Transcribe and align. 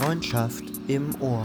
Freundschaft 0.00 0.64
im 0.88 1.14
Ohr. 1.20 1.42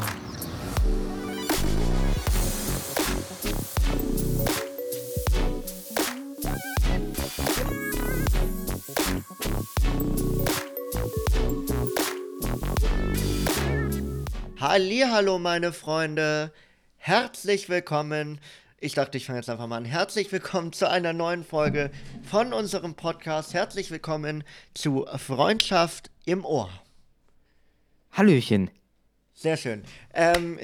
Hallo, 14.61 15.37
meine 15.37 15.73
Freunde. 15.73 16.53
Herzlich 16.95 17.67
willkommen. 17.67 18.39
Ich 18.79 18.93
dachte, 18.93 19.17
ich 19.17 19.25
fange 19.25 19.39
jetzt 19.39 19.49
einfach 19.49 19.67
mal 19.67 19.75
an. 19.75 19.83
Herzlich 19.83 20.31
willkommen 20.31 20.71
zu 20.71 20.89
einer 20.89 21.11
neuen 21.11 21.43
Folge 21.43 21.91
von 22.23 22.53
unserem 22.53 22.95
Podcast. 22.95 23.53
Herzlich 23.53 23.91
willkommen 23.91 24.45
zu 24.73 25.05
Freundschaft 25.17 26.09
im 26.23 26.45
Ohr. 26.45 26.69
Hallöchen. 28.15 28.71
Sehr 29.33 29.57
schön. 29.57 29.83
Ähm, 30.13 30.57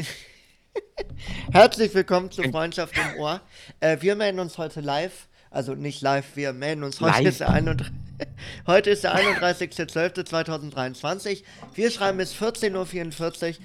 Herzlich 1.52 1.94
willkommen 1.94 2.32
zu 2.32 2.44
Freundschaft 2.44 2.96
im 2.96 3.20
Ohr. 3.20 3.42
Äh, 3.82 3.98
wir 4.00 4.16
melden 4.16 4.40
uns 4.40 4.58
heute 4.58 4.80
live, 4.80 5.28
also 5.50 5.76
nicht 5.76 6.02
live, 6.02 6.38
wir 6.38 6.54
melden 6.54 6.86
uns 6.86 7.02
heute. 7.02 7.28
Ist 7.28 7.42
der 7.42 7.50
31, 7.50 7.92
heute 8.68 8.92
ist 8.92 9.04
der 9.04 9.18
31.12.2023. 9.18 11.44
Wir 11.74 11.92
schreiben 11.92 12.20
bis 12.20 12.34
14.44 12.34 13.50
Uhr. 13.50 13.56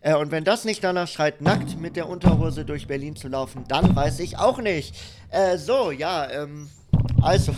Äh, 0.00 0.14
und 0.14 0.30
wenn 0.30 0.44
das 0.44 0.64
nicht 0.64 0.82
danach 0.82 1.08
schreit, 1.08 1.42
nackt 1.42 1.78
mit 1.78 1.96
der 1.96 2.08
Unterhose 2.08 2.64
durch 2.64 2.86
Berlin 2.86 3.14
zu 3.14 3.28
laufen, 3.28 3.66
dann 3.68 3.94
weiß 3.94 4.20
ich 4.20 4.38
auch 4.38 4.58
nicht. 4.58 4.96
Äh, 5.28 5.58
so, 5.58 5.90
ja, 5.90 6.30
ähm, 6.30 6.70
also. 7.20 7.54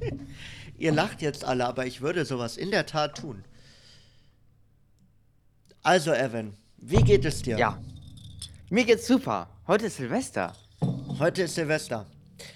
Ihr 0.78 0.92
lacht 0.92 1.20
jetzt 1.20 1.44
alle, 1.44 1.66
aber 1.66 1.84
ich 1.84 2.00
würde 2.00 2.24
sowas 2.24 2.56
in 2.56 2.70
der 2.70 2.86
Tat 2.86 3.18
tun. 3.18 3.44
Also, 5.86 6.14
Evan, 6.14 6.54
wie 6.78 7.02
geht 7.02 7.26
es 7.26 7.42
dir? 7.42 7.58
Ja. 7.58 7.78
Mir 8.70 8.86
geht's 8.86 9.06
super. 9.06 9.46
Heute 9.66 9.84
ist 9.84 9.98
Silvester. 9.98 10.54
Heute 11.18 11.42
ist 11.42 11.56
Silvester. 11.56 12.06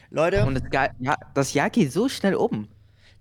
Leute. 0.09 0.47
Und 0.47 0.63
das, 0.73 0.89
ja, 0.99 1.15
das 1.35 1.53
Jahr 1.53 1.69
geht 1.69 1.93
so 1.93 2.09
schnell 2.09 2.37
um. 2.37 2.69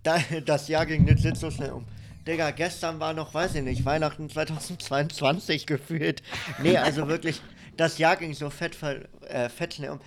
Da, 0.03 0.17
das 0.45 0.69
Jahr 0.69 0.85
ging 0.85 1.03
nicht 1.03 1.35
so 1.35 1.51
schnell 1.51 1.71
um. 1.71 1.85
Digga, 2.25 2.51
gestern 2.51 3.01
war 3.01 3.11
noch, 3.11 3.33
weiß 3.33 3.55
ich 3.55 3.63
nicht, 3.63 3.83
Weihnachten 3.83 4.29
2022 4.29 5.65
gefühlt. 5.67 6.23
Nee, 6.63 6.77
also 6.77 7.09
wirklich, 7.09 7.41
das 7.75 7.97
Jahr 7.97 8.15
ging 8.15 8.33
so 8.33 8.49
fett, 8.49 8.77
äh, 9.27 9.49
fett 9.49 9.73
schnell 9.73 9.89
um. 9.89 9.99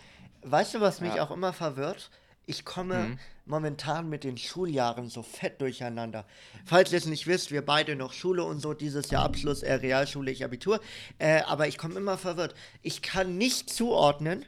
Weißt 0.45 0.73
du, 0.73 0.81
was 0.81 1.03
mich 1.03 1.17
ja. 1.17 1.25
auch 1.25 1.31
immer 1.31 1.53
verwirrt? 1.53 2.11
Ich 2.47 2.65
komme 2.65 3.01
mhm. 3.01 3.19
Momentan 3.51 4.09
mit 4.09 4.25
den 4.25 4.39
Schuljahren 4.39 5.11
so 5.11 5.23
fett 5.23 5.61
durcheinander. 5.61 6.25
Falls 6.65 6.93
ihr 6.93 6.99
es 6.99 7.07
nicht 7.07 7.27
wisst, 7.27 7.51
wir 7.51 7.63
beide 7.63 7.97
noch 7.97 8.13
Schule 8.13 8.45
und 8.45 8.61
so, 8.61 8.73
dieses 8.73 9.11
Jahr 9.11 9.25
Abschluss, 9.25 9.63
äh, 9.63 9.75
Realschule, 9.75 10.31
ich 10.31 10.45
Abitur. 10.45 10.81
Äh, 11.19 11.43
aber 11.43 11.69
ich 11.69 11.77
komme 11.77 11.97
immer 11.97 12.17
verwirrt. 12.17 12.55
Ich 12.83 13.03
kann 13.03 13.37
nicht 13.37 13.69
zuordnen, 13.69 14.47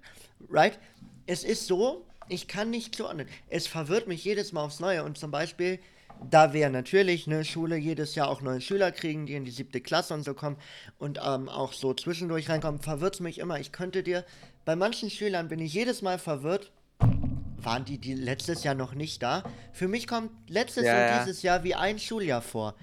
right? 0.48 0.78
Es 1.26 1.44
ist 1.44 1.66
so, 1.66 2.06
ich 2.28 2.48
kann 2.48 2.70
nicht 2.70 2.94
zuordnen. 2.94 3.28
Es 3.50 3.66
verwirrt 3.66 4.08
mich 4.08 4.24
jedes 4.24 4.52
Mal 4.52 4.64
aufs 4.64 4.80
Neue. 4.80 5.04
Und 5.04 5.18
zum 5.18 5.30
Beispiel, 5.30 5.78
da 6.30 6.52
wir 6.52 6.70
natürlich 6.70 7.26
eine 7.26 7.44
Schule 7.44 7.76
jedes 7.76 8.14
Jahr 8.14 8.28
auch 8.28 8.40
neue 8.40 8.60
Schüler 8.60 8.92
kriegen, 8.92 9.26
die 9.26 9.34
in 9.34 9.44
die 9.44 9.50
siebte 9.50 9.80
Klasse 9.80 10.14
und 10.14 10.22
so 10.22 10.34
kommen 10.34 10.56
und 10.98 11.18
ähm, 11.24 11.48
auch 11.48 11.72
so 11.72 11.92
zwischendurch 11.92 12.48
reinkommen, 12.48 12.80
verwirrt 12.80 13.14
es 13.14 13.20
mich 13.20 13.38
immer. 13.38 13.58
Ich 13.58 13.72
könnte 13.72 14.02
dir, 14.02 14.24
bei 14.64 14.76
manchen 14.76 15.10
Schülern 15.10 15.48
bin 15.48 15.58
ich 15.58 15.74
jedes 15.74 16.02
Mal 16.02 16.18
verwirrt, 16.18 16.70
waren 17.64 17.84
die, 17.84 17.98
die 17.98 18.14
letztes 18.14 18.64
Jahr 18.64 18.74
noch 18.74 18.94
nicht 18.94 19.22
da? 19.22 19.42
Für 19.72 19.88
mich 19.88 20.06
kommt 20.06 20.30
letztes 20.48 20.84
ja, 20.84 20.92
und 20.92 21.00
ja. 21.00 21.24
dieses 21.24 21.42
Jahr 21.42 21.64
wie 21.64 21.74
ein 21.74 21.98
Schuljahr 21.98 22.42
vor. 22.42 22.74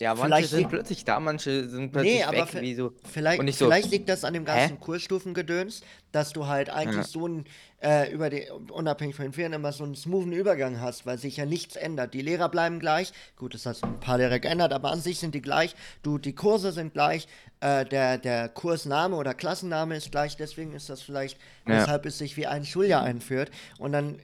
Ja, 0.00 0.14
manche 0.14 0.28
vielleicht 0.28 0.50
sind 0.50 0.68
plötzlich 0.68 1.04
da, 1.04 1.18
manche 1.18 1.68
sind 1.68 1.90
plötzlich 1.90 2.18
nee, 2.18 2.22
aber 2.22 2.52
weg, 2.52 2.62
wie 2.62 2.74
so. 2.74 2.92
Vielleicht, 3.10 3.42
so, 3.54 3.64
vielleicht 3.64 3.90
liegt 3.90 4.08
das 4.08 4.22
an 4.24 4.32
dem 4.32 4.44
ganzen 4.44 4.76
Hä? 4.76 4.78
Kursstufengedöns, 4.80 5.82
dass 6.12 6.32
du 6.32 6.46
halt 6.46 6.70
eigentlich 6.70 6.98
ja. 6.98 7.02
so 7.02 7.26
ein, 7.26 7.44
äh, 7.82 8.12
über 8.12 8.30
die, 8.30 8.46
unabhängig 8.70 9.16
von 9.16 9.24
den 9.24 9.32
Ferien, 9.32 9.54
immer 9.54 9.72
so 9.72 9.82
einen 9.82 9.96
smoothen 9.96 10.32
Übergang 10.32 10.80
hast, 10.80 11.04
weil 11.04 11.18
sich 11.18 11.36
ja 11.36 11.46
nichts 11.46 11.74
ändert. 11.74 12.14
Die 12.14 12.22
Lehrer 12.22 12.48
bleiben 12.48 12.78
gleich, 12.78 13.12
gut, 13.36 13.54
das 13.54 13.66
hat 13.66 13.82
ein 13.82 13.98
paar 13.98 14.18
Lehrer 14.18 14.38
geändert, 14.38 14.72
aber 14.72 14.92
an 14.92 15.00
sich 15.00 15.18
sind 15.18 15.34
die 15.34 15.42
gleich. 15.42 15.74
Du, 16.04 16.16
die 16.16 16.34
Kurse 16.34 16.70
sind 16.70 16.92
gleich, 16.92 17.26
äh, 17.58 17.84
der, 17.84 18.18
der 18.18 18.48
Kursname 18.48 19.16
oder 19.16 19.34
Klassenname 19.34 19.96
ist 19.96 20.12
gleich, 20.12 20.36
deswegen 20.36 20.74
ist 20.74 20.88
das 20.88 21.02
vielleicht, 21.02 21.38
ja. 21.66 21.80
weshalb 21.80 22.06
es 22.06 22.18
sich 22.18 22.36
wie 22.36 22.46
ein 22.46 22.64
Schuljahr 22.64 23.02
einführt. 23.02 23.50
Und 23.78 23.90
dann, 23.90 24.20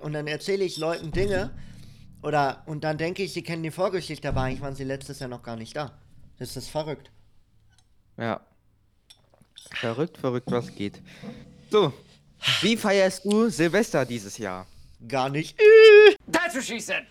und 0.00 0.14
dann 0.14 0.26
erzähle 0.26 0.64
ich 0.64 0.78
Leuten 0.78 1.10
Dinge, 1.10 1.50
oder, 2.28 2.62
und 2.66 2.84
dann 2.84 2.98
denke 2.98 3.22
ich, 3.22 3.32
sie 3.32 3.42
kennen 3.42 3.62
die 3.62 3.70
Vorgeschichte, 3.70 4.28
aber 4.28 4.42
eigentlich 4.42 4.60
waren 4.60 4.74
sie 4.74 4.84
letztes 4.84 5.18
Jahr 5.18 5.30
noch 5.30 5.42
gar 5.42 5.56
nicht 5.56 5.74
da. 5.74 5.92
Das 6.38 6.58
ist 6.58 6.68
verrückt. 6.68 7.10
Ja. 8.18 8.40
Verrückt, 9.70 10.18
verrückt, 10.18 10.50
was 10.50 10.74
geht. 10.74 11.00
So, 11.70 11.90
wie 12.60 12.76
feierst 12.76 13.24
du 13.24 13.48
Silvester 13.48 14.04
dieses 14.04 14.36
Jahr? 14.36 14.66
Gar 15.08 15.30
nicht. 15.30 15.58
That's 16.30 16.54
what 16.54 16.64
she 16.64 16.78
said. 16.78 17.04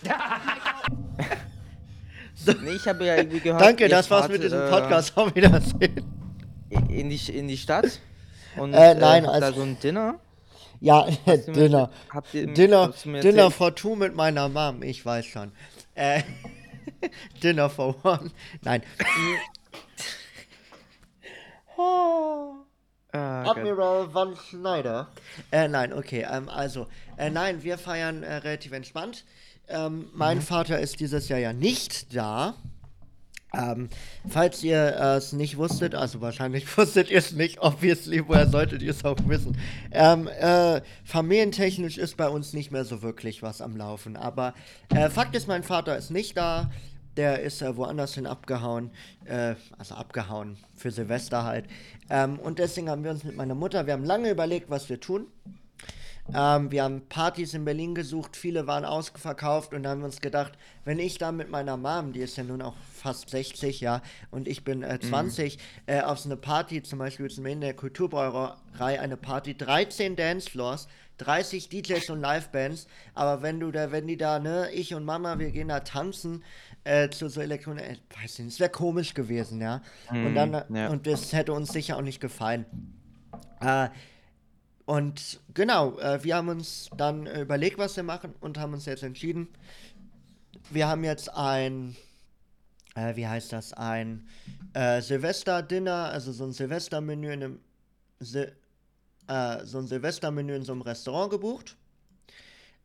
so. 2.35 2.51
Nee, 2.51 2.73
ich 2.75 2.87
habe 2.87 3.03
ja 3.03 3.15
irgendwie 3.15 3.39
gehört. 3.39 3.61
Danke, 3.61 3.87
das 3.87 4.11
war's 4.11 4.27
mit 4.27 4.43
diesem 4.43 4.61
äh, 4.61 4.69
Podcast. 4.69 5.13
Äh, 5.17 5.19
Auf 5.19 5.35
Wiedersehen. 5.35 6.05
In 6.89 7.09
die, 7.09 7.31
in 7.35 7.47
die 7.47 7.57
Stadt? 7.57 7.99
Und 8.55 8.73
äh, 8.73 8.93
nein, 8.93 9.25
äh, 9.25 9.27
also 9.29 9.39
da 9.39 9.53
so 9.53 9.61
ein 9.63 9.79
Dinner? 9.79 10.19
Ja, 10.79 11.07
Dinner. 11.47 11.89
Mit, 12.33 12.57
Dinner, 12.57 12.93
Dinner 13.05 13.51
for 13.51 13.75
two 13.75 13.95
mit 13.95 14.15
meiner 14.15 14.49
Mom, 14.49 14.83
ich 14.83 15.05
weiß 15.05 15.25
schon. 15.25 15.51
Äh, 15.95 16.21
Dinner 17.43 17.69
for 17.69 17.95
one. 18.03 18.31
Nein. 18.61 18.83
oh. 21.77 22.53
Ah, 23.13 23.49
Admiral 23.49 24.13
Van 24.13 24.35
Schneider. 24.35 25.07
Äh, 25.49 25.69
nein, 25.69 25.93
okay. 25.93 26.27
Ähm, 26.29 26.49
also, 26.49 26.87
äh, 27.15 27.29
nein, 27.29 27.63
wir 27.63 27.77
feiern 27.77 28.21
äh, 28.21 28.35
relativ 28.35 28.73
entspannt. 28.73 29.23
Ähm, 29.69 30.09
mein 30.13 30.37
mhm. 30.37 30.41
Vater 30.41 30.79
ist 30.79 30.99
dieses 30.99 31.29
Jahr 31.29 31.39
ja 31.39 31.53
nicht 31.53 32.13
da. 32.15 32.55
Ähm, 33.53 33.89
falls 34.27 34.61
ihr 34.63 34.97
es 35.17 35.31
nicht 35.31 35.57
wusstet, 35.57 35.95
also 35.95 36.19
wahrscheinlich 36.19 36.77
wusstet 36.77 37.09
ihr 37.09 37.19
es 37.19 37.31
nicht, 37.31 37.59
obviously, 37.61 38.27
woher 38.27 38.47
solltet 38.47 38.81
ihr 38.81 38.91
es 38.91 39.05
auch 39.05 39.17
wissen. 39.25 39.57
Ähm, 39.91 40.27
äh, 40.27 40.81
familientechnisch 41.05 41.97
ist 41.97 42.17
bei 42.17 42.27
uns 42.27 42.53
nicht 42.53 42.71
mehr 42.71 42.83
so 42.83 43.01
wirklich 43.01 43.41
was 43.41 43.61
am 43.61 43.77
Laufen. 43.77 44.17
Aber 44.17 44.53
äh, 44.89 45.09
Fakt 45.09 45.35
ist, 45.35 45.47
mein 45.47 45.63
Vater 45.63 45.97
ist 45.97 46.11
nicht 46.11 46.35
da. 46.35 46.69
Der 47.15 47.41
ist 47.41 47.63
äh, 47.63 47.75
woanders 47.75 48.13
hin 48.13 48.27
abgehauen. 48.27 48.91
Äh, 49.25 49.55
also 49.77 49.95
abgehauen 49.95 50.57
für 50.75 50.91
Silvester 50.91 51.45
halt. 51.45 51.65
Ähm, 52.09 52.37
und 52.39 52.59
deswegen 52.59 52.89
haben 52.89 53.03
wir 53.03 53.11
uns 53.11 53.23
mit 53.23 53.35
meiner 53.35 53.55
Mutter, 53.55 53.87
wir 53.87 53.93
haben 53.93 54.05
lange 54.05 54.29
überlegt, 54.29 54.69
was 54.69 54.89
wir 54.89 54.99
tun. 54.99 55.25
Ähm, 56.33 56.71
wir 56.71 56.83
haben 56.83 57.07
Partys 57.07 57.53
in 57.53 57.63
Berlin 57.63 57.95
gesucht, 57.95 58.35
viele 58.35 58.67
waren 58.67 58.83
ausverkauft 58.83 59.73
und 59.73 59.83
da 59.83 59.91
haben 59.91 59.99
wir 59.99 60.05
uns 60.05 60.19
gedacht, 60.19 60.53
wenn 60.83 60.99
ich 60.99 61.17
da 61.17 61.31
mit 61.31 61.49
meiner 61.49 61.77
Mom, 61.77 62.11
die 62.11 62.19
ist 62.19 62.37
ja 62.37 62.43
nun 62.43 62.61
auch 62.61 62.75
fast 62.93 63.29
60, 63.29 63.79
ja, 63.79 64.01
und 64.29 64.47
ich 64.47 64.63
bin 64.63 64.83
äh, 64.83 64.99
20, 64.99 65.57
mhm. 65.57 65.61
äh, 65.85 66.01
auf 66.01 66.19
so 66.19 66.29
eine 66.29 66.37
Party, 66.37 66.83
zum 66.83 66.99
Beispiel 66.99 67.27
jetzt 67.27 67.37
in 67.37 67.61
der 67.61 67.73
Kulturbäuerei 67.73 68.99
eine 68.99 69.15
Party, 69.15 69.55
13 69.55 70.15
Dancefloors, 70.15 70.87
30 71.19 71.69
DJs 71.69 72.09
und 72.09 72.21
Livebands, 72.21 72.87
aber 73.13 73.41
wenn 73.41 73.59
du 73.59 73.71
da, 73.71 73.91
wenn 73.91 74.07
die 74.07 74.17
da, 74.17 74.39
ne, 74.39 74.69
ich 74.73 74.93
und 74.93 75.05
Mama, 75.05 75.39
wir 75.39 75.51
gehen 75.51 75.69
da 75.69 75.79
tanzen, 75.79 76.43
äh, 76.83 77.09
zu 77.09 77.29
so 77.29 77.41
Elektronik, 77.41 77.83
äh, 77.83 77.97
weiß 78.21 78.39
nicht, 78.39 78.49
es 78.49 78.59
wäre 78.59 78.69
komisch 78.69 79.13
gewesen, 79.13 79.61
ja. 79.61 79.81
Mhm, 80.11 80.25
und 80.27 80.35
dann, 80.35 80.63
ja. 80.75 80.89
und 80.89 81.07
das 81.07 81.31
hätte 81.31 81.53
uns 81.53 81.71
sicher 81.71 81.97
auch 81.97 82.01
nicht 82.01 82.19
gefallen. 82.19 82.65
Äh, 83.61 83.89
und 84.87 85.41
genau, 85.53 85.99
äh, 85.99 86.23
wir 86.23 86.37
haben 86.37 86.47
uns 86.47 86.89
dann 86.95 87.27
überlegt, 87.27 87.77
was 87.77 87.97
wir 87.97 88.03
machen 88.03 88.33
und 88.39 88.57
haben 88.57 88.73
uns 88.73 88.85
jetzt 88.85 89.03
entschieden. 89.03 89.49
Wir 90.69 90.87
haben 90.87 91.03
jetzt 91.03 91.27
ein, 91.33 91.97
äh, 92.95 93.13
wie 93.17 93.27
heißt 93.27 93.51
das, 93.51 93.73
ein 93.73 94.29
äh, 94.73 95.01
Silvester-Dinner, 95.01 96.09
also 96.09 96.31
so 96.31 96.45
ein 96.45 96.53
Silvestermenü 96.53 97.33
in 97.33 97.43
einem, 97.43 97.59
Sil 98.23 98.55
äh, 99.27 99.65
so 99.65 99.79
ein 99.79 99.87
Silvestermenü 99.87 100.55
in 100.55 100.63
so 100.63 100.71
einem 100.71 100.83
Restaurant 100.83 101.31
gebucht. 101.31 101.75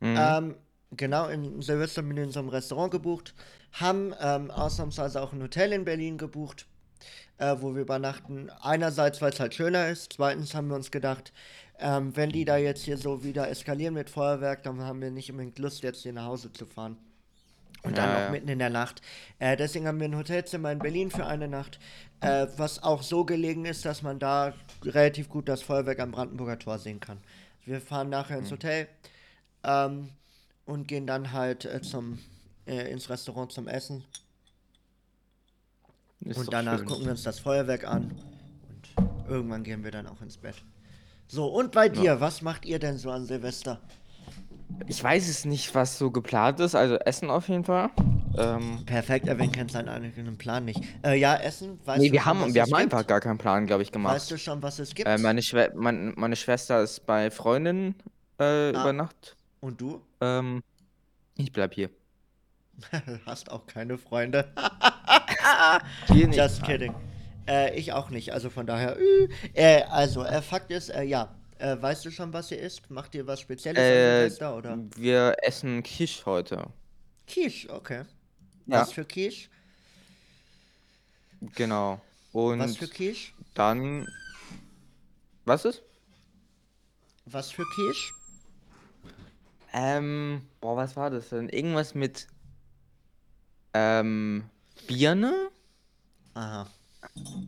Mhm. 0.01 0.17
Ähm, 0.19 0.55
genau, 0.91 1.27
ein 1.27 1.61
Silvestermenü 1.61 2.23
in 2.23 2.31
so 2.31 2.39
einem 2.39 2.49
Restaurant 2.49 2.91
gebucht. 2.91 3.33
Haben 3.71 4.13
ähm, 4.19 4.51
ausnahmsweise 4.51 5.21
auch 5.21 5.31
ein 5.31 5.41
Hotel 5.41 5.71
in 5.71 5.85
Berlin 5.85 6.17
gebucht 6.17 6.67
äh, 7.37 7.55
wo 7.59 7.75
wir 7.75 7.81
übernachten. 7.81 8.49
Einerseits, 8.61 9.21
weil 9.21 9.31
es 9.31 9.39
halt 9.39 9.53
schöner 9.53 9.89
ist. 9.89 10.13
Zweitens 10.13 10.53
haben 10.53 10.67
wir 10.67 10.75
uns 10.75 10.91
gedacht, 10.91 11.33
ähm, 11.83 12.15
wenn 12.15 12.29
die 12.29 12.45
da 12.45 12.55
jetzt 12.55 12.83
hier 12.83 12.97
so 12.97 13.23
wieder 13.23 13.49
eskalieren 13.49 13.93
mit 13.93 14.09
Feuerwerk, 14.09 14.63
dann 14.63 14.79
haben 14.79 15.01
wir 15.01 15.11
nicht 15.11 15.29
unbedingt 15.29 15.59
Lust, 15.59 15.83
jetzt 15.83 16.03
hier 16.03 16.13
nach 16.13 16.25
Hause 16.25 16.51
zu 16.53 16.65
fahren. 16.65 16.97
Und 17.83 17.97
dann 17.97 18.09
ja, 18.09 18.25
auch 18.25 18.31
mitten 18.31 18.47
in 18.47 18.59
der 18.59 18.69
Nacht. 18.69 19.01
Äh, 19.39 19.57
deswegen 19.57 19.85
haben 19.85 19.99
wir 19.99 20.07
ein 20.07 20.15
Hotelzimmer 20.15 20.71
in 20.71 20.79
Berlin 20.79 21.11
für 21.11 21.25
eine 21.25 21.49
Nacht, 21.49 21.79
äh, 22.21 22.47
was 22.55 22.81
auch 22.81 23.03
so 23.03 23.25
gelegen 23.25 23.65
ist, 23.65 23.83
dass 23.83 24.01
man 24.01 24.17
da 24.17 24.53
relativ 24.83 25.27
gut 25.27 25.49
das 25.49 25.61
Feuerwerk 25.61 25.99
am 25.99 26.11
Brandenburger 26.11 26.57
Tor 26.57 26.79
sehen 26.79 27.01
kann. 27.01 27.17
Wir 27.65 27.81
fahren 27.81 28.09
nachher 28.09 28.37
ins 28.37 28.49
mhm. 28.49 28.53
Hotel 28.53 28.87
ähm, 29.65 30.09
und 30.65 30.87
gehen 30.87 31.05
dann 31.05 31.33
halt 31.33 31.65
äh, 31.65 31.81
zum, 31.81 32.19
äh, 32.65 32.89
ins 32.89 33.09
Restaurant 33.09 33.51
zum 33.51 33.67
Essen. 33.67 34.05
Ist 36.21 36.37
und 36.37 36.53
danach 36.53 36.77
schön. 36.77 36.87
gucken 36.87 37.03
wir 37.03 37.11
uns 37.11 37.23
das 37.23 37.39
Feuerwerk 37.39 37.83
an. 37.83 38.17
Und 38.95 39.27
irgendwann 39.27 39.63
gehen 39.65 39.83
wir 39.83 39.91
dann 39.91 40.07
auch 40.07 40.21
ins 40.21 40.37
Bett. 40.37 40.63
So, 41.33 41.47
und 41.47 41.71
bei 41.71 41.89
dir, 41.89 42.03
ja. 42.03 42.19
was 42.19 42.43
macht 42.43 42.63
ihr 42.63 42.77
denn 42.77 42.99
so 42.99 43.09
an 43.09 43.25
Silvester? 43.25 43.79
Ich 44.85 45.03
weiß 45.03 45.27
es 45.27 45.45
nicht, 45.45 45.73
was 45.73 45.97
so 45.97 46.11
geplant 46.11 46.59
ist. 46.59 46.75
Also 46.75 46.97
Essen 46.97 47.31
auf 47.31 47.49
jeden 47.49 47.63
Fall. 47.63 47.89
Ähm, 48.37 48.83
Perfekt, 48.85 49.27
Erwin 49.27 49.51
kennt 49.51 49.71
seinen 49.71 49.89
eigenen 49.89 50.37
Plan 50.37 50.63
nicht. 50.63 50.83
Äh, 51.03 51.17
ja, 51.17 51.35
Essen, 51.35 51.79
weißt 51.85 51.99
nee, 51.99 52.09
du 52.09 52.13
wir 52.13 52.21
schon, 52.21 52.39
haben, 52.39 52.53
wir 52.53 52.61
haben 52.61 52.69
gibt? 52.69 52.79
einfach 52.79 53.07
gar 53.07 53.19
keinen 53.19 53.39
Plan, 53.39 53.65
glaube 53.65 53.81
ich, 53.81 53.91
gemacht. 53.91 54.13
Weißt 54.13 54.29
du 54.29 54.37
schon, 54.37 54.61
was 54.61 54.77
es 54.77 54.93
gibt? 54.93 55.09
Äh, 55.09 55.17
meine, 55.17 55.41
Schwe 55.41 55.71
mein, 55.75 56.13
meine 56.17 56.35
Schwester 56.35 56.83
ist 56.83 57.03
bei 57.07 57.31
Freundinnen 57.31 57.95
äh, 58.37 58.43
ah. 58.43 58.69
über 58.69 58.93
Nacht. 58.93 59.35
Und 59.59 59.81
du? 59.81 60.01
Ähm, 60.21 60.61
ich 61.35 61.51
bleib 61.51 61.73
hier. 61.73 61.89
Hast 63.25 63.49
auch 63.49 63.65
keine 63.65 63.97
Freunde. 63.97 64.53
Just 66.13 66.61
kidding. 66.61 66.93
Äh, 67.47 67.77
ich 67.77 67.93
auch 67.93 68.09
nicht, 68.09 68.33
also 68.33 68.49
von 68.49 68.65
daher. 68.65 68.97
Äh, 69.53 69.83
also, 69.83 70.23
äh, 70.23 70.41
Fakt 70.41 70.71
ist, 70.71 70.89
äh, 70.89 71.03
ja, 71.03 71.35
äh, 71.59 71.81
weißt 71.81 72.05
du 72.05 72.11
schon, 72.11 72.33
was 72.33 72.51
ihr 72.51 72.59
isst? 72.59 72.89
Macht 72.89 73.15
ihr 73.15 73.27
was 73.27 73.41
Spezielles 73.41 73.81
äh, 73.81 74.19
Silvester, 74.19 74.57
oder? 74.57 74.77
Wir 74.95 75.35
essen 75.41 75.83
Quiche 75.83 76.25
heute. 76.25 76.67
Quiche, 77.27 77.69
okay. 77.69 78.03
Ja. 78.65 78.81
Was 78.81 78.91
für 78.93 79.05
Quiche? 79.05 79.49
Genau. 81.55 82.01
Und 82.31 82.59
was 82.59 82.77
für 82.77 82.87
Quiche? 82.87 83.33
Dann. 83.53 84.07
Was 85.45 85.65
ist? 85.65 85.83
Was 87.25 87.51
für 87.51 87.65
Quiche? 87.65 88.13
Ähm, 89.73 90.47
boah, 90.61 90.77
was 90.77 90.95
war 90.95 91.09
das 91.09 91.29
denn? 91.29 91.49
Irgendwas 91.49 91.95
mit 91.95 92.27
ähm, 93.73 94.43
Birne? 94.87 95.49
Aha. 96.35 96.67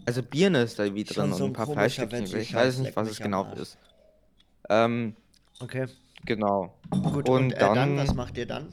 Also 0.06 0.22
Birne 0.24 0.64
ist 0.64 0.78
da 0.80 0.94
wieder 0.94 1.14
drin 1.14 1.34
so 1.34 1.46
und 1.46 1.52
ein 1.52 1.54
paar 1.54 1.68
Fleischstückchen. 1.68 2.26
Ich 2.40 2.54
weiß 2.54 2.80
nicht, 2.80 2.96
was 2.96 3.10
es 3.10 3.20
genau 3.20 3.52
ist. 3.54 3.78
Ähm, 4.70 5.16
okay. 5.60 5.88
Genau. 6.26 6.74
Gut, 6.90 7.30
und, 7.30 7.46
und 7.46 7.54
äh, 7.54 7.60
dann, 7.60 7.76
dann, 7.76 7.98
was 7.98 8.14
macht 8.14 8.38
ihr 8.38 8.48
dann? 8.48 8.70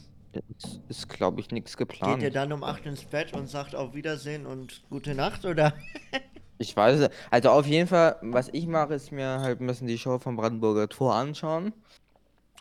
Ist, 0.57 0.81
ist 0.89 1.09
glaube 1.09 1.41
ich, 1.41 1.51
nichts 1.51 1.77
geplant. 1.77 2.21
Geht 2.21 2.23
ihr 2.23 2.31
dann 2.31 2.53
um 2.53 2.65
8 2.65 2.87
ins 2.87 3.05
Bett 3.05 3.35
und 3.35 3.49
sagt 3.49 3.75
auf 3.75 3.95
Wiedersehen 3.95 4.47
und 4.47 4.83
gute 4.89 5.15
Nacht, 5.15 5.45
oder? 5.45 5.75
ich 6.59 6.75
weiß 6.75 7.01
es. 7.01 7.11
Also 7.31 7.51
auf 7.51 7.67
jeden 7.67 7.87
Fall, 7.87 8.17
was 8.23 8.49
ich 8.53 8.67
mache, 8.67 8.95
ist 8.95 9.13
mir 9.13 9.41
halt 9.41 9.61
ein 9.61 9.67
bisschen 9.67 9.89
die 9.89 9.99
Show 9.99 10.19
vom 10.19 10.37
Brandenburger 10.37 10.89
Tor 10.89 11.15
anschauen. 11.15 11.75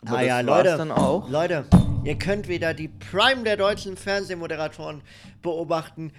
Aber 0.04 0.18
ah 0.18 0.22
ja, 0.22 0.40
Leute, 0.40 0.76
Leute, 1.28 1.64
ihr 2.04 2.18
könnt 2.18 2.48
wieder 2.48 2.74
die 2.74 2.88
Prime 2.88 3.44
der 3.44 3.56
deutschen 3.56 3.96
Fernsehmoderatoren 3.96 5.00
beobachten, 5.42 6.12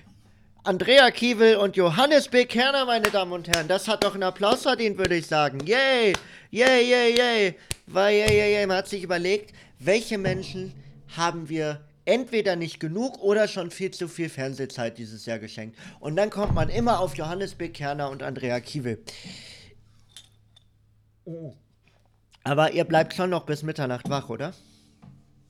Andrea 0.66 1.12
Kiewel 1.12 1.58
und 1.58 1.76
Johannes 1.76 2.30
B. 2.30 2.46
Kerner, 2.46 2.86
meine 2.86 3.12
Damen 3.12 3.34
und 3.34 3.50
Herren. 3.50 3.68
Das 3.68 3.90
hat 3.90 4.06
doch 4.06 4.14
einen 4.14 4.24
Applaus 4.24 4.62
verdient, 4.62 4.98
würde 4.98 5.18
ich 5.18 5.28
sagen. 5.28 5.60
Yay! 5.66 6.14
Yay, 6.52 6.90
yay, 6.90 7.18
yay! 7.18 7.56
Weil, 7.86 8.16
yay, 8.16 8.38
yay, 8.38 8.54
yay. 8.54 8.66
Man 8.66 8.78
hat 8.78 8.88
sich 8.88 9.04
überlegt, 9.04 9.54
welche 9.80 10.18
Menschen 10.18 10.74
haben 11.18 11.50
wir 11.50 11.82
entweder 12.06 12.56
nicht 12.56 12.80
genug 12.80 13.22
oder 13.22 13.50
schon 13.50 13.72
viel 13.72 13.92
zu 13.92 14.08
viel 14.08 14.30
Fernsehzeit 14.30 14.98
dieses 14.98 15.26
Jahr 15.26 15.38
geschenkt. 15.38 15.78
Und 16.00 16.16
dann 16.16 16.30
kommt 16.30 16.54
man 16.54 16.70
immer 16.70 17.02
auf 17.02 17.16
Johannes 17.16 17.56
B. 17.56 17.68
Kerner 17.68 18.10
und 18.10 18.24
Andrea 18.24 18.62
Kiewel. 18.62 19.04
Oh. 21.26 21.56
Aber 22.46 22.72
ihr 22.72 22.86
bleibt 22.86 23.14
schon 23.14 23.30
noch 23.30 23.46
bis 23.46 23.64
Mitternacht 23.64 24.10
wach, 24.10 24.30
oder? 24.30 24.54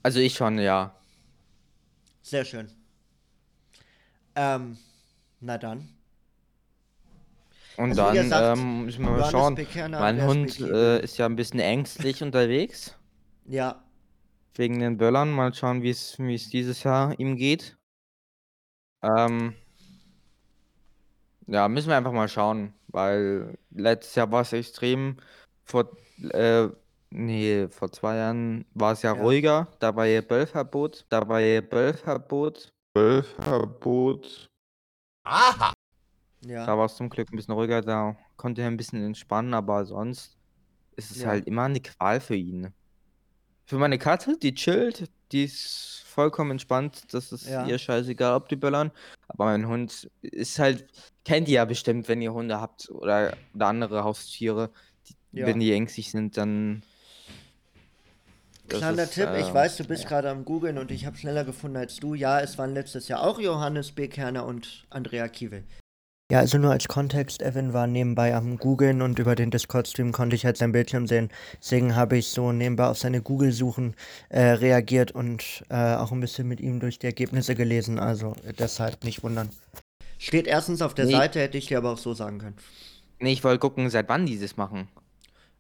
Also 0.02 0.20
ich 0.20 0.34
schon, 0.34 0.58
ja. 0.58 0.96
Sehr 2.24 2.46
schön. 2.46 2.72
Ähm, 4.36 4.80
na 5.44 5.58
dann. 5.58 5.90
Und 7.76 7.90
also 7.90 8.04
dann 8.04 8.14
gesagt, 8.14 8.58
ähm, 8.58 8.86
müssen 8.86 9.04
wir 9.04 9.12
mal 9.12 9.32
schauen. 9.32 9.56
Bekerner, 9.56 10.00
mein 10.00 10.26
Hund 10.26 10.60
äh, 10.60 11.02
ist 11.02 11.18
ja 11.18 11.26
ein 11.26 11.36
bisschen 11.36 11.60
ängstlich 11.60 12.22
unterwegs. 12.24 12.96
Ja. 13.46 13.84
Wegen 14.56 14.80
den 14.80 14.98
Böllern. 14.98 15.32
Mal 15.32 15.54
schauen, 15.54 15.82
wie 15.82 15.90
es 15.90 16.50
dieses 16.50 16.84
Jahr 16.84 17.20
ihm 17.20 17.36
geht. 17.36 17.76
Ähm, 19.02 19.56
ja, 21.48 21.68
müssen 21.68 21.90
wir 21.90 21.98
einfach 21.98 22.14
mal 22.14 22.30
schauen, 22.30 22.74
weil 22.88 23.58
letztes 23.72 24.16
Jahr 24.16 24.32
war 24.32 24.42
es 24.42 24.54
extrem. 24.54 25.18
Vor, 25.64 25.90
äh, 26.30 26.68
nee, 27.10 27.68
vor 27.70 27.92
zwei 27.92 28.18
Jahren 28.18 28.66
war 28.76 28.94
es 28.94 29.02
ja, 29.02 29.16
ja, 29.16 29.22
ruhiger. 29.22 29.68
Da 29.80 29.96
war 29.96 30.06
ja 30.06 30.22
Böllverbot. 30.22 31.06
Da 31.10 31.28
war 31.28 31.40
ja 31.40 31.60
Böllverbot. 31.62 32.70
Böllverbot. 32.94 34.53
Aha. 35.24 35.74
Ja. 36.46 36.66
Da 36.66 36.78
war 36.78 36.86
es 36.86 36.96
zum 36.96 37.10
Glück 37.10 37.32
ein 37.32 37.36
bisschen 37.38 37.54
ruhiger, 37.54 37.82
da 37.82 38.16
konnte 38.36 38.62
er 38.62 38.68
ein 38.68 38.78
bisschen 38.78 39.04
entspannen, 39.06 39.54
aber 39.54 39.86
sonst 39.86 40.36
ist 40.96 41.12
es 41.12 41.22
Ja. 41.22 41.30
halt 41.30 41.48
immer 41.48 41.64
eine 41.64 41.80
Qual 41.80 42.20
für 42.20 42.36
ihn. 42.36 42.74
Für 43.66 43.78
meine 43.78 43.98
Katze, 43.98 44.38
die 44.38 44.54
chillt, 44.54 45.10
die 45.32 45.46
ist 45.46 46.04
vollkommen 46.06 46.52
entspannt, 46.52 47.14
das 47.14 47.32
ist 47.32 47.48
Ja. 47.48 47.66
ihr 47.66 47.78
scheißegal, 47.78 48.36
ob 48.36 48.50
die 48.50 48.58
böllern. 48.58 48.92
Aber 49.30 49.46
mein 49.46 49.68
Hund 49.68 50.10
ist 50.22 50.60
halt, 50.60 50.86
kennt 51.24 51.48
ihr 51.48 51.56
ja 51.56 51.66
bestimmt, 51.66 52.08
wenn 52.10 52.22
ihr 52.22 52.34
Hunde 52.34 52.60
habt 52.60 52.90
oder, 52.90 53.36
oder 53.56 53.68
andere 53.68 54.04
Haustiere, 54.04 54.70
die, 55.08 55.40
Ja. 55.40 55.46
wenn 55.48 55.60
die 55.60 55.72
ängstlich 55.72 56.12
sind, 56.12 56.38
dann 56.38 56.84
Kleiner 58.68 59.04
ist, 59.04 59.14
Tipp, 59.14 59.28
äh, 59.28 59.42
ich 59.42 59.54
weiß, 59.54 59.78
du 59.78 59.84
bist 59.84 60.04
ja. 60.04 60.10
gerade 60.10 60.30
am 60.30 60.46
Googeln 60.46 60.78
und 60.78 60.92
ich 60.92 61.06
habe 61.06 61.18
schneller 61.18 61.44
gefunden 61.44 61.78
als 61.78 61.98
du. 61.98 62.14
Ja, 62.14 62.40
es 62.40 62.58
waren 62.58 62.74
letztes 62.74 63.08
Jahr 63.08 63.22
auch 63.22 63.40
Johannes 63.40 63.92
B. 63.92 64.08
Kerner 64.08 64.46
und 64.46 64.86
Andrea 64.90 65.28
Kiewel. 65.28 65.64
Ja, 66.32 66.40
also 66.40 66.58
nur 66.58 66.72
als 66.72 66.88
Kontext, 66.88 67.44
Evan 67.44 67.74
war 67.74 67.86
nebenbei 67.86 68.34
am 68.34 68.58
Googeln 68.58 69.02
und 69.02 69.20
über 69.20 69.36
den 69.36 69.52
Discord-Stream 69.52 70.14
konnte 70.14 70.36
ich 70.36 70.46
halt 70.46 70.58
sein 70.58 70.72
Bildschirm 70.72 71.06
sehen. 71.06 71.30
Deswegen 71.62 71.96
habe 71.96 72.18
ich 72.18 72.30
so 72.30 72.52
nebenbei 72.52 72.88
auf 72.88 72.98
seine 72.98 73.22
Google-Suchen 73.22 73.94
äh, 74.30 74.42
reagiert 74.42 75.12
und 75.12 75.64
äh, 75.70 75.96
auch 75.96 76.12
ein 76.12 76.22
bisschen 76.22 76.48
mit 76.48 76.60
ihm 76.60 76.80
durch 76.80 76.98
die 76.98 77.06
Ergebnisse 77.06 77.56
gelesen. 77.56 78.00
Also 78.00 78.36
deshalb 78.58 79.04
nicht 79.04 79.22
wundern. 79.22 79.50
Steht 80.18 80.48
erstens 80.48 80.82
auf 80.82 80.96
der 80.96 81.06
nee. 81.06 81.12
Seite, 81.12 81.40
hätte 81.40 81.58
ich 81.58 81.68
dir 81.68 81.78
aber 81.78 81.92
auch 81.92 81.98
so 81.98 82.14
sagen 82.14 82.40
können. 82.40 82.56
Nee, 83.20 83.34
ich 83.34 83.44
wollte 83.44 83.60
gucken, 83.60 83.90
seit 83.90 84.10
wann 84.10 84.26
die 84.26 84.40
das 84.40 84.58
machen. 84.58 84.88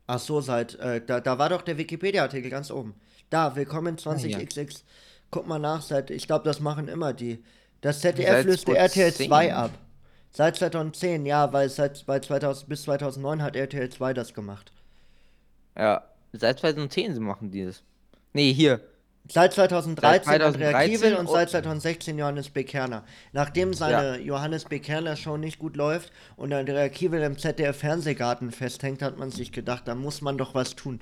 Ach 0.06 0.20
so, 0.20 0.42
seit, 0.42 0.76
äh, 0.76 1.02
da, 1.06 1.22
da 1.22 1.38
war 1.38 1.50
doch 1.50 1.62
der 1.62 1.78
Wikipedia-Artikel 1.78 2.50
ganz 2.50 2.72
oben. 2.72 2.94
Da, 3.30 3.56
willkommen 3.56 3.96
20xx. 3.98 4.58
Ah, 4.58 4.62
ja. 4.62 4.68
Guck 5.32 5.48
mal 5.48 5.60
nach, 5.60 5.82
seit, 5.82 6.12
ich 6.12 6.28
glaube, 6.28 6.46
das 6.46 6.60
machen 6.60 6.88
immer 6.88 7.14
die. 7.14 7.44
Das 7.82 8.02
ZDF 8.02 8.46
löste 8.46 8.76
RTL 8.76 9.14
2 9.14 9.54
ab. 9.54 9.72
Seit 10.32 10.56
2010, 10.56 11.26
ja, 11.26 11.54
weil 11.54 11.70
seit 11.70 12.06
bei 12.06 12.20
2000, 12.20 12.68
bis 12.68 12.84
2009 12.84 13.42
hat 13.42 13.56
RTL 13.56 13.90
2 13.90 14.14
das 14.14 14.34
gemacht. 14.34 14.72
Ja, 15.78 16.04
seit 16.34 16.60
2010 16.60 17.20
machen 17.20 17.52
die 17.52 17.66
das. 17.66 17.84
Nee, 18.34 18.52
hier, 18.54 18.82
Seit 19.30 19.54
2013, 19.54 20.02
seit 20.02 20.42
2013 20.42 20.66
Andrea 20.66 20.86
Kiewel 20.86 21.16
und 21.16 21.30
seit 21.30 21.50
2016 21.50 22.18
Johannes 22.18 22.50
B. 22.50 22.66
Kerner. 22.66 23.06
Nachdem 23.32 23.74
seine 23.74 24.18
ja. 24.18 24.24
Johannes 24.24 24.66
B. 24.66 24.80
Kerner 24.80 25.16
Show 25.16 25.38
nicht 25.38 25.60
gut 25.60 25.78
läuft 25.78 26.12
und 26.36 26.52
Andrea 26.52 26.90
Kiewel 26.90 27.24
im 27.24 27.38
ZDF 27.38 27.78
Fernsehgarten 27.78 28.52
festhängt, 28.52 29.02
hat 29.02 29.18
man 29.18 29.32
sich 29.32 29.54
gedacht, 29.54 29.88
da 29.88 29.96
muss 29.96 30.22
man 30.22 30.38
doch 30.38 30.54
was 30.56 30.76
tun. 30.76 31.00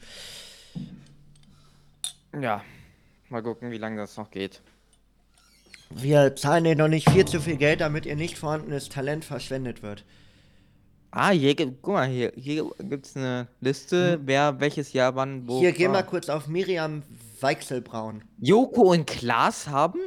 Ja, 2.40 2.64
mal 3.30 3.42
gucken, 3.42 3.72
wie 3.72 3.80
lange 3.80 3.98
das 3.98 4.16
noch 4.18 4.30
geht. 4.30 4.62
Wir 5.90 6.36
zahlen 6.36 6.64
dir 6.64 6.76
noch 6.76 6.88
nicht 6.88 7.10
viel 7.10 7.26
zu 7.26 7.42
viel 7.42 7.58
Geld, 7.58 7.82
damit 7.82 8.06
ihr 8.06 8.16
nicht 8.16 8.38
vorhandenes 8.38 8.90
Talent 8.90 9.26
verschwendet 9.26 9.82
wird. 9.82 10.06
Ah, 11.10 11.32
hier 11.32 11.56
gibt, 11.56 11.82
guck 11.82 11.96
mal, 11.96 12.08
hier, 12.08 12.32
hier 12.38 12.70
gibt 12.80 13.08
es 13.08 13.18
eine 13.18 13.48
Liste, 13.60 14.14
hm. 14.14 14.22
wer 14.26 14.60
welches 14.60 14.94
Jahr 14.94 15.16
wann 15.16 15.48
wo. 15.48 15.60
Hier, 15.60 15.74
geh 15.74 15.88
mal 15.88 16.04
kurz 16.04 16.30
auf 16.30 16.48
Miriam 16.48 17.02
Weichselbraun. 17.42 18.24
Joko 18.40 18.92
und 18.92 19.08
Klaas 19.08 19.68
haben 19.68 20.00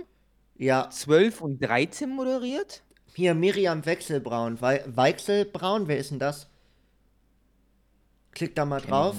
ja 0.56 0.88
12 0.88 1.40
und 1.40 1.58
13 1.60 2.10
moderiert? 2.10 2.82
Hier, 3.14 3.34
Miriam 3.34 3.84
Wechselbraun. 3.86 4.60
We 4.60 4.82
Weichselbraun, 4.86 5.88
wer 5.88 5.98
ist 5.98 6.10
denn 6.10 6.18
das? 6.18 6.48
Klick 8.32 8.54
da 8.54 8.64
mal 8.64 8.80
drauf. 8.80 9.16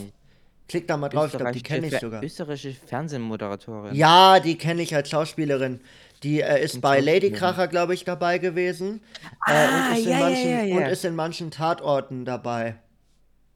Klick 0.68 0.88
da 0.88 0.98
mal 0.98 1.10
drauf, 1.10 1.32
ich 1.32 1.38
glaube, 1.38 1.52
die 1.52 1.62
kenne 1.62 1.88
ich 1.88 2.00
sogar. 2.00 2.24
Österreichische 2.24 2.74
Fernsehmoderatorin. 2.88 3.94
Ja, 3.94 4.40
die 4.40 4.58
kenne 4.58 4.82
ich 4.82 4.96
als 4.96 5.10
Schauspielerin. 5.10 5.80
Die 6.24 6.42
äh, 6.42 6.64
ist 6.64 6.82
bei 6.82 7.00
Ladykracher, 7.02 7.68
glaube 7.68 7.94
ich, 7.94 8.04
dabei 8.04 8.40
gewesen. 8.40 9.02
Äh, 9.46 9.52
ah, 9.52 9.92
und, 9.92 9.98
ist 9.98 10.06
ja, 10.08 10.20
manchen, 10.20 10.50
ja, 10.50 10.64
ja, 10.64 10.76
und, 10.78 10.84
ist 10.84 11.06
in 11.06 11.16
manchen 11.16 11.52
Tatorten 11.52 12.26
dabei. 12.26 12.78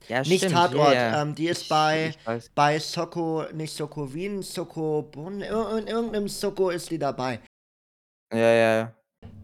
Ja, 0.09 0.21
nicht 0.21 0.39
stimmt, 0.39 0.53
Tatort, 0.53 0.93
yeah. 0.93 1.21
ähm, 1.21 1.35
die 1.35 1.47
ist 1.47 1.69
bei, 1.69 2.13
bei 2.55 2.79
Soko, 2.79 3.43
nicht 3.53 3.73
Soko 3.73 4.11
Wien, 4.11 4.41
Soko 4.41 5.03
Bonn, 5.03 5.41
in 5.41 5.87
irgendeinem 5.87 6.27
Soko 6.27 6.71
ist 6.71 6.89
die 6.89 6.97
dabei. 6.97 7.39
Ja, 8.33 8.53
ja. 8.53 8.93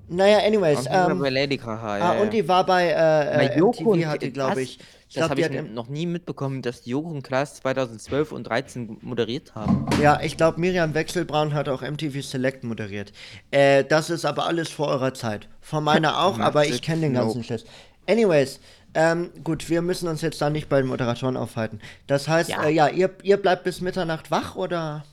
Naja, 0.07 0.39
anyways. 0.39 0.85
Ähm, 0.89 1.19
bei 1.19 1.29
Lady 1.29 1.57
Gaga, 1.57 1.97
ja, 1.97 2.11
ah, 2.11 2.21
und 2.21 2.31
die 2.31 2.47
war 2.47 2.65
bei 2.65 2.89
äh, 2.89 3.59
MTV, 3.59 4.05
hat 4.05 4.21
die, 4.21 4.31
glaube 4.31 4.61
ich. 4.61 4.79
ich 5.07 5.15
das 5.15 5.29
habe 5.29 5.41
ich 5.41 5.61
noch 5.71 5.87
nie 5.87 6.05
mitbekommen, 6.05 6.61
dass 6.61 6.81
die 6.81 6.91
Joko 6.91 7.09
und 7.09 7.23
Klaas 7.23 7.55
2012 7.55 8.31
und 8.31 8.47
2013 8.47 8.97
moderiert 9.01 9.55
haben. 9.55 9.87
Ja, 10.01 10.19
ich 10.21 10.37
glaube, 10.37 10.59
Miriam 10.59 10.93
Wechselbraun 10.93 11.53
hat 11.53 11.69
auch 11.69 11.81
MTV 11.81 12.21
Select 12.21 12.63
moderiert. 12.63 13.13
Äh, 13.49 13.83
das 13.83 14.09
ist 14.09 14.25
aber 14.25 14.45
alles 14.45 14.69
vor 14.69 14.87
eurer 14.87 15.13
Zeit. 15.13 15.47
Vor 15.61 15.81
meiner 15.81 16.19
auch, 16.23 16.39
aber 16.39 16.65
ich 16.65 16.81
kenne 16.81 17.01
den 17.01 17.13
ganzen. 17.13 17.43
Schiss. 17.43 17.65
Anyways, 18.07 18.59
ähm, 18.95 19.29
gut, 19.43 19.69
wir 19.69 19.81
müssen 19.81 20.07
uns 20.07 20.21
jetzt 20.21 20.41
da 20.41 20.49
nicht 20.49 20.69
bei 20.69 20.77
den 20.77 20.87
Moderatoren 20.87 21.35
aufhalten. 21.35 21.79
Das 22.07 22.27
heißt, 22.27 22.49
ja, 22.49 22.63
äh, 22.63 22.71
ja 22.71 22.87
ihr, 22.87 23.11
ihr 23.23 23.37
bleibt 23.37 23.65
bis 23.65 23.81
Mitternacht 23.81 24.31
wach 24.31 24.55
oder? 24.55 25.03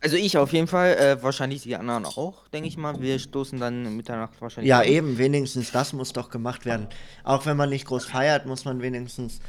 Also 0.00 0.16
ich 0.16 0.38
auf 0.38 0.52
jeden 0.52 0.66
Fall, 0.66 0.94
äh, 0.96 1.22
wahrscheinlich 1.22 1.62
die 1.62 1.76
anderen 1.76 2.06
auch, 2.06 2.48
denke 2.48 2.68
ich 2.68 2.76
mal. 2.76 3.00
Wir 3.00 3.18
stoßen 3.18 3.58
dann 3.58 3.96
Mitternacht 3.96 4.40
wahrscheinlich. 4.40 4.68
Ja, 4.68 4.80
an. 4.80 4.86
eben, 4.86 5.18
wenigstens 5.18 5.72
das 5.72 5.92
muss 5.92 6.12
doch 6.12 6.30
gemacht 6.30 6.64
werden. 6.64 6.86
Auch 7.24 7.46
wenn 7.46 7.56
man 7.56 7.70
nicht 7.70 7.86
groß 7.86 8.04
feiert, 8.06 8.46
muss 8.46 8.64
man 8.64 8.80
wenigstens. 8.82 9.40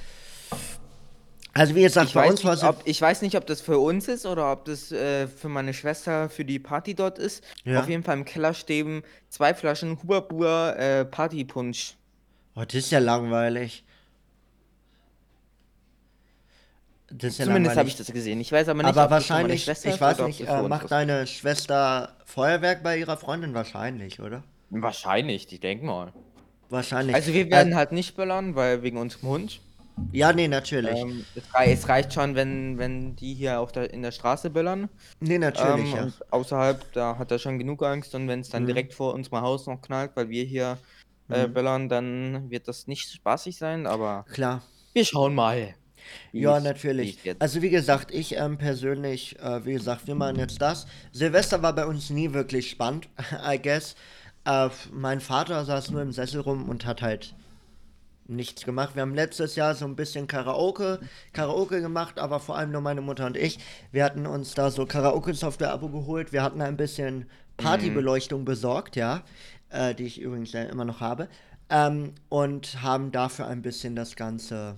Also 1.54 1.76
wie 1.76 1.82
gesagt, 1.82 2.10
ich 2.10 2.14
bei 2.14 2.30
uns 2.30 2.44
war 2.44 2.54
es. 2.54 2.64
Ich 2.86 3.02
weiß 3.02 3.22
nicht, 3.24 3.36
ob 3.36 3.46
das 3.46 3.62
für 3.62 3.80
uns 3.80 4.08
ist 4.08 4.26
oder 4.26 4.52
ob 4.52 4.66
das 4.66 4.92
äh, 4.92 5.28
für 5.28 5.50
meine 5.50 5.74
Schwester 5.74 6.30
für 6.30 6.46
die 6.46 6.60
Party 6.60 6.94
dort 6.94 7.20
ist. 7.20 7.44
Ja. 7.64 7.80
Auf 7.80 7.90
jeden 7.90 8.04
Fall 8.04 8.18
im 8.18 8.26
Keller 8.26 8.54
stehen 8.54 9.04
zwei 9.30 9.54
Flaschen 9.54 10.02
Hubabur 10.02 10.76
äh, 10.78 11.06
Partypunsch. 11.06 11.97
Oh, 12.58 12.64
das 12.66 12.74
ist 12.74 12.92
ja 12.92 12.98
langweilig. 12.98 13.84
Ja 17.22 17.30
Zumindest 17.30 17.78
habe 17.78 17.88
ich 17.88 17.96
das 17.96 18.12
gesehen. 18.12 18.42
Ich 18.42 18.52
weiß 18.52 18.68
aber 18.68 18.82
nicht, 18.82 18.90
aber 18.90 19.06
ob 19.06 19.12
wahrscheinlich, 19.12 19.66
das 19.66 19.86
meine 19.86 19.96
Schwester 19.96 20.10
ich 20.10 20.18
weiß 20.18 20.28
nicht, 20.28 20.50
äh, 20.50 20.62
macht 20.64 20.92
deine 20.92 21.28
Schwester 21.28 22.16
Feuerwerk 22.26 22.84
bei 22.84 22.98
ihrer 22.98 23.16
Freundin 23.16 23.54
wahrscheinlich, 23.54 24.20
oder? 24.20 24.44
Wahrscheinlich, 24.72 25.50
ich 25.52 25.60
denke 25.60 25.86
mal. 25.86 26.12
Wahrscheinlich. 26.70 27.16
Also 27.16 27.32
wir 27.32 27.50
werden 27.50 27.74
äh, 27.74 27.76
halt 27.76 27.92
nicht 27.92 28.18
böllern, 28.18 28.56
weil 28.56 28.82
wegen 28.82 28.98
unserem 28.98 29.30
Hund. 29.30 29.62
Ja, 30.12 30.34
nee, 30.34 30.48
natürlich. 30.48 31.00
Ähm, 31.00 31.26
es, 31.36 31.54
reicht, 31.54 31.74
es, 31.74 31.90
reicht 31.90 32.14
schon, 32.14 32.36
wenn, 32.36 32.78
wenn 32.78 33.16
die 33.16 33.34
hier 33.34 33.60
auf 33.60 33.72
der, 33.72 33.94
in 33.94 34.02
der 34.02 34.12
Straße 34.12 34.50
böllern. 34.50 34.90
Nee, 35.20 35.38
natürlich, 35.38 35.94
ähm, 35.94 36.08
ja. 36.08 36.26
außerhalb, 36.32 36.92
da 36.94 37.18
hat 37.18 37.32
er 37.32 37.40
schon 37.40 37.58
genug 37.58 37.84
Angst 37.84 38.14
und 38.16 38.28
wenn 38.28 38.42
es 38.42 38.50
dann 38.50 38.64
mhm. 38.64 38.68
direkt 38.68 38.94
vor 38.94 39.14
unserem 39.14 39.42
Haus 39.42 39.66
noch 39.68 39.82
knallt, 39.82 40.12
weil 40.16 40.30
wir 40.30 40.44
hier 40.44 40.78
äh, 41.30 41.48
mhm. 41.48 41.54
böllern, 41.54 41.90
dann 41.90 42.50
wird 42.50 42.68
das 42.68 42.88
nicht 42.88 43.10
spaßig 43.10 43.58
sein, 43.58 43.86
aber 43.86 44.26
klar. 44.32 44.62
Wir 44.94 45.06
schauen 45.06 45.36
mal. 45.36 45.76
Ja, 46.32 46.60
natürlich. 46.60 47.20
Also 47.40 47.62
wie 47.62 47.70
gesagt, 47.70 48.14
ich 48.14 48.36
ähm, 48.38 48.58
persönlich, 48.58 49.38
äh, 49.40 49.66
wie 49.66 49.74
gesagt, 49.74 50.08
wir 50.08 50.16
machen 50.16 50.38
jetzt 50.38 50.62
das. 50.62 50.88
Silvester 51.12 51.62
war 51.62 51.74
bei 51.74 51.86
uns 51.86 52.10
nie 52.10 52.34
wirklich 52.34 52.70
spannend, 52.70 53.10
I 53.46 53.60
guess. 53.62 53.96
Äh, 54.46 54.70
mein 54.92 55.20
Vater 55.20 55.66
saß 55.66 55.92
nur 55.92 56.02
im 56.02 56.12
Sessel 56.12 56.42
rum 56.42 56.70
und 56.70 56.86
hat 56.86 57.02
halt 57.02 57.36
nichts 58.28 58.66
gemacht. 58.66 58.96
Wir 58.96 59.02
haben 59.02 59.16
letztes 59.16 59.56
Jahr 59.56 59.76
so 59.76 59.86
ein 59.86 59.96
bisschen 59.96 60.28
Karaoke, 60.28 61.00
Karaoke 61.34 61.82
gemacht, 61.82 62.20
aber 62.20 62.40
vor 62.40 62.58
allem 62.58 62.72
nur 62.72 62.82
meine 62.82 63.02
Mutter 63.02 63.26
und 63.26 63.38
ich. 63.38 63.60
Wir 63.92 64.04
hatten 64.04 64.26
uns 64.26 64.54
da 64.54 64.70
so 64.70 64.86
Karaoke-Software-Abo 64.86 65.90
geholt. 65.90 66.34
Wir 66.34 66.44
hatten 66.44 66.62
ein 66.62 66.78
bisschen 66.78 67.26
Partybeleuchtung 67.58 68.42
mhm. 68.42 68.46
besorgt, 68.46 68.96
ja, 68.96 69.24
äh, 69.70 69.94
die 69.94 70.06
ich 70.06 70.22
übrigens 70.22 70.52
ja 70.54 70.64
immer 70.64 70.86
noch 70.86 71.02
habe. 71.02 71.28
Ähm, 71.70 72.14
und 72.30 72.82
haben 72.82 73.12
dafür 73.12 73.48
ein 73.48 73.62
bisschen 73.62 73.96
das 73.96 74.16
Ganze 74.16 74.78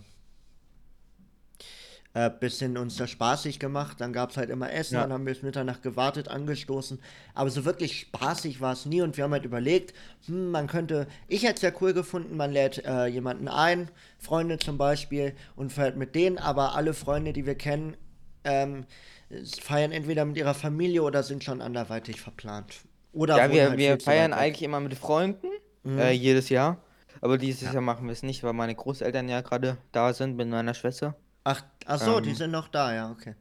äh, 2.13 2.31
bisschen 2.31 2.77
uns 2.77 2.98
da 2.98 3.08
spaßig 3.08 3.60
gemacht. 3.60 4.01
Dann 4.01 4.13
gab 4.13 4.31
es 4.31 4.38
halt 4.38 4.50
immer 4.50 4.72
Essen, 4.72 4.96
ja. 4.96 5.01
dann 5.01 5.13
haben 5.13 5.25
wir 5.25 5.34
bis 5.34 5.43
Mitternacht 5.43 5.84
gewartet, 5.84 6.27
angestoßen. 6.27 7.00
Aber 7.36 7.50
so 7.50 7.65
wirklich 7.65 8.00
spaßig 8.00 8.62
war 8.62 8.74
es 8.74 8.86
nie 8.86 9.01
und 9.01 9.15
wir 9.15 9.24
haben 9.24 9.31
halt 9.31 9.46
überlegt, 9.46 9.93
hm, 10.25 10.51
man 10.51 10.67
könnte, 10.67 11.08
ich 11.27 11.43
hätte 11.43 11.55
es 11.55 11.62
ja 11.62 11.72
cool 11.81 11.93
gefunden, 11.93 12.36
man 12.36 12.51
lädt 12.51 12.84
äh, 12.86 13.05
jemanden 13.05 13.48
ein, 13.48 13.89
Freunde 14.17 14.58
zum 14.58 14.77
Beispiel, 14.77 15.34
und 15.55 15.72
feiert 15.72 15.98
mit 15.98 16.15
denen, 16.15 16.38
aber 16.38 16.75
alle 16.75 16.93
Freunde, 16.93 17.31
die 17.31 17.46
wir 17.46 17.55
kennen, 17.55 17.96
ähm, 18.43 18.86
feiern 19.62 19.91
entweder 19.91 20.25
mit 20.25 20.38
ihrer 20.38 20.55
Familie 20.55 21.03
oder 21.03 21.22
sind 21.22 21.43
schon 21.43 21.62
anderweitig 21.62 22.22
verplant. 22.22 22.81
Oder 23.12 23.38
ja, 23.38 23.51
wir, 23.51 23.70
halt 23.70 23.78
wir 23.78 24.00
feiern 24.00 24.34
eigentlich 24.34 24.63
immer 24.63 24.80
mit 24.80 24.94
Freunden, 24.96 25.48
mhm. 25.84 25.98
äh, 26.00 26.12
jedes 26.12 26.50
Jahr. 26.50 26.78
Aber 27.22 27.38
dieses 27.38 27.63
ja. 27.63 27.74
Jahr 27.74 27.82
machen 27.82 28.06
wir 28.06 28.13
es 28.13 28.24
nicht, 28.24 28.44
weil 28.44 28.54
meine 28.54 28.75
Großeltern 28.75 29.28
ja 29.28 29.42
gerade 29.42 29.78
da 29.92 30.13
sind 30.13 30.38
mit 30.38 30.48
meiner 30.48 30.74
Schwester. 30.74 31.16
Ach, 31.44 31.62
ach 31.86 32.00
so, 32.00 32.20
die 32.20 32.30
ähm. 32.30 32.36
sind 32.36 32.51
noch 32.51 32.68
da, 32.68 32.94
ja, 32.94 33.12
okay. 33.12 33.36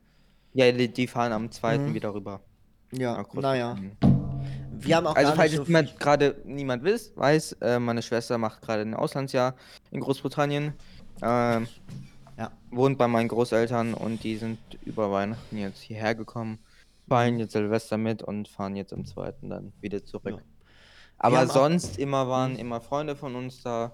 Ja, 0.55 0.73
die, 0.73 0.89
die 0.89 1.07
fahren 1.07 1.33
am 1.33 1.51
zweiten 1.51 1.91
Mhm. 1.91 1.95
wieder 1.95 2.15
rüber. 2.15 2.41
Ja, 2.93 3.23
naja. 3.35 3.77
Wir 4.81 4.97
haben 4.97 5.07
auch 5.07 5.17
Also 5.17 5.33
falls 5.35 5.53
so 5.53 5.65
viel. 5.65 5.89
gerade 5.99 6.41
niemand 6.45 6.85
weiß, 6.85 7.13
weiß 7.17 7.53
äh, 7.61 7.79
meine 7.79 8.01
Schwester 8.01 8.39
macht 8.39 8.63
gerade 8.63 8.83
ein 8.83 8.95
Auslandsjahr 8.95 9.55
in 9.91 10.01
Großbritannien. 10.01 10.73
Ähm, 11.23 11.69
Ja. 12.39 12.53
wohnt 12.71 12.97
bei 12.97 13.09
meinen 13.09 13.29
Großeltern 13.29 13.95
und 13.95 14.23
die 14.23 14.37
sind 14.37 14.59
über 14.85 15.11
Weihnachten 15.11 15.59
jetzt 15.59 15.81
hierher 15.81 16.15
gekommen, 16.15 16.61
feiern 17.09 17.38
jetzt 17.38 17.53
Silvester 17.53 17.99
mit 17.99 18.23
und 18.23 18.49
fahren 18.49 18.77
jetzt 18.77 18.93
am 18.93 19.05
zweiten 19.05 19.50
dann 19.50 19.73
wieder 19.81 20.05
zurück. 20.05 20.37
Ja. 20.37 20.43
Aber 21.19 21.47
sonst 21.47 21.99
immer 21.99 22.29
waren 22.29 22.57
immer 22.57 22.81
Freunde 22.81 23.17
von 23.17 23.35
uns 23.35 23.62
da, 23.62 23.93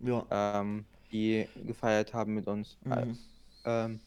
Ja. 0.00 0.24
ähm, 0.30 0.84
die 1.10 1.46
gefeiert 1.64 2.12
haben 2.12 2.34
mit 2.34 2.46
uns. 2.46 2.76
Äh, 2.84 3.04
Mhm 3.06 3.18
ähm, 3.68 3.98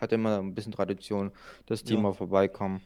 hat 0.00 0.10
immer 0.12 0.38
ein 0.38 0.54
bisschen 0.54 0.72
Tradition, 0.72 1.30
dass 1.66 1.84
die 1.84 1.92
Ja. 1.94 2.00
mal 2.00 2.14
vorbeikommen. 2.14 2.80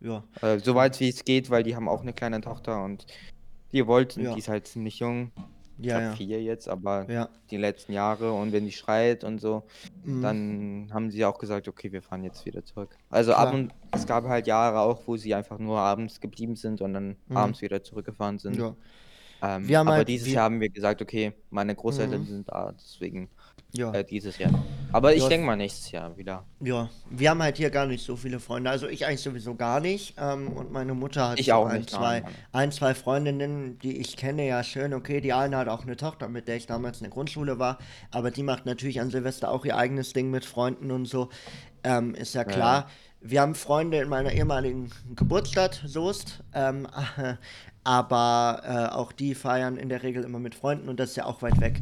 Ja. 0.00 0.24
Äh, 0.40 0.58
soweit 0.58 0.98
wie 1.00 1.08
es 1.10 1.22
geht, 1.24 1.50
weil 1.50 1.62
die 1.62 1.76
haben 1.76 1.86
auch 1.88 2.00
eine 2.00 2.14
kleine 2.14 2.40
Tochter 2.40 2.82
und 2.82 3.06
die 3.72 3.86
wollten, 3.86 4.22
Ja. 4.22 4.32
die 4.32 4.38
ist 4.38 4.48
halt 4.48 4.66
ziemlich 4.66 4.98
jung. 5.00 5.32
Ich 5.78 5.86
Ja, 5.86 6.00
ja. 6.00 6.12
vier 6.16 6.42
jetzt, 6.42 6.68
aber 6.68 7.10
Ja. 7.10 7.28
die 7.50 7.56
letzten 7.58 7.92
Jahre 7.92 8.32
und 8.32 8.52
wenn 8.52 8.64
die 8.64 8.72
schreit 8.72 9.24
und 9.24 9.40
so, 9.40 9.66
Mhm. 10.04 10.22
dann 10.22 10.90
haben 10.92 11.10
sie 11.10 11.24
auch 11.24 11.38
gesagt, 11.38 11.68
okay, 11.68 11.92
wir 11.92 12.02
fahren 12.02 12.24
jetzt 12.24 12.44
wieder 12.46 12.64
zurück. 12.64 12.96
Also 13.10 13.34
ab 13.34 13.52
und 13.52 13.72
es 13.92 14.06
gab 14.06 14.24
halt 14.26 14.46
Jahre 14.46 14.80
auch, 14.80 15.06
wo 15.06 15.16
sie 15.16 15.34
einfach 15.34 15.58
nur 15.58 15.78
abends 15.78 16.20
geblieben 16.20 16.56
sind 16.56 16.80
und 16.80 16.94
dann 16.94 17.16
Mhm. 17.28 17.36
abends 17.36 17.60
wieder 17.62 17.82
zurückgefahren 17.82 18.38
sind. 18.38 18.56
Ja. 18.58 18.74
Ähm, 19.42 19.68
Wir 19.68 19.78
haben 19.78 19.88
aber 19.88 19.96
halt 19.96 20.08
dieses 20.08 20.26
wir 20.26 20.34
Jahr 20.34 20.44
haben 20.44 20.60
wir 20.60 20.70
gesagt, 20.70 21.02
okay, 21.02 21.34
meine 21.50 21.74
Großeltern 21.74 22.22
Mhm. 22.22 22.26
sind 22.26 22.48
da, 22.48 22.72
deswegen 22.72 23.30
ja. 23.76 23.92
Äh, 23.92 24.04
dieses 24.04 24.38
Jahr. 24.38 24.52
Aber 24.92 25.14
ich 25.14 25.24
denke 25.26 25.46
mal 25.46 25.56
nächstes 25.56 25.90
Jahr 25.90 26.16
wieder. 26.16 26.44
Ja, 26.60 26.88
wir 27.10 27.30
haben 27.30 27.42
halt 27.42 27.56
hier 27.56 27.70
gar 27.70 27.86
nicht 27.86 28.04
so 28.04 28.16
viele 28.16 28.40
Freunde. 28.40 28.70
Also 28.70 28.88
ich 28.88 29.04
eigentlich 29.04 29.20
sowieso 29.20 29.54
gar 29.54 29.80
nicht. 29.80 30.14
Ähm, 30.18 30.48
und 30.48 30.72
meine 30.72 30.94
Mutter 30.94 31.30
hat 31.30 31.40
ich 31.40 31.46
so 31.46 31.52
auch 31.52 31.66
ein, 31.66 31.78
nicht, 31.78 31.90
zwei, 31.90 32.24
ein, 32.52 32.72
zwei 32.72 32.94
Freundinnen, 32.94 33.78
die 33.80 33.98
ich 33.98 34.16
kenne, 34.16 34.46
ja 34.46 34.62
schön. 34.64 34.94
Okay, 34.94 35.20
die 35.20 35.32
eine 35.32 35.58
hat 35.58 35.68
auch 35.68 35.82
eine 35.82 35.96
Tochter, 35.96 36.28
mit 36.28 36.48
der 36.48 36.56
ich 36.56 36.66
damals 36.66 36.98
in 36.98 37.04
der 37.04 37.12
Grundschule 37.12 37.58
war. 37.58 37.78
Aber 38.10 38.30
die 38.30 38.42
macht 38.42 38.64
natürlich 38.66 39.00
an 39.00 39.10
Silvester 39.10 39.50
auch 39.50 39.64
ihr 39.64 39.76
eigenes 39.76 40.12
Ding 40.12 40.30
mit 40.30 40.44
Freunden 40.44 40.90
und 40.90 41.06
so. 41.06 41.28
Ähm, 41.84 42.14
ist 42.14 42.34
ja 42.34 42.44
klar. 42.44 42.80
Ja. 42.80 42.86
Wir 43.20 43.40
haben 43.40 43.54
Freunde 43.54 43.98
in 43.98 44.08
meiner 44.08 44.32
ehemaligen 44.32 44.90
Geburtsstadt, 45.14 45.82
Soest. 45.84 46.42
Ähm, 46.54 46.86
aber 47.84 48.62
äh, 48.64 48.94
auch 48.94 49.12
die 49.12 49.34
feiern 49.34 49.76
in 49.76 49.88
der 49.88 50.02
Regel 50.02 50.24
immer 50.24 50.38
mit 50.38 50.54
Freunden 50.54 50.88
und 50.88 50.98
das 50.98 51.10
ist 51.10 51.16
ja 51.16 51.26
auch 51.26 51.42
weit 51.42 51.60
weg. 51.60 51.80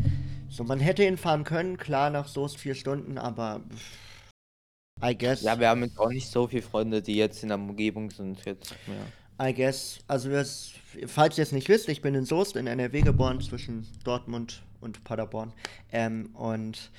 So, 0.54 0.62
man 0.62 0.78
hätte 0.78 1.02
hinfahren 1.02 1.42
können, 1.42 1.78
klar, 1.78 2.10
nach 2.10 2.28
Soest 2.28 2.58
vier 2.58 2.76
Stunden, 2.76 3.18
aber 3.18 3.60
I 5.02 5.18
guess. 5.18 5.42
Ja, 5.42 5.58
wir 5.58 5.68
haben 5.68 5.82
jetzt 5.82 5.98
auch 5.98 6.10
nicht 6.10 6.30
so 6.30 6.46
viele 6.46 6.62
Freunde, 6.62 7.02
die 7.02 7.16
jetzt 7.16 7.42
in 7.42 7.48
der 7.48 7.58
Umgebung 7.58 8.12
sind 8.12 8.44
jetzt. 8.44 8.72
Ja. 8.86 9.48
I 9.48 9.52
guess. 9.52 9.98
Also, 10.06 10.30
falls 11.08 11.38
ihr 11.38 11.42
es 11.42 11.50
nicht 11.50 11.68
wisst, 11.68 11.88
ich 11.88 12.02
bin 12.02 12.14
in 12.14 12.24
Soest 12.24 12.54
in 12.54 12.68
NRW 12.68 13.00
geboren, 13.00 13.40
zwischen 13.40 13.84
Dortmund 14.04 14.62
und 14.80 15.02
Paderborn. 15.02 15.52
Ähm, 15.90 16.30
und 16.34 16.92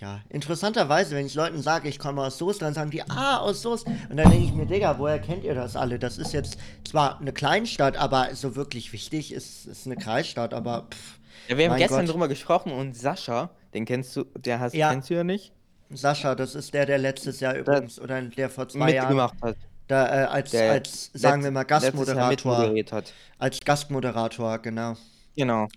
ja, 0.00 0.20
interessanterweise, 0.28 1.14
wenn 1.14 1.26
ich 1.26 1.36
Leuten 1.36 1.62
sage, 1.62 1.88
ich 1.88 2.00
komme 2.00 2.22
aus 2.22 2.38
Soest, 2.38 2.62
dann 2.62 2.74
sagen 2.74 2.90
die, 2.90 3.02
ah, 3.02 3.38
aus 3.38 3.62
Soest. 3.62 3.86
Und 3.86 4.16
dann 4.16 4.28
denke 4.28 4.44
ich 4.44 4.52
mir, 4.52 4.66
Digga, 4.66 4.98
woher 4.98 5.20
kennt 5.20 5.44
ihr 5.44 5.54
das 5.54 5.76
alle? 5.76 6.00
Das 6.00 6.18
ist 6.18 6.32
jetzt 6.32 6.58
zwar 6.82 7.20
eine 7.20 7.32
Kleinstadt, 7.32 7.96
aber 7.96 8.34
so 8.34 8.56
wirklich 8.56 8.92
wichtig 8.92 9.32
ist, 9.32 9.66
ist 9.66 9.86
eine 9.86 9.96
Kreisstadt, 9.96 10.52
aber 10.52 10.88
pff, 10.90 11.17
ja, 11.48 11.56
wir 11.56 11.64
haben 11.66 11.72
Mein 11.72 11.78
gestern 11.80 12.06
Gott. 12.06 12.14
drüber 12.14 12.28
gesprochen 12.28 12.72
und 12.72 12.96
Sascha, 12.96 13.50
den 13.74 13.84
kennst 13.84 14.16
du, 14.16 14.24
der 14.36 14.60
hast, 14.60 14.74
Ja. 14.74 14.90
kennst 14.90 15.10
du 15.10 15.14
ja 15.14 15.24
nicht, 15.24 15.52
Sascha, 15.90 16.34
das 16.34 16.54
ist 16.54 16.74
der, 16.74 16.86
der 16.86 16.98
letztes 16.98 17.40
Jahr 17.40 17.54
übrigens, 17.56 18.00
oder 18.00 18.20
der 18.22 18.50
vor 18.50 18.68
zwei 18.68 18.92
Jahren, 18.92 19.08
mitgemacht 19.08 19.40
hat. 19.42 19.56
da 19.86 20.06
äh, 20.06 20.24
als, 20.26 20.50
Der 20.50 20.72
als, 20.72 21.10
sagen 21.14 21.42
wir 21.42 21.50
mal, 21.50 21.64
Gastmoderator, 21.64 22.74
hat. 22.92 23.14
als 23.38 23.60
Gastmoderator, 23.60 24.58
genau. 24.58 24.96
Genau. 25.36 25.68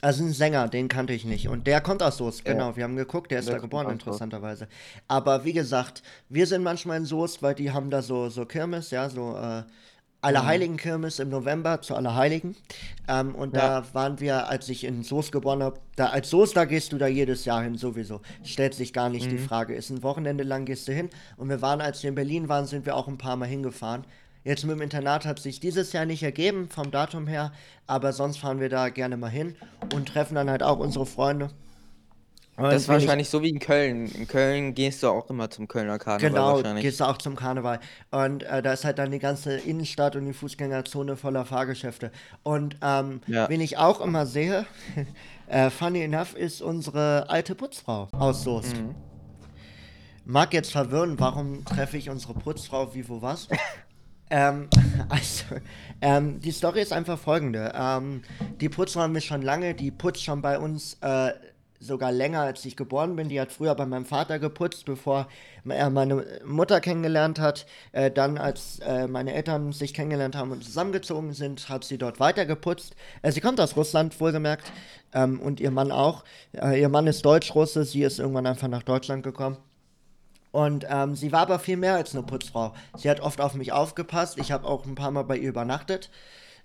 Also 0.00 0.24
ein 0.24 0.32
Sänger, 0.32 0.66
den 0.66 0.88
kannte 0.88 1.12
ich 1.12 1.24
nicht. 1.24 1.46
Und 1.48 1.68
der 1.68 1.80
kommt 1.80 2.02
aus 2.02 2.16
Soest, 2.16 2.44
Ja. 2.44 2.54
genau. 2.54 2.74
Wir 2.76 2.82
haben 2.82 2.96
geguckt, 2.96 3.30
der 3.30 3.38
ist 3.38 3.46
Der 3.48 3.56
da 3.56 3.60
geboren, 3.60 3.88
interessanterweise. 3.88 4.66
Aber 5.06 5.44
wie 5.44 5.52
gesagt, 5.52 6.02
wir 6.28 6.48
sind 6.48 6.64
manchmal 6.64 6.96
in 6.96 7.04
Soest, 7.04 7.40
weil 7.40 7.54
die 7.54 7.70
haben 7.70 7.88
da 7.88 8.02
so, 8.02 8.28
so 8.28 8.44
Kirmes, 8.44 8.90
ja, 8.90 9.08
so 9.08 9.36
äh, 9.36 9.62
Allerheiligenkirmes 10.22 11.18
im 11.18 11.28
November 11.28 11.82
zu 11.82 11.94
Allerheiligen. 11.96 12.56
Ähm, 13.08 13.34
und 13.34 13.54
ja. 13.54 13.80
da 13.80 13.94
waren 13.94 14.20
wir, 14.20 14.48
als 14.48 14.68
ich 14.68 14.84
in 14.84 15.02
Soest 15.02 15.32
geboren 15.32 15.62
habe, 15.62 15.80
da, 15.96 16.06
als 16.06 16.30
Soest, 16.30 16.56
da 16.56 16.64
gehst 16.64 16.92
du 16.92 16.98
da 16.98 17.08
jedes 17.08 17.44
Jahr 17.44 17.62
hin, 17.62 17.76
sowieso. 17.76 18.20
Stellt 18.44 18.74
sich 18.74 18.92
gar 18.92 19.10
nicht 19.10 19.26
mhm. 19.26 19.30
die 19.30 19.38
Frage. 19.38 19.74
Ist 19.74 19.90
ein 19.90 20.02
Wochenende 20.02 20.44
lang, 20.44 20.64
gehst 20.64 20.86
du 20.88 20.92
hin. 20.92 21.10
Und 21.36 21.48
wir 21.48 21.60
waren, 21.60 21.80
als 21.80 22.02
wir 22.02 22.08
in 22.08 22.14
Berlin 22.14 22.48
waren, 22.48 22.66
sind 22.66 22.86
wir 22.86 22.96
auch 22.96 23.08
ein 23.08 23.18
paar 23.18 23.36
Mal 23.36 23.48
hingefahren. 23.48 24.04
Jetzt 24.44 24.64
mit 24.64 24.74
dem 24.74 24.82
Internat 24.82 25.24
hat 25.24 25.38
sich 25.38 25.60
dieses 25.60 25.92
Jahr 25.92 26.04
nicht 26.04 26.22
ergeben, 26.22 26.68
vom 26.68 26.90
Datum 26.90 27.28
her, 27.28 27.52
aber 27.86 28.12
sonst 28.12 28.38
fahren 28.38 28.58
wir 28.58 28.68
da 28.68 28.88
gerne 28.88 29.16
mal 29.16 29.30
hin 29.30 29.54
und 29.94 30.08
treffen 30.08 30.34
dann 30.34 30.50
halt 30.50 30.64
auch 30.64 30.78
unsere 30.78 31.06
Freunde. 31.06 31.50
Das 32.56 32.82
ist 32.82 32.88
wahrscheinlich 32.88 33.30
so 33.30 33.42
wie 33.42 33.48
in 33.48 33.58
Köln. 33.58 34.06
In 34.08 34.28
Köln 34.28 34.74
gehst 34.74 35.02
du 35.02 35.08
auch 35.08 35.30
immer 35.30 35.48
zum 35.48 35.68
Kölner 35.68 35.98
Karneval. 35.98 36.62
Genau, 36.62 36.80
gehst 36.80 37.00
du 37.00 37.04
auch 37.04 37.16
zum 37.16 37.34
Karneval. 37.34 37.80
Und 38.10 38.42
äh, 38.42 38.62
da 38.62 38.74
ist 38.74 38.84
halt 38.84 38.98
dann 38.98 39.10
die 39.10 39.18
ganze 39.18 39.56
Innenstadt 39.56 40.16
und 40.16 40.26
die 40.26 40.34
Fußgängerzone 40.34 41.16
voller 41.16 41.46
Fahrgeschäfte. 41.46 42.12
Und 42.42 42.76
ähm, 42.82 43.22
ja. 43.26 43.48
wen 43.48 43.60
ich 43.62 43.78
auch 43.78 44.02
immer 44.02 44.26
sehe, 44.26 44.66
äh, 45.46 45.70
funny 45.70 46.02
enough, 46.02 46.34
ist 46.34 46.60
unsere 46.60 47.30
alte 47.30 47.54
Putzfrau 47.54 48.08
aus 48.12 48.44
Soest. 48.44 48.76
Mhm. 48.76 48.94
Mag 50.24 50.52
jetzt 50.52 50.70
verwirren, 50.70 51.18
warum 51.18 51.64
treffe 51.64 51.96
ich 51.96 52.10
unsere 52.10 52.34
Putzfrau 52.34 52.94
wie 52.94 53.08
wo 53.08 53.22
was? 53.22 53.48
ähm, 54.30 54.68
also, 55.08 55.44
ähm, 56.02 56.38
die 56.40 56.52
Story 56.52 56.82
ist 56.82 56.92
einfach 56.92 57.18
folgende. 57.18 57.72
Ähm, 57.74 58.22
die 58.60 58.68
Putzfrau 58.68 59.00
haben 59.00 59.14
wir 59.14 59.22
schon 59.22 59.40
lange, 59.40 59.74
die 59.74 59.90
putzt 59.90 60.22
schon 60.22 60.42
bei 60.42 60.58
uns 60.58 60.98
äh, 61.00 61.32
sogar 61.82 62.12
länger, 62.12 62.40
als 62.40 62.64
ich 62.64 62.76
geboren 62.76 63.16
bin. 63.16 63.28
Die 63.28 63.40
hat 63.40 63.52
früher 63.52 63.74
bei 63.74 63.86
meinem 63.86 64.04
Vater 64.04 64.38
geputzt, 64.38 64.84
bevor 64.84 65.28
er 65.68 65.90
meine 65.90 66.24
Mutter 66.44 66.80
kennengelernt 66.80 67.38
hat. 67.38 67.66
Äh, 67.92 68.10
dann, 68.10 68.38
als 68.38 68.78
äh, 68.80 69.06
meine 69.06 69.34
Eltern 69.34 69.72
sich 69.72 69.94
kennengelernt 69.94 70.36
haben 70.36 70.52
und 70.52 70.64
zusammengezogen 70.64 71.32
sind, 71.32 71.68
hat 71.68 71.84
sie 71.84 71.98
dort 71.98 72.20
weiter 72.20 72.46
geputzt. 72.46 72.94
Äh, 73.22 73.32
sie 73.32 73.40
kommt 73.40 73.60
aus 73.60 73.76
Russland, 73.76 74.18
wohlgemerkt, 74.20 74.70
ähm, 75.12 75.40
und 75.40 75.60
ihr 75.60 75.70
Mann 75.70 75.92
auch. 75.92 76.24
Äh, 76.52 76.80
ihr 76.80 76.88
Mann 76.88 77.06
ist 77.06 77.24
Deutsch-Russe, 77.24 77.84
sie 77.84 78.02
ist 78.02 78.18
irgendwann 78.18 78.46
einfach 78.46 78.68
nach 78.68 78.82
Deutschland 78.82 79.22
gekommen. 79.22 79.56
Und 80.50 80.86
ähm, 80.88 81.16
sie 81.16 81.32
war 81.32 81.40
aber 81.40 81.58
viel 81.58 81.78
mehr 81.78 81.94
als 81.94 82.14
eine 82.14 82.24
Putzfrau. 82.24 82.74
Sie 82.96 83.08
hat 83.08 83.20
oft 83.20 83.40
auf 83.40 83.54
mich 83.54 83.72
aufgepasst. 83.72 84.38
Ich 84.38 84.52
habe 84.52 84.66
auch 84.66 84.84
ein 84.84 84.94
paar 84.94 85.10
Mal 85.10 85.22
bei 85.22 85.38
ihr 85.38 85.48
übernachtet. 85.48 86.10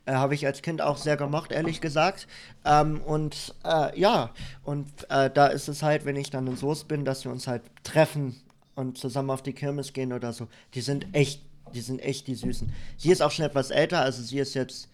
Äh, 0.08 0.14
Habe 0.14 0.34
ich 0.34 0.46
als 0.46 0.62
Kind 0.62 0.82
auch 0.82 0.98
sehr 0.98 1.18
gemocht, 1.18 1.52
ehrlich 1.52 1.82
gesagt. 1.82 2.28
Ähm, 2.66 3.02
und 3.02 3.54
äh, 3.66 4.00
ja, 4.00 4.32
und 4.64 4.88
äh, 5.10 5.30
da 5.30 5.48
ist 5.48 5.68
es 5.68 5.84
halt, 5.84 6.06
wenn 6.06 6.16
ich 6.16 6.30
dann 6.30 6.48
in 6.48 6.56
Soest 6.56 6.88
bin, 6.88 7.04
dass 7.06 7.26
wir 7.26 7.32
uns 7.32 7.46
halt 7.46 7.62
treffen 7.84 8.42
und 8.74 8.98
zusammen 8.98 9.30
auf 9.30 9.44
die 9.44 9.54
Kirmes 9.54 9.92
gehen 9.92 10.14
oder 10.14 10.32
so. 10.32 10.48
Die 10.74 10.82
sind 10.82 11.08
echt, 11.12 11.42
die 11.74 11.82
sind 11.82 12.00
echt 12.00 12.28
die 12.28 12.36
Süßen. 12.36 12.72
Sie 12.98 13.12
ist 13.12 13.22
auch 13.22 13.32
schon 13.32 13.46
etwas 13.46 13.70
älter, 13.70 14.00
also 14.02 14.24
sie 14.24 14.40
ist 14.40 14.54
jetzt 14.54 14.90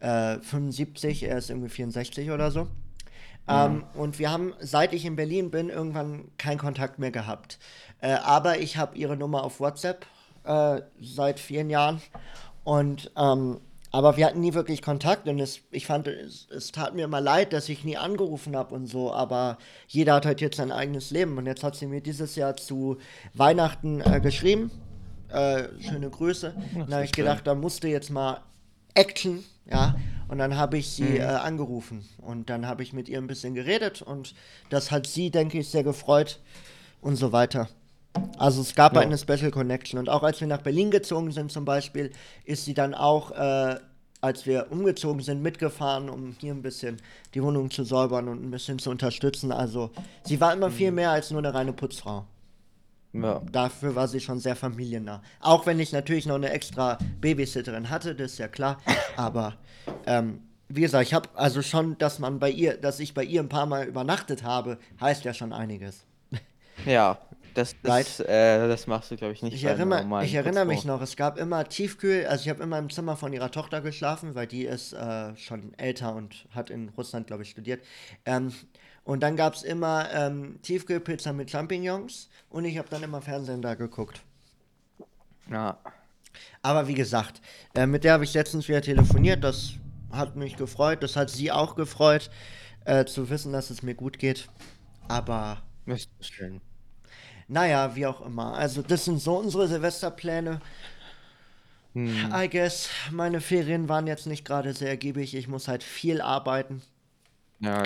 75, 0.00 1.22
äh, 1.22 1.26
er 1.26 1.38
ist 1.38 1.50
irgendwie 1.50 1.68
64 1.68 2.30
oder 2.30 2.50
so. 2.50 2.68
Ähm, 3.46 3.84
und 3.94 4.18
wir 4.18 4.30
haben, 4.30 4.54
seit 4.60 4.92
ich 4.92 5.04
in 5.04 5.16
Berlin 5.16 5.50
bin, 5.50 5.68
irgendwann 5.68 6.30
keinen 6.38 6.58
Kontakt 6.58 6.98
mehr 6.98 7.10
gehabt. 7.10 7.58
Äh, 8.00 8.12
aber 8.12 8.58
ich 8.58 8.76
habe 8.76 8.96
ihre 8.96 9.16
Nummer 9.16 9.44
auf 9.44 9.60
WhatsApp 9.60 10.06
äh, 10.44 10.80
seit 11.00 11.40
vielen 11.40 11.70
Jahren. 11.70 12.00
Und 12.64 13.10
ähm, 13.16 13.60
aber 13.94 14.16
wir 14.16 14.26
hatten 14.26 14.40
nie 14.40 14.54
wirklich 14.54 14.82
Kontakt 14.82 15.28
und 15.28 15.38
es, 15.38 15.60
ich 15.70 15.86
fand, 15.86 16.08
es, 16.08 16.48
es 16.50 16.72
tat 16.72 16.96
mir 16.96 17.04
immer 17.04 17.20
leid, 17.20 17.52
dass 17.52 17.68
ich 17.68 17.84
nie 17.84 17.96
angerufen 17.96 18.56
habe 18.56 18.74
und 18.74 18.88
so, 18.88 19.12
aber 19.12 19.56
jeder 19.86 20.14
hat 20.14 20.26
halt 20.26 20.40
jetzt 20.40 20.56
sein 20.56 20.72
eigenes 20.72 21.12
Leben 21.12 21.38
und 21.38 21.46
jetzt 21.46 21.62
hat 21.62 21.76
sie 21.76 21.86
mir 21.86 22.00
dieses 22.00 22.34
Jahr 22.34 22.56
zu 22.56 22.98
Weihnachten 23.34 24.00
äh, 24.00 24.20
geschrieben. 24.20 24.72
Äh, 25.28 25.68
schöne 25.78 26.10
Grüße. 26.10 26.54
Dann 26.74 26.92
habe 26.92 27.04
ich 27.04 27.12
gedacht, 27.12 27.46
da 27.46 27.54
musste 27.54 27.86
jetzt 27.86 28.10
mal 28.10 28.40
Action, 28.94 29.44
ja. 29.70 29.94
Und 30.26 30.38
dann 30.38 30.56
habe 30.56 30.76
ich 30.76 30.88
sie 30.90 31.04
mhm. 31.04 31.20
äh, 31.20 31.26
angerufen 31.26 32.04
und 32.18 32.50
dann 32.50 32.66
habe 32.66 32.82
ich 32.82 32.92
mit 32.94 33.08
ihr 33.08 33.18
ein 33.18 33.28
bisschen 33.28 33.54
geredet 33.54 34.02
und 34.02 34.34
das 34.70 34.90
hat 34.90 35.06
sie, 35.06 35.30
denke 35.30 35.60
ich, 35.60 35.68
sehr 35.68 35.84
gefreut 35.84 36.40
und 37.00 37.14
so 37.14 37.30
weiter. 37.30 37.68
Also 38.38 38.60
es 38.60 38.74
gab 38.74 38.94
ja. 38.94 39.00
eine 39.00 39.18
Special 39.18 39.50
Connection. 39.50 39.98
Und 39.98 40.08
auch 40.08 40.22
als 40.22 40.40
wir 40.40 40.48
nach 40.48 40.62
Berlin 40.62 40.90
gezogen 40.90 41.32
sind 41.32 41.50
zum 41.50 41.64
Beispiel, 41.64 42.12
ist 42.44 42.64
sie 42.64 42.74
dann 42.74 42.94
auch, 42.94 43.30
äh, 43.32 43.76
als 44.20 44.46
wir 44.46 44.68
umgezogen 44.70 45.22
sind, 45.22 45.42
mitgefahren, 45.42 46.08
um 46.08 46.34
hier 46.40 46.52
ein 46.52 46.62
bisschen 46.62 47.00
die 47.34 47.42
Wohnung 47.42 47.70
zu 47.70 47.84
säubern 47.84 48.28
und 48.28 48.44
ein 48.44 48.50
bisschen 48.50 48.78
zu 48.78 48.90
unterstützen. 48.90 49.52
Also 49.52 49.90
sie 50.24 50.40
war 50.40 50.52
immer 50.52 50.68
mhm. 50.68 50.74
viel 50.74 50.92
mehr 50.92 51.10
als 51.10 51.30
nur 51.30 51.40
eine 51.40 51.54
reine 51.54 51.72
Putzfrau. 51.72 52.26
Ja. 53.12 53.40
Dafür 53.52 53.94
war 53.94 54.08
sie 54.08 54.18
schon 54.20 54.40
sehr 54.40 54.56
familiennah. 54.56 55.22
Auch 55.40 55.66
wenn 55.66 55.78
ich 55.78 55.92
natürlich 55.92 56.26
noch 56.26 56.34
eine 56.34 56.50
extra 56.50 56.98
Babysitterin 57.20 57.88
hatte, 57.88 58.14
das 58.14 58.32
ist 58.32 58.38
ja 58.38 58.48
klar. 58.48 58.78
Aber 59.16 59.54
ähm, 60.06 60.40
wie 60.68 60.80
gesagt, 60.80 61.06
ich 61.06 61.14
habe 61.14 61.28
also 61.34 61.62
schon, 61.62 61.96
dass 61.98 62.18
man 62.18 62.40
bei 62.40 62.50
ihr, 62.50 62.76
dass 62.76 62.98
ich 62.98 63.14
bei 63.14 63.22
ihr 63.22 63.40
ein 63.40 63.48
paar 63.48 63.66
Mal 63.66 63.86
übernachtet 63.86 64.42
habe, 64.42 64.78
heißt 65.00 65.24
ja 65.24 65.32
schon 65.32 65.52
einiges. 65.52 66.04
Ja, 66.86 67.18
das, 67.54 67.76
das, 67.82 68.20
äh, 68.20 68.68
das 68.68 68.86
machst 68.86 69.10
du, 69.10 69.16
glaube 69.16 69.32
ich, 69.32 69.42
nicht. 69.42 69.54
Ich, 69.54 69.64
erinnere, 69.64 70.24
ich 70.24 70.34
erinnere 70.34 70.64
mich 70.64 70.84
noch, 70.84 71.00
es 71.00 71.16
gab 71.16 71.38
immer 71.38 71.68
Tiefkühl, 71.68 72.26
also 72.26 72.42
ich 72.42 72.48
habe 72.48 72.62
immer 72.62 72.78
im 72.78 72.90
Zimmer 72.90 73.16
von 73.16 73.32
ihrer 73.32 73.50
Tochter 73.50 73.80
geschlafen, 73.80 74.34
weil 74.34 74.46
die 74.46 74.64
ist 74.64 74.92
äh, 74.92 75.36
schon 75.36 75.72
älter 75.78 76.14
und 76.14 76.46
hat 76.50 76.70
in 76.70 76.88
Russland, 76.90 77.28
glaube 77.28 77.44
ich, 77.44 77.50
studiert. 77.50 77.82
Ähm, 78.26 78.52
und 79.04 79.22
dann 79.22 79.36
gab 79.36 79.54
es 79.54 79.62
immer 79.62 80.08
ähm, 80.12 80.58
Tiefkühlpizza 80.62 81.32
mit 81.32 81.50
Champignons 81.50 82.28
und 82.50 82.64
ich 82.64 82.76
habe 82.78 82.88
dann 82.88 83.02
immer 83.02 83.22
Fernsehen 83.22 83.62
da 83.62 83.74
geguckt. 83.74 84.22
Ja. 85.50 85.78
Aber 86.62 86.88
wie 86.88 86.94
gesagt, 86.94 87.40
äh, 87.74 87.86
mit 87.86 88.02
der 88.04 88.14
habe 88.14 88.24
ich 88.24 88.34
letztens 88.34 88.66
wieder 88.68 88.82
telefoniert, 88.82 89.44
das 89.44 89.74
hat 90.10 90.36
mich 90.36 90.56
gefreut, 90.56 91.02
das 91.02 91.16
hat 91.16 91.30
sie 91.30 91.52
auch 91.52 91.76
gefreut, 91.76 92.30
äh, 92.84 93.04
zu 93.04 93.30
wissen, 93.30 93.52
dass 93.52 93.70
es 93.70 93.82
mir 93.82 93.94
gut 93.94 94.18
geht. 94.18 94.48
Aber. 95.08 95.62
Das 95.86 96.08
ist 96.18 96.32
schön. 96.32 96.60
Naja, 97.48 97.94
wie 97.94 98.06
auch 98.06 98.24
immer. 98.24 98.54
Also, 98.54 98.82
das 98.82 99.04
sind 99.04 99.20
so 99.20 99.38
unsere 99.38 99.68
Silvesterpläne. 99.68 100.60
Hm. 101.94 102.32
I 102.34 102.48
guess, 102.48 102.88
meine 103.10 103.40
Ferien 103.40 103.88
waren 103.88 104.06
jetzt 104.06 104.26
nicht 104.26 104.44
gerade 104.44 104.72
sehr 104.72 104.88
ergiebig. 104.88 105.34
Ich 105.34 105.46
muss 105.46 105.68
halt 105.68 105.82
viel 105.82 106.20
arbeiten. 106.20 106.82
Ja, 107.60 107.84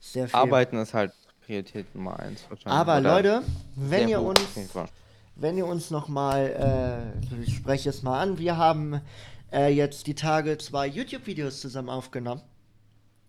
sehr 0.00 0.28
viel. 0.28 0.36
Arbeiten 0.36 0.78
ist 0.78 0.94
halt 0.94 1.12
Priorität 1.44 1.94
Nummer 1.94 2.18
eins. 2.18 2.44
Aber 2.64 2.98
Oder 2.98 3.00
Leute, 3.00 3.42
wenn 3.76 4.08
ihr 4.08 4.22
uns, 4.22 4.40
wenn 5.36 5.58
ihr 5.58 5.66
uns 5.66 5.90
nochmal, 5.90 7.12
äh, 7.20 7.42
ich 7.42 7.56
spreche 7.56 7.90
es 7.90 8.02
mal 8.02 8.20
an, 8.20 8.38
wir 8.38 8.56
haben 8.56 9.00
äh, 9.52 9.68
jetzt 9.68 10.06
die 10.06 10.14
Tage 10.14 10.56
zwei 10.58 10.86
YouTube-Videos 10.86 11.60
zusammen 11.60 11.90
aufgenommen. 11.90 12.42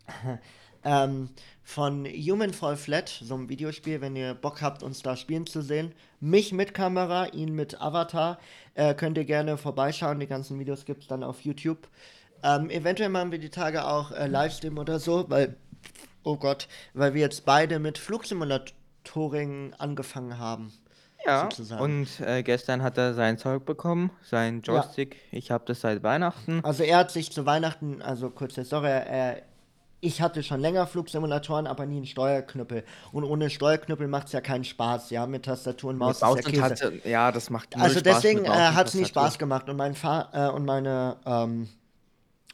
ähm, 0.84 1.30
von 1.64 2.06
Human 2.06 2.54
Fall 2.54 2.76
Flat, 2.76 3.10
so 3.10 3.36
ein 3.36 3.50
Videospiel, 3.50 4.02
wenn 4.02 4.16
ihr 4.16 4.34
Bock 4.34 4.62
habt, 4.62 4.84
uns 4.84 5.02
da 5.02 5.16
spielen 5.16 5.48
zu 5.48 5.62
sehen. 5.62 5.94
Mich 6.20 6.52
mit 6.52 6.74
Kamera, 6.74 7.28
ihn 7.28 7.56
mit 7.56 7.82
Avatar. 7.82 8.38
Äh, 8.76 8.94
könnt 8.94 9.18
ihr 9.18 9.26
gerne 9.26 9.58
vorbeischauen. 9.58 10.20
Die 10.20 10.28
ganzen 10.28 10.60
Videos 10.60 10.86
gibt 10.86 11.04
es 11.04 11.08
dann 11.08 11.24
auf 11.24 11.42
YouTube. 11.42 11.88
Ähm, 12.44 12.70
eventuell 12.70 13.10
machen 13.10 13.32
wir 13.32 13.40
die 13.40 13.50
Tage 13.50 13.86
auch 13.86 14.12
äh, 14.12 14.28
Livestream 14.28 14.78
oder 14.78 15.00
so, 15.00 15.26
weil, 15.30 15.56
oh 16.24 16.36
Gott, 16.36 16.68
weil 16.94 17.14
wir 17.14 17.22
jetzt 17.22 17.46
beide 17.46 17.80
mit 17.80 17.98
Flugsimulatoring 17.98 19.74
angefangen 19.78 20.38
haben. 20.38 20.74
Ja, 21.26 21.44
sozusagen. 21.44 21.82
und 21.82 22.20
äh, 22.20 22.44
gestern 22.44 22.84
hat 22.84 22.98
er 22.98 23.14
sein 23.14 23.38
Zeug 23.38 23.64
bekommen, 23.64 24.12
sein 24.24 24.62
Joystick. 24.62 25.16
Ja. 25.32 25.38
Ich 25.38 25.52
habe 25.52 25.64
das 25.66 25.80
seit 25.80 26.04
Weihnachten. 26.04 26.60
Also 26.64 26.84
er 26.84 26.98
hat 26.98 27.12
sich 27.12 27.32
zu 27.32 27.46
Weihnachten, 27.46 28.02
also 28.02 28.30
kurze 28.30 28.66
Story, 28.66 28.90
er, 28.90 29.44
ich 30.04 30.22
hatte 30.22 30.44
schon 30.44 30.60
länger 30.60 30.86
Flugsimulatoren, 30.86 31.66
aber 31.66 31.86
nie 31.86 31.98
einen 31.98 32.06
Steuerknüppel. 32.06 32.84
Und 33.12 33.24
ohne 33.24 33.50
Steuerknüppel 33.50 34.08
macht 34.08 34.28
es 34.28 34.34
ja 34.34 34.42
keinen 34.42 34.66
Spaß, 34.66 35.10
ja, 35.12 35.26
mit 35.26 35.46
Tastatur 35.46 35.92
und 35.92 35.98
Maus. 35.98 36.18
Ist 36.18 36.22
ja, 36.22 36.36
Käse. 36.36 36.62
Hatte, 36.62 37.02
ja, 37.06 37.32
das 37.32 37.50
macht 37.50 37.76
Also 37.76 38.00
Spaß 38.00 38.04
deswegen 38.04 38.50
hat 38.50 38.88
es 38.88 38.94
nie 38.94 39.06
Spaß 39.06 39.40
gemacht. 39.40 39.70
Und 39.70 39.78
mein 39.78 39.96
Fa 39.96 40.30
äh, 40.34 40.50
und 40.50 40.66
meine, 40.66 41.16
ähm, 41.26 41.70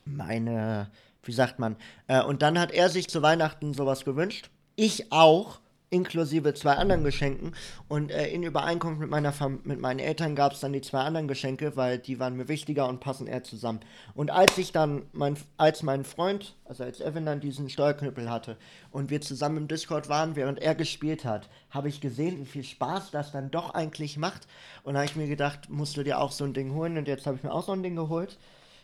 meine, 0.06 0.92
wie 1.24 1.32
sagt 1.32 1.58
man, 1.60 1.76
äh, 2.08 2.22
und 2.22 2.42
dann 2.44 2.60
hat 2.60 2.72
er 2.72 2.90
sich 2.90 3.10
zu 3.10 3.22
Weihnachten 3.22 3.74
sowas 3.74 4.06
gewünscht. 4.06 4.50
Ich 4.76 5.12
auch 5.12 5.60
inklusive 5.90 6.54
zwei 6.54 6.74
anderen 6.74 7.04
Geschenken. 7.04 7.54
Und 7.88 8.12
äh, 8.12 8.28
in 8.28 8.44
Übereinkunft 8.44 9.00
mit, 9.00 9.10
meiner 9.10 9.34
mit 9.64 9.80
meinen 9.80 10.00
Eltern 10.00 10.36
gab 10.36 10.54
es 10.54 10.60
dann 10.60 10.74
die 10.74 10.82
zwei 10.82 11.02
anderen 11.02 11.28
Geschenke, 11.28 11.76
weil 11.76 11.98
die 11.98 12.20
waren 12.20 12.36
mir 12.36 12.48
wichtiger 12.48 12.88
und 12.88 13.00
passen 13.00 13.28
eher 13.28 13.44
zusammen. 13.44 13.80
Und 14.14 14.32
als 14.32 14.58
ich 14.58 14.72
dann, 14.72 15.04
mein, 15.14 15.38
als 15.58 15.84
mein 15.84 16.04
Freund, 16.04 16.56
also 16.66 16.84
als 16.84 17.02
Evan 17.02 17.26
dann 17.26 17.40
diesen 17.40 17.70
Steuerknüppel 17.70 18.30
hatte 18.30 18.58
und 18.92 19.10
wir 19.10 19.22
zusammen 19.22 19.58
im 19.58 19.68
Discord 19.68 20.10
waren, 20.10 20.36
während 20.36 20.60
er 20.60 20.76
gespielt 20.76 21.26
hat, 21.26 21.50
habe 21.70 21.90
ich 21.90 22.02
gesehen, 22.02 22.40
wie 22.40 22.46
viel 22.46 22.64
Spaß 22.64 23.12
das 23.12 23.32
dann 23.32 23.52
doch 23.52 23.74
eigentlich 23.74 24.18
macht. 24.18 24.48
Und 24.84 24.94
da 24.94 25.00
habe 25.00 25.10
ich 25.10 25.16
mir 25.16 25.28
gedacht, 25.28 25.70
musst 25.70 25.98
du 25.98 26.04
dir 26.04 26.20
auch 26.20 26.32
so 26.32 26.44
ein 26.44 26.54
Ding 26.54 26.74
holen. 26.74 26.98
Und 26.98 27.08
jetzt 27.08 27.26
habe 27.26 27.38
ich 27.38 27.44
mir 27.44 27.52
auch 27.52 27.66
so 27.66 27.72
ein 27.72 27.84
Ding 27.84 27.96
geholt. 27.96 28.38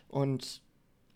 Und 0.08 0.60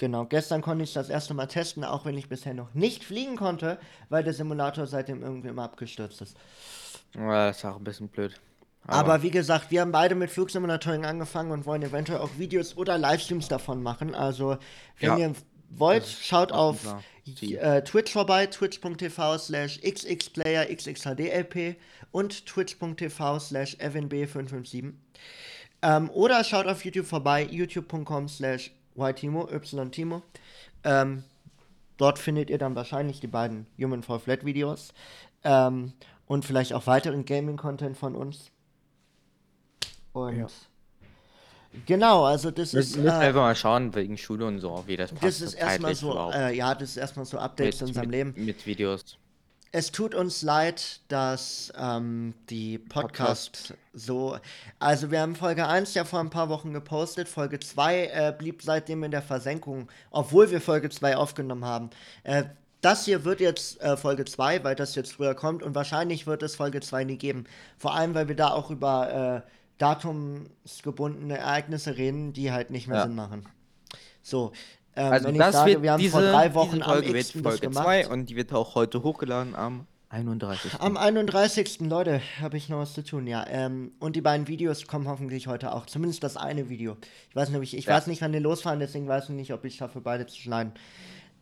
Genau, 0.00 0.24
gestern 0.24 0.62
konnte 0.62 0.82
ich 0.82 0.94
das 0.94 1.10
erste 1.10 1.34
Mal 1.34 1.44
testen, 1.44 1.84
auch 1.84 2.06
wenn 2.06 2.16
ich 2.16 2.26
bisher 2.26 2.54
noch 2.54 2.72
nicht 2.72 3.04
fliegen 3.04 3.36
konnte, 3.36 3.78
weil 4.08 4.24
der 4.24 4.32
Simulator 4.32 4.86
seitdem 4.86 5.22
irgendwie 5.22 5.48
immer 5.48 5.64
abgestürzt 5.64 6.22
ist. 6.22 6.38
Ja, 7.14 7.48
das 7.48 7.58
ist 7.58 7.64
auch 7.66 7.76
ein 7.76 7.84
bisschen 7.84 8.08
blöd. 8.08 8.40
Aber, 8.86 8.96
Aber 9.12 9.22
wie 9.22 9.30
gesagt, 9.30 9.70
wir 9.70 9.82
haben 9.82 9.92
beide 9.92 10.14
mit 10.14 10.30
Flugsimulatoren 10.30 11.04
angefangen 11.04 11.50
und 11.50 11.66
wollen 11.66 11.82
eventuell 11.82 12.20
auch 12.20 12.30
Videos 12.38 12.78
oder 12.78 12.96
Livestreams 12.96 13.48
davon 13.48 13.82
machen. 13.82 14.14
Also, 14.14 14.56
wenn 15.00 15.10
ja, 15.10 15.18
ihr 15.18 15.32
wollt, 15.68 16.06
schaut 16.06 16.50
auf 16.50 16.78
äh, 17.42 17.82
Twitch 17.82 18.10
vorbei, 18.10 18.46
twitch.tv 18.46 19.36
slash 19.36 19.80
xxplayer 19.82 20.64
xxhdlp 20.74 21.76
und 22.10 22.46
twitch.tv 22.46 23.38
slash 23.38 23.76
evanb557. 23.76 24.94
Ähm, 25.82 26.08
oder 26.08 26.42
schaut 26.42 26.66
auf 26.66 26.86
YouTube 26.86 27.06
vorbei, 27.06 27.46
youtube.com 27.50 28.28
slash 28.30 28.70
ytimo, 28.96 29.48
ytimo. 29.50 30.22
Ähm, 30.84 31.24
dort 31.96 32.18
findet 32.18 32.50
ihr 32.50 32.58
dann 32.58 32.74
wahrscheinlich 32.74 33.20
die 33.20 33.26
beiden 33.26 33.66
Human 33.78 34.02
Fall 34.02 34.18
Flat 34.18 34.44
Videos 34.44 34.92
ähm, 35.44 35.92
und 36.26 36.44
vielleicht 36.44 36.72
auch 36.72 36.86
weiteren 36.86 37.24
Gaming-Content 37.24 37.96
von 37.96 38.14
uns. 38.14 38.50
Und 40.12 40.38
ja. 40.38 40.46
Genau, 41.86 42.24
also 42.24 42.50
das 42.50 42.72
wir 42.72 42.80
ist. 42.80 42.96
Wir 42.96 43.04
müssen 43.04 43.20
äh, 43.20 43.26
einfach 43.26 43.42
mal 43.42 43.54
schauen, 43.54 43.94
wegen 43.94 44.18
Schule 44.18 44.46
und 44.46 44.58
so, 44.58 44.82
wie 44.86 44.96
das 44.96 45.12
passt. 45.12 45.22
Das 45.22 45.40
ist 45.40 45.54
erstmal 45.54 45.94
so, 45.94 46.30
äh, 46.32 46.56
ja, 46.56 46.74
das 46.74 46.90
ist 46.90 46.96
erstmal 46.96 47.24
so 47.24 47.38
Updates 47.38 47.80
mit, 47.80 47.82
in 47.82 47.88
unserem 47.88 48.06
mit, 48.08 48.16
Leben. 48.16 48.44
Mit 48.44 48.66
Videos. 48.66 49.18
Es 49.72 49.92
tut 49.92 50.16
uns 50.16 50.42
leid, 50.42 51.00
dass 51.06 51.72
ähm, 51.78 52.34
die 52.48 52.78
Podcast, 52.78 53.68
Podcast, 53.68 53.74
so. 53.92 54.36
Also, 54.80 55.12
wir 55.12 55.20
haben 55.20 55.36
Folge 55.36 55.66
1 55.66 55.94
ja 55.94 56.04
vor 56.04 56.18
ein 56.18 56.30
paar 56.30 56.48
Wochen 56.48 56.72
gepostet. 56.72 57.28
Folge 57.28 57.60
2 57.60 58.06
äh, 58.06 58.34
blieb 58.36 58.62
seitdem 58.62 59.04
in 59.04 59.12
der 59.12 59.22
Versenkung, 59.22 59.88
obwohl 60.10 60.50
wir 60.50 60.60
Folge 60.60 60.90
2 60.90 61.16
aufgenommen 61.16 61.64
haben. 61.64 61.90
Äh, 62.24 62.44
das 62.80 63.04
hier 63.04 63.24
wird 63.24 63.40
jetzt 63.40 63.80
äh, 63.80 63.96
Folge 63.96 64.24
2, 64.24 64.64
weil 64.64 64.74
das 64.74 64.96
jetzt 64.96 65.12
früher 65.12 65.34
kommt 65.34 65.62
und 65.62 65.74
wahrscheinlich 65.74 66.26
wird 66.26 66.42
es 66.42 66.56
Folge 66.56 66.80
2 66.80 67.04
nie 67.04 67.18
geben. 67.18 67.44
Vor 67.78 67.94
allem, 67.94 68.14
weil 68.14 68.26
wir 68.26 68.36
da 68.36 68.50
auch 68.50 68.70
über 68.70 69.44
äh, 69.46 69.50
datumsgebundene 69.78 71.38
Ereignisse 71.38 71.96
reden, 71.96 72.32
die 72.32 72.50
halt 72.50 72.70
nicht 72.70 72.88
mehr 72.88 72.98
ja. 72.98 73.02
Sinn 73.04 73.14
machen. 73.14 73.46
So, 74.22 74.52
ähm, 74.96 75.12
also 75.12 75.30
das 75.30 75.52
sage, 75.54 75.72
wird 75.72 75.82
wir 75.82 75.92
haben 75.92 76.00
diese, 76.00 76.12
vor 76.12 76.22
drei 76.22 76.54
Wochen 76.54 76.82
Folge 76.82 77.08
am 77.08 77.14
wird 77.14 77.26
Folge 77.26 77.70
2 77.70 78.08
und 78.08 78.26
die 78.30 78.36
wird 78.36 78.52
auch 78.52 78.74
heute 78.74 79.02
hochgeladen 79.02 79.54
am 79.54 79.86
31. 80.10 80.80
Am 80.80 80.96
31. 80.96 81.80
Leute, 81.82 82.20
habe 82.40 82.56
ich 82.56 82.68
noch 82.68 82.78
was 82.78 82.94
zu 82.94 83.04
tun, 83.04 83.28
ja. 83.28 83.46
Ähm, 83.46 83.92
und 84.00 84.16
die 84.16 84.20
beiden 84.20 84.48
Videos 84.48 84.88
kommen 84.88 85.06
hoffentlich 85.06 85.46
heute 85.46 85.72
auch. 85.72 85.86
Zumindest 85.86 86.24
das 86.24 86.36
eine 86.36 86.68
Video. 86.68 86.96
Ich 87.28 87.36
weiß 87.36 87.48
nicht, 87.48 87.56
ob 87.56 87.62
ich, 87.62 87.76
ich 87.76 87.84
ja. 87.84 87.94
weiß 87.94 88.08
nicht, 88.08 88.20
wann 88.20 88.32
die 88.32 88.40
losfahren, 88.40 88.80
deswegen 88.80 89.06
weiß 89.06 89.28
ich 89.28 89.36
nicht, 89.36 89.52
ob 89.52 89.64
ich 89.64 89.76
schaffe, 89.76 90.00
beide 90.00 90.26
zu 90.26 90.36
schneiden. 90.36 90.72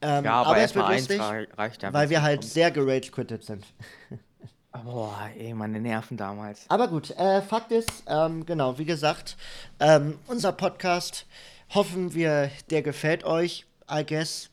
Ähm, 0.03 0.25
ja, 0.25 0.33
aber, 0.35 0.51
aber 0.51 0.59
es 0.59 0.75
wird 0.75 0.87
lustig, 0.87 1.21
reicht 1.57 1.83
ja. 1.83 1.93
Weil 1.95 2.11
wir 2.11 2.23
halt 2.23 2.45
sehr 2.45 2.71
gerage-quitted 2.71 3.43
sind. 3.43 3.65
Boah, 4.85 5.31
ey, 5.37 5.55
meine 5.55 5.81
Nerven 5.81 6.19
damals. 6.19 6.67
Aber 6.69 6.89
gut, 6.89 7.11
äh, 7.13 7.41
Fakt 7.41 7.73
ist, 7.73 8.05
ähm, 8.07 8.45
genau, 8.45 8.79
wie 8.79 8.85
gesagt, 8.85 9.39
ähm, 9.81 10.19
unser 10.27 10.53
Podcast, 10.53 11.27
hoffen 11.71 12.15
wir, 12.15 12.51
der 12.71 12.83
gefällt 12.83 13.25
euch, 13.25 13.67
I 13.91 14.05
guess. 14.05 14.51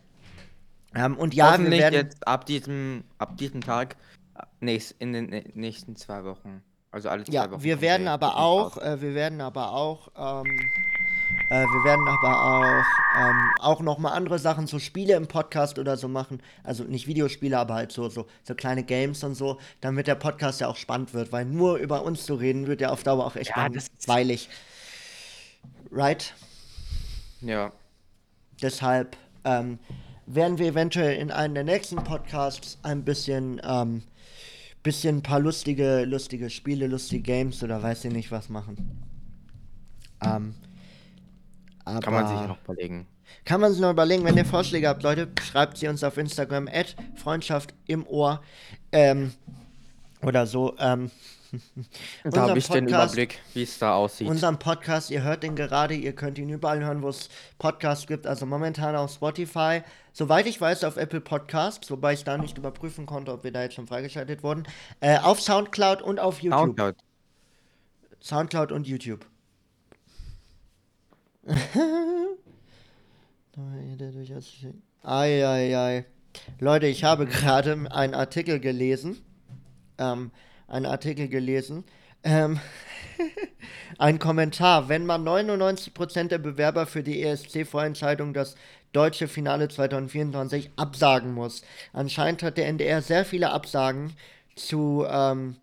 Ähm, 0.94 1.18
und 1.18 1.34
ja, 1.34 1.60
wir 1.60 1.70
werden 1.72 1.94
jetzt 1.94 2.28
ab 2.28 2.46
diesem, 2.46 3.04
ab 3.18 3.38
diesem 3.38 3.62
Tag, 3.62 3.98
nächst, 4.60 4.96
in 5.00 5.14
den 5.14 5.30
nächsten 5.54 5.96
zwei 5.96 6.24
Wochen, 6.24 6.62
also 6.92 7.10
alle 7.10 7.24
zwei 7.24 7.34
ja, 7.34 7.52
Wochen. 7.52 7.64
Wir 7.64 7.82
werden 7.82 8.08
aber 8.08 8.38
auch, 8.38 8.78
äh, 8.78 9.02
wir 9.02 9.14
werden 9.14 9.42
aber 9.42 9.74
auch, 9.74 10.10
ähm, 10.18 10.70
äh, 11.50 11.66
wir 11.66 11.84
werden 11.84 12.08
aber 12.08 12.42
auch, 12.42 12.86
ähm, 13.20 13.50
auch 13.60 13.82
nochmal 13.82 14.14
andere 14.14 14.40
Sachen, 14.40 14.68
so 14.68 14.80
Spiele 14.80 15.16
im 15.16 15.28
Podcast 15.28 15.80
oder 15.80 15.98
so 15.98 16.08
machen. 16.08 16.42
Also 16.64 16.84
nicht 16.84 17.08
Videospiele, 17.08 17.58
aber 17.58 17.76
halt 17.76 17.92
so, 17.92 18.10
so, 18.10 18.26
so 18.44 18.56
kleine 18.56 18.84
Games 18.84 19.24
und 19.24 19.36
so, 19.36 19.60
damit 19.82 20.08
der 20.08 20.16
Podcast 20.16 20.62
ja 20.62 20.68
auch 20.68 20.78
spannend 20.78 21.14
wird, 21.14 21.32
weil 21.32 21.46
nur 21.46 21.78
über 21.78 22.04
uns 22.04 22.26
zu 22.26 22.36
reden, 22.36 22.68
wird 22.68 22.82
ja 22.82 22.90
auf 22.90 23.04
Dauer 23.04 23.26
auch 23.26 23.36
echt 23.36 23.52
ja, 23.56 23.68
langweilig. 23.68 24.50
Right? 25.92 26.34
Ja. 27.46 27.72
Deshalb 28.62 29.18
ähm, 29.44 29.80
werden 30.26 30.58
wir 30.58 30.68
eventuell 30.68 31.18
in 31.18 31.32
einem 31.32 31.54
der 31.54 31.64
nächsten 31.64 31.98
Podcasts 31.98 32.80
ein 32.84 33.04
bisschen, 33.04 33.62
ähm, 33.64 34.04
bisschen 34.84 35.18
ein 35.18 35.24
paar 35.24 35.40
lustige, 35.40 36.06
lustige 36.06 36.50
Spiele, 36.50 36.88
lustige 36.88 37.22
Games 37.22 37.64
oder 37.64 37.82
weiß 37.82 38.06
ich 38.06 38.14
nicht 38.14 38.32
was 38.32 38.50
machen. 38.50 39.04
Ähm, 40.24 40.56
kann 41.86 42.14
man 42.14 42.28
sich 42.28 42.48
noch 42.48 42.58
überlegen. 42.64 43.08
Kann 43.44 43.62
man 43.62 43.72
sich 43.72 43.82
noch 43.82 43.92
überlegen, 43.92 44.24
wenn 44.24 44.38
ihr 44.38 44.46
Vorschläge 44.46 44.88
habt, 44.88 45.04
Leute, 45.04 45.28
schreibt 45.42 45.78
sie 45.78 45.88
uns 45.88 46.04
auf 46.04 46.18
Instagram 46.18 46.68
at 46.68 46.96
Freundschaft 47.16 47.74
im 47.86 48.08
Ohr 48.08 48.42
ähm, 48.92 49.34
oder 50.22 50.48
so. 50.48 50.76
Ähm, 50.80 51.12
da 52.24 52.42
habe 52.42 52.60
ich 52.60 52.68
Podcast, 52.68 52.76
den 52.76 52.88
Überblick, 52.88 53.40
wie 53.54 53.64
es 53.64 53.78
da 53.80 53.96
aussieht. 53.96 54.28
Unseren 54.28 54.60
Podcast, 54.60 55.12
ihr 55.12 55.24
hört 55.24 55.44
den 55.44 55.56
gerade, 55.56 55.94
ihr 55.94 56.14
könnt 56.14 56.38
ihn 56.38 56.50
überall 56.50 56.84
hören, 56.84 57.02
wo 57.02 57.10
es 57.10 57.30
Podcasts 57.58 58.08
gibt, 58.08 58.28
also 58.28 58.46
momentan 58.46 58.96
auf 58.96 59.12
Spotify. 59.12 59.82
Soweit 60.14 60.48
ich 60.48 60.62
weiß, 60.62 60.84
auf 60.86 60.98
Apple 60.98 61.22
Podcasts, 61.22 61.90
wobei 61.92 62.14
ich 62.14 62.24
da 62.24 62.38
nicht 62.38 62.58
überprüfen 62.58 63.06
konnte, 63.06 63.34
ob 63.34 63.44
wir 63.44 63.52
da 63.52 63.64
jetzt 63.64 63.76
schon 63.76 63.88
freigeschaltet 63.88 64.44
wurden. 64.44 64.64
Äh, 65.00 65.20
auf 65.20 65.42
Soundcloud 65.42 66.02
und 66.02 66.20
auf 66.20 66.42
YouTube. 66.42 66.60
Soundcloud. 66.60 66.96
Soundcloud 68.22 68.72
und 68.72 68.88
YouTube. 68.88 69.26
Eieiei. 75.04 76.06
Leute, 76.60 76.88
ich 76.88 77.04
habe 77.04 77.26
gerade 77.26 77.74
einen 77.92 78.14
Artikel 78.14 78.60
gelesen. 78.60 79.18
Ähm, 79.98 80.32
einen 80.68 80.86
Artikel 80.86 81.28
gelesen. 81.28 81.84
Ähm, 82.24 82.60
ein 83.98 84.20
Kommentar. 84.20 84.90
Wenn 84.90 85.06
man 85.06 85.24
99% 85.28 86.28
der 86.28 86.38
Bewerber 86.40 86.86
für 86.86 87.04
die 87.04 87.22
ESC-Vorentscheidung 87.24 88.34
das 88.34 88.56
deutsche 88.96 89.28
Finale 89.28 89.68
2024 89.68 90.72
absagen 90.78 91.34
muss. 91.34 91.64
Anscheinend 91.92 92.44
hat 92.44 92.58
der 92.58 92.68
NDR 92.68 93.02
sehr 93.02 93.26
viele 93.26 93.52
Absagen 93.52 94.14
zu, 94.56 95.06
ähm, 95.10 95.58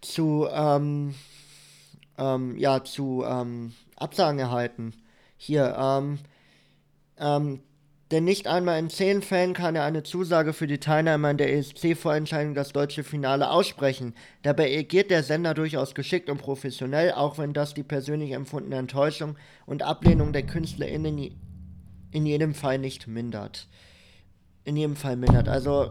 zu, 0.00 0.46
ähm, 0.50 1.14
ähm, 2.18 2.56
ja, 2.56 2.84
zu 2.84 3.24
ähm, 3.26 3.74
Absagen 3.96 4.38
erhalten. 4.38 4.94
Hier, 5.36 5.76
ähm, 5.76 6.20
ähm, 7.18 7.60
denn 8.10 8.24
nicht 8.24 8.46
einmal 8.46 8.78
in 8.78 8.90
zehn 8.90 9.22
Fällen 9.22 9.54
kann 9.54 9.76
er 9.76 9.84
eine 9.84 10.02
Zusage 10.02 10.52
für 10.52 10.66
die 10.66 10.78
Teilnahme 10.78 11.28
an 11.28 11.38
der 11.38 11.52
ESC-Vorentscheidung 11.54 12.54
das 12.54 12.72
deutsche 12.72 13.02
Finale 13.02 13.50
aussprechen. 13.50 14.14
Dabei 14.42 14.76
agiert 14.78 15.10
der 15.10 15.22
Sender 15.22 15.54
durchaus 15.54 15.94
geschickt 15.94 16.28
und 16.28 16.38
professionell, 16.38 17.12
auch 17.12 17.38
wenn 17.38 17.54
das 17.54 17.72
die 17.72 17.82
persönlich 17.82 18.32
empfundene 18.32 18.76
Enttäuschung 18.76 19.36
und 19.64 19.82
Ablehnung 19.82 20.32
der 20.32 20.44
KünstlerInnen 20.44 21.34
in 22.10 22.26
jedem 22.26 22.54
Fall 22.54 22.78
nicht 22.78 23.06
mindert. 23.06 23.68
In 24.64 24.76
jedem 24.76 24.96
Fall 24.96 25.16
mindert. 25.16 25.48
Also 25.48 25.90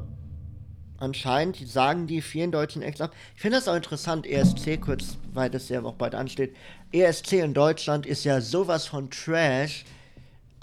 anscheinend 0.98 1.58
sagen 1.68 2.06
die 2.06 2.22
vielen 2.22 2.52
Deutschen 2.52 2.84
extra. 2.84 3.10
Ich 3.36 3.42
finde 3.42 3.58
das 3.58 3.68
auch 3.68 3.76
interessant, 3.76 4.28
ESC, 4.28 4.80
kurz, 4.80 5.18
weil 5.34 5.50
das 5.50 5.68
ja 5.70 5.84
auch 5.84 5.96
bald 5.96 6.16
ansteht. 6.16 6.56
ESC 6.92 7.34
in 7.34 7.54
Deutschland 7.54 8.06
ist 8.06 8.24
ja 8.24 8.40
sowas 8.40 8.86
von 8.86 9.10
Trash. 9.10 9.84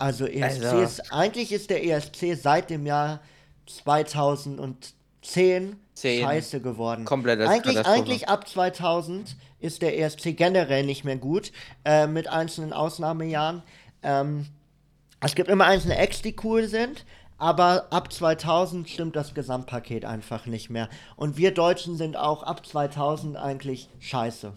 Also 0.01 0.27
ESC 0.27 0.65
also. 0.65 0.81
ist, 0.81 1.13
eigentlich 1.13 1.53
ist 1.53 1.69
der 1.69 1.85
ESC 1.85 2.35
seit 2.41 2.71
dem 2.71 2.87
Jahr 2.87 3.21
2010 3.67 4.95
10. 5.23 5.77
scheiße 6.23 6.63
geworden. 6.63 7.05
Komplett 7.05 7.41
eigentlich, 7.41 7.87
eigentlich 7.87 8.29
ab 8.29 8.49
2000 8.49 9.37
ist 9.61 9.83
der 9.83 9.99
ESC 9.99 10.35
generell 10.35 10.87
nicht 10.87 11.05
mehr 11.05 11.17
gut, 11.17 11.53
äh, 11.85 12.07
mit 12.07 12.29
einzelnen 12.29 12.73
Ausnahmejahren. 12.73 13.63
Ähm, 14.03 14.47
es 15.21 15.35
gibt 15.35 15.51
immer 15.51 15.67
einzelne 15.67 15.99
Acts, 15.99 16.23
die 16.23 16.35
cool 16.43 16.67
sind, 16.67 17.05
aber 17.37 17.89
ab 17.91 18.11
2000 18.11 18.89
stimmt 18.89 19.17
das 19.17 19.35
Gesamtpaket 19.35 20.07
einfach 20.07 20.47
nicht 20.47 20.71
mehr. 20.71 20.89
Und 21.17 21.37
wir 21.37 21.53
Deutschen 21.53 21.99
sind 21.99 22.17
auch 22.17 22.43
ab 22.43 22.65
2000 22.65 23.37
eigentlich 23.37 23.91
scheiße. 23.99 24.55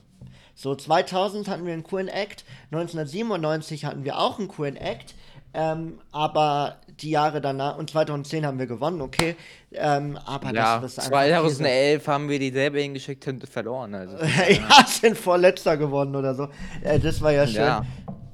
So, 0.55 0.75
2000 0.75 1.49
hatten 1.49 1.65
wir 1.65 1.73
einen 1.73 1.83
coolen 1.83 2.07
Act, 2.07 2.45
1997 2.71 3.85
hatten 3.85 4.05
wir 4.05 4.19
auch 4.19 4.39
einen 4.39 4.47
coolen 4.47 4.77
Act, 4.77 5.15
ähm, 5.53 5.99
aber 6.11 6.77
die 7.01 7.11
Jahre 7.11 7.41
danach, 7.41 7.77
und 7.77 7.89
2010 7.89 8.45
haben 8.45 8.59
wir 8.59 8.67
gewonnen, 8.67 9.01
okay, 9.01 9.35
ähm, 9.71 10.17
aber 10.25 10.53
ja, 10.53 10.79
das, 10.79 10.95
das 10.95 11.05
2011 11.05 12.07
haben 12.07 12.29
wir 12.29 12.39
dieselbe 12.39 12.79
hingeschickt 12.79 13.27
und 13.27 13.47
verloren. 13.47 13.95
Also. 13.95 14.17
ja, 14.49 14.85
sind 14.87 15.17
vorletzter 15.17 15.77
gewonnen 15.77 16.15
oder 16.15 16.35
so. 16.35 16.49
Äh, 16.83 16.99
das 16.99 17.21
war 17.21 17.31
ja 17.31 17.47
schön. 17.47 17.61
Ja. 17.61 17.85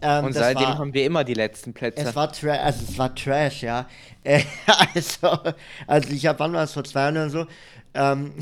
Ähm, 0.02 0.26
und 0.26 0.34
seitdem 0.34 0.68
war, 0.68 0.78
haben 0.78 0.94
wir 0.94 1.06
immer 1.06 1.24
die 1.24 1.34
letzten 1.34 1.74
Plätze. 1.74 2.02
Es 2.02 2.16
war, 2.16 2.32
Tra 2.32 2.52
also 2.52 2.86
es 2.90 2.98
war 2.98 3.14
Trash, 3.14 3.64
ja. 3.64 3.88
Äh, 4.24 4.44
also, 4.96 5.40
also 5.88 6.10
ich 6.14 6.26
habe, 6.26 6.40
wann 6.40 6.54
war 6.54 6.64
es, 6.64 6.74
vor 6.74 6.84
zwei 6.84 7.02
Jahren 7.02 7.18
oder 7.18 7.30
so, 7.30 7.46
ähm, 7.94 8.34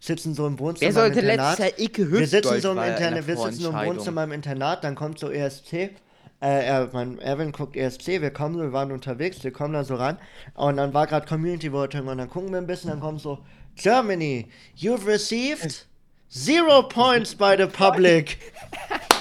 sitzen 0.00 0.34
so 0.34 0.46
im 0.46 0.58
Wohnzimmer 0.58 0.94
Wer 0.94 1.02
sollte 1.02 1.20
im 1.20 1.28
Internat. 1.28 1.58
Letztes 1.58 1.78
Jahr 1.78 1.86
Ike 1.86 2.12
wir 2.12 2.26
sitzen 2.26 2.60
so 2.60 2.72
im 2.72 2.78
Internat, 2.78 3.26
wir 3.26 3.36
sitzen 3.36 3.60
so 3.60 3.70
im 3.70 3.86
Wohnzimmer 3.86 4.24
im 4.24 4.32
Internat, 4.32 4.84
dann 4.84 4.94
kommt 4.94 5.18
so 5.18 5.30
ESC. 5.30 5.90
Äh, 6.40 6.66
er, 6.66 6.90
mein 6.92 7.18
Erwin 7.18 7.52
guckt 7.52 7.76
ESC, 7.76 8.20
wir 8.20 8.30
kommen 8.30 8.56
so, 8.56 8.62
wir 8.62 8.72
waren 8.72 8.92
unterwegs, 8.92 9.42
wir 9.42 9.52
kommen 9.52 9.72
da 9.72 9.84
so 9.84 9.94
ran 9.94 10.18
und 10.54 10.76
dann 10.76 10.92
war 10.92 11.06
gerade 11.06 11.26
Community 11.26 11.72
Voting 11.72 12.06
und 12.06 12.18
dann 12.18 12.28
gucken 12.28 12.50
wir 12.50 12.58
ein 12.58 12.66
bisschen, 12.66 12.90
dann 12.90 13.00
kommt 13.00 13.22
so 13.22 13.38
Germany, 13.74 14.46
you've 14.76 15.06
received 15.06 15.86
zero 16.28 16.82
points 16.82 17.34
by 17.34 17.54
the 17.56 17.66
public. 17.66 18.38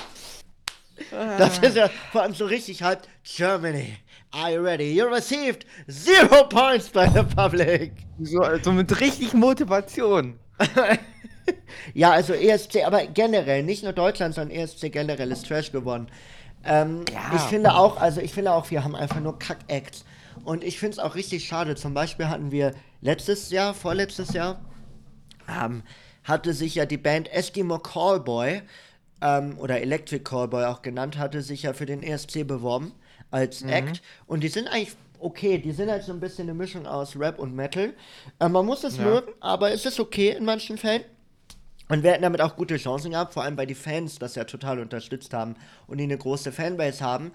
Das 1.12 1.60
ist 1.60 1.76
ja 1.76 1.90
vor 2.12 2.24
allem 2.24 2.34
so 2.34 2.46
richtig 2.46 2.82
halt 2.82 3.08
Germany. 3.24 3.98
Are 4.32 4.52
you 4.52 4.62
ready? 4.62 4.94
You 4.94 5.06
received 5.06 5.66
zero 5.90 6.44
points 6.44 6.90
by 6.90 7.08
the 7.08 7.24
public. 7.24 7.94
So 8.22 8.42
also 8.42 8.72
mit 8.72 9.00
richtig 9.00 9.34
Motivation. 9.34 10.40
ja, 11.94 12.12
also 12.12 12.34
ESC, 12.34 12.84
aber 12.86 13.06
generell, 13.08 13.64
nicht 13.64 13.84
nur 13.84 13.94
Deutschland, 13.94 14.36
sondern 14.36 14.58
ESC 14.58 14.92
generell 14.92 15.32
ist 15.32 15.48
Trash 15.48 15.72
geworden. 15.72 16.08
Ähm, 16.66 17.06
ja. 17.12 17.36
Ich 17.36 17.42
finde 17.44 17.76
auch, 17.76 17.98
also 17.98 18.22
ich 18.22 18.34
finde 18.34 18.54
auch, 18.54 18.70
wir 18.72 18.84
haben 18.84 18.96
einfach 18.96 19.20
nur 19.20 19.38
Kack-Acts. 19.38 20.06
Und 20.44 20.64
ich 20.64 20.80
finde 20.80 20.94
es 20.94 21.00
auch 21.00 21.16
richtig 21.16 21.48
schade. 21.48 21.76
Zum 21.76 21.94
Beispiel 21.94 22.28
hatten 22.28 22.52
wir 22.52 22.74
letztes 23.02 23.50
Jahr, 23.50 23.74
vorletztes 23.74 24.34
Jahr, 24.34 24.60
ähm, 25.48 25.84
hatte 26.24 26.54
sich 26.54 26.76
ja 26.76 26.86
die 26.86 26.98
Band 26.98 27.32
Eskimo 27.32 27.80
Callboy 27.80 28.62
ähm, 29.22 29.58
oder 29.60 29.82
Electric 29.82 30.24
Callboy 30.24 30.66
auch 30.66 30.82
genannt, 30.82 31.18
hatte 31.18 31.42
sich 31.42 31.64
ja 31.64 31.74
für 31.74 31.86
den 31.86 32.04
ESC 32.04 32.46
beworben 32.46 32.94
als 33.32 33.62
mhm. 33.62 33.70
Act. 33.70 34.02
Und 34.28 34.44
die 34.44 34.50
sind 34.50 34.68
eigentlich 34.68 34.96
okay. 35.20 35.58
Die 35.58 35.72
sind 35.72 35.90
halt 35.90 36.04
so 36.04 36.12
ein 36.12 36.20
bisschen 36.20 36.50
eine 36.50 36.54
Mischung 36.54 36.86
aus 36.86 37.18
Rap 37.18 37.40
und 37.40 37.56
Metal. 37.56 37.94
Äh, 38.40 38.50
man 38.50 38.66
muss 38.66 38.84
es 38.84 38.98
ja. 38.98 39.04
mögen, 39.04 39.32
aber 39.40 39.72
es 39.72 39.86
ist 39.86 40.00
okay 40.00 40.32
in 40.32 40.46
manchen 40.46 40.78
Fällen. 40.78 41.04
Und 41.88 42.04
wir 42.04 42.12
hätten 42.12 42.24
damit 42.24 42.42
auch 42.42 42.56
gute 42.56 42.78
Chancen 42.78 43.12
gehabt, 43.12 43.34
vor 43.34 43.44
allem 43.44 43.58
weil 43.58 43.68
die 43.68 43.76
Fans 43.76 44.18
das 44.18 44.36
ja 44.36 44.44
total 44.44 44.80
unterstützt 44.80 45.34
haben 45.34 45.56
und 45.88 46.00
die 46.00 46.04
eine 46.06 46.18
große 46.18 46.52
Fanbase 46.52 47.04
haben. 47.04 47.32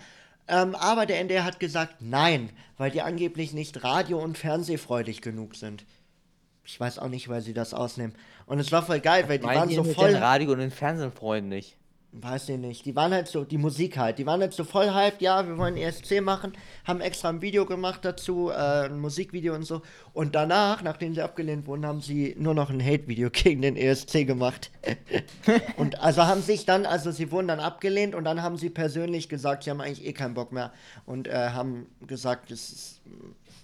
Ähm, 0.48 0.74
aber 0.74 1.06
der 1.06 1.20
NDR 1.20 1.44
hat 1.44 1.60
gesagt, 1.60 1.96
nein, 2.00 2.50
weil 2.76 2.90
die 2.90 3.02
angeblich 3.02 3.52
nicht 3.52 3.84
radio- 3.84 4.20
und 4.20 4.36
fernsehfreudig 4.36 5.22
genug 5.22 5.54
sind. 5.54 5.84
Ich 6.64 6.78
weiß 6.78 6.98
auch 6.98 7.08
nicht, 7.08 7.28
weil 7.28 7.40
sie 7.40 7.54
das 7.54 7.74
ausnehmen. 7.74 8.14
Und 8.46 8.58
es 8.58 8.72
war 8.72 8.82
voll 8.82 9.00
geil, 9.00 9.24
weil 9.28 9.38
die 9.38 9.46
waren 9.46 9.70
so 9.70 9.84
voll. 9.84 10.14
Radio 10.16 10.52
und 10.52 10.58
den 10.58 10.70
Fernsehen 10.70 11.12
weiß 12.12 12.48
ich 12.48 12.58
nicht, 12.58 12.84
die 12.84 12.96
waren 12.96 13.12
halt 13.12 13.28
so, 13.28 13.44
die 13.44 13.58
Musik 13.58 13.96
halt, 13.96 14.18
die 14.18 14.26
waren 14.26 14.40
halt 14.40 14.52
so 14.52 14.64
voll 14.64 14.92
hyped, 14.92 15.22
ja, 15.22 15.46
wir 15.46 15.56
wollen 15.58 15.76
ESC 15.76 16.20
machen, 16.20 16.52
haben 16.84 17.00
extra 17.00 17.28
ein 17.28 17.40
Video 17.40 17.66
gemacht 17.66 18.04
dazu, 18.04 18.50
äh, 18.50 18.86
ein 18.86 18.98
Musikvideo 18.98 19.54
und 19.54 19.62
so. 19.62 19.82
Und 20.12 20.34
danach, 20.34 20.82
nachdem 20.82 21.14
sie 21.14 21.22
abgelehnt 21.22 21.66
wurden, 21.66 21.86
haben 21.86 22.00
sie 22.00 22.34
nur 22.38 22.54
noch 22.54 22.70
ein 22.70 22.84
Hate-Video 22.84 23.30
gegen 23.32 23.62
den 23.62 23.76
ESC 23.76 24.26
gemacht. 24.26 24.70
und 25.76 26.00
also 26.00 26.26
haben 26.26 26.42
sich 26.42 26.66
dann, 26.66 26.84
also 26.84 27.12
sie 27.12 27.30
wurden 27.30 27.48
dann 27.48 27.60
abgelehnt 27.60 28.14
und 28.14 28.24
dann 28.24 28.42
haben 28.42 28.56
sie 28.56 28.70
persönlich 28.70 29.28
gesagt, 29.28 29.64
sie 29.64 29.70
haben 29.70 29.80
eigentlich 29.80 30.04
eh 30.04 30.12
keinen 30.12 30.34
Bock 30.34 30.52
mehr 30.52 30.72
und 31.06 31.28
äh, 31.28 31.50
haben 31.50 31.86
gesagt, 32.06 32.50
es 32.50 32.72
ist 32.72 33.00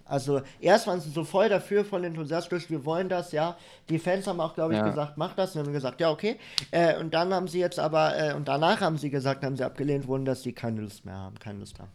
also 0.09 0.41
erst 0.61 0.87
waren 0.87 1.01
sie 1.01 1.11
so 1.11 1.25
voll 1.25 1.49
dafür, 1.49 1.85
voll 1.85 2.05
enthusiastisch, 2.05 2.71
wir 2.71 2.85
wollen 2.85 3.09
das, 3.09 3.33
ja. 3.33 3.57
Die 3.89 3.99
Fans 3.99 4.27
haben 4.27 4.41
auch, 4.41 4.55
glaube 4.55 4.75
ich, 4.75 4.79
ja. 4.79 4.89
gesagt, 4.89 5.17
mach 5.17 5.35
das. 5.35 5.57
Und 5.57 5.67
haben 5.67 5.73
gesagt, 5.73 6.01
ja, 6.01 6.11
okay. 6.11 6.37
Äh, 6.71 6.97
und 6.99 7.13
dann 7.13 7.35
haben 7.35 7.49
sie 7.49 7.59
jetzt 7.59 7.79
aber, 7.79 8.17
äh, 8.17 8.35
und 8.35 8.47
danach 8.47 8.81
haben 8.81 8.99
sie 8.99 9.11
gesagt, 9.11 9.45
haben 9.45 9.57
sie 9.57 9.65
abgelehnt 9.65 10.07
wurden, 10.07 10.25
dass 10.25 10.43
sie 10.43 10.53
keine 10.53 10.81
Lust 10.81 11.05
mehr 11.05 11.17
haben, 11.17 11.39
keine 11.39 11.59
Lust 11.59 11.79
haben. 11.81 11.91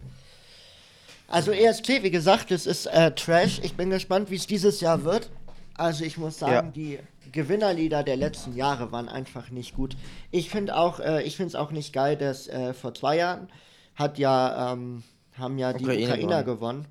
Also 1.27 1.53
ESC, 1.53 2.03
wie 2.03 2.11
gesagt, 2.11 2.51
es 2.51 2.65
ist 2.65 2.87
äh, 2.87 3.11
Trash. 3.11 3.61
Ich 3.63 3.75
bin 3.75 3.89
gespannt, 3.89 4.29
wie 4.29 4.35
es 4.35 4.47
dieses 4.47 4.81
Jahr 4.81 5.05
wird. 5.05 5.29
Also 5.75 6.03
ich 6.03 6.17
muss 6.17 6.37
sagen, 6.37 6.67
ja. 6.67 6.71
die 6.73 6.99
Gewinnerlieder 7.31 8.03
der 8.03 8.17
letzten 8.17 8.55
Jahre 8.57 8.91
waren 8.91 9.07
einfach 9.07 9.49
nicht 9.51 9.73
gut. 9.73 9.95
Ich 10.31 10.49
finde 10.49 10.75
auch, 10.75 10.99
äh, 10.99 11.23
ich 11.23 11.37
finde 11.37 11.47
es 11.47 11.55
auch 11.55 11.71
nicht 11.71 11.93
geil, 11.93 12.17
dass 12.17 12.49
äh, 12.49 12.73
vor 12.73 12.93
zwei 12.93 13.15
Jahren 13.15 13.47
hat 13.95 14.19
ja, 14.19 14.73
ähm, 14.73 15.03
haben 15.37 15.57
ja 15.57 15.71
die 15.71 15.85
Ukraine 15.85 16.07
Ukrainer 16.07 16.43
gewonnen. 16.43 16.83
gewonnen. 16.83 16.87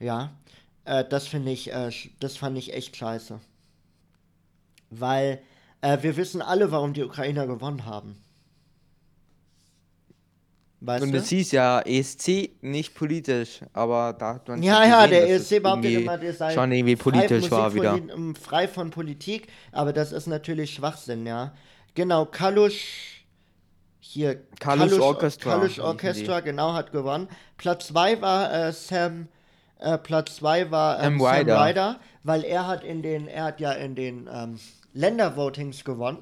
Ja. 0.00 0.32
Äh, 0.84 1.04
das 1.08 1.28
finde 1.28 1.52
ich, 1.52 1.72
äh, 1.72 1.90
das 2.18 2.36
fand 2.36 2.58
ich 2.58 2.74
echt 2.74 2.96
scheiße. 2.96 3.38
Weil 4.90 5.40
äh, 5.82 5.98
wir 6.00 6.16
wissen 6.16 6.42
alle, 6.42 6.72
warum 6.72 6.92
die 6.92 7.04
Ukrainer 7.04 7.46
gewonnen 7.46 7.86
haben. 7.86 8.16
Weißt 10.82 11.02
Und 11.02 11.14
es 11.14 11.28
hieß 11.28 11.52
ja 11.52 11.80
ESC 11.80 12.52
nicht 12.62 12.94
politisch, 12.94 13.60
aber 13.74 14.14
da 14.14 14.34
hat 14.34 14.48
man. 14.48 14.62
Ja, 14.62 14.82
ja, 14.86 15.06
der 15.06 15.28
ESC 15.28 15.62
behauptet 15.62 15.92
immer, 15.92 16.16
der 16.16 16.32
sei 16.32 16.54
schon 16.54 16.72
irgendwie 16.72 16.96
politisch 16.96 17.50
war 17.50 17.74
wieder. 17.74 17.98
Von, 17.98 18.34
frei 18.34 18.66
von 18.66 18.90
Politik, 18.90 19.48
aber 19.72 19.92
das 19.92 20.10
ist 20.10 20.26
natürlich 20.26 20.72
Schwachsinn, 20.72 21.26
ja. 21.26 21.52
Genau, 21.94 22.24
Kalusch. 22.24 23.26
Hier, 23.98 24.36
Kalusch, 24.58 24.88
Kalusch 24.88 25.00
Orchestra. 25.00 25.50
Kalusch 25.50 25.78
Orchestra, 25.78 26.40
genau, 26.40 26.72
hat 26.72 26.92
gewonnen. 26.92 27.28
Platz 27.58 27.88
2 27.88 28.22
war 28.22 28.52
äh, 28.52 28.72
Sam 28.72 29.28
äh, 29.80 29.98
Platz 29.98 30.36
2 30.36 30.70
war 30.70 31.02
ähm, 31.02 31.18
Sam, 31.18 31.48
Ryder. 31.48 32.00
Weil 32.22 32.44
er 32.44 32.66
hat 32.66 32.84
in 32.84 33.02
den, 33.02 33.28
er 33.28 33.44
hat 33.44 33.60
ja 33.60 33.72
in 33.72 33.94
den 33.94 34.28
ähm, 34.32 34.58
Ländervotings 34.92 35.84
gewonnen. 35.84 36.18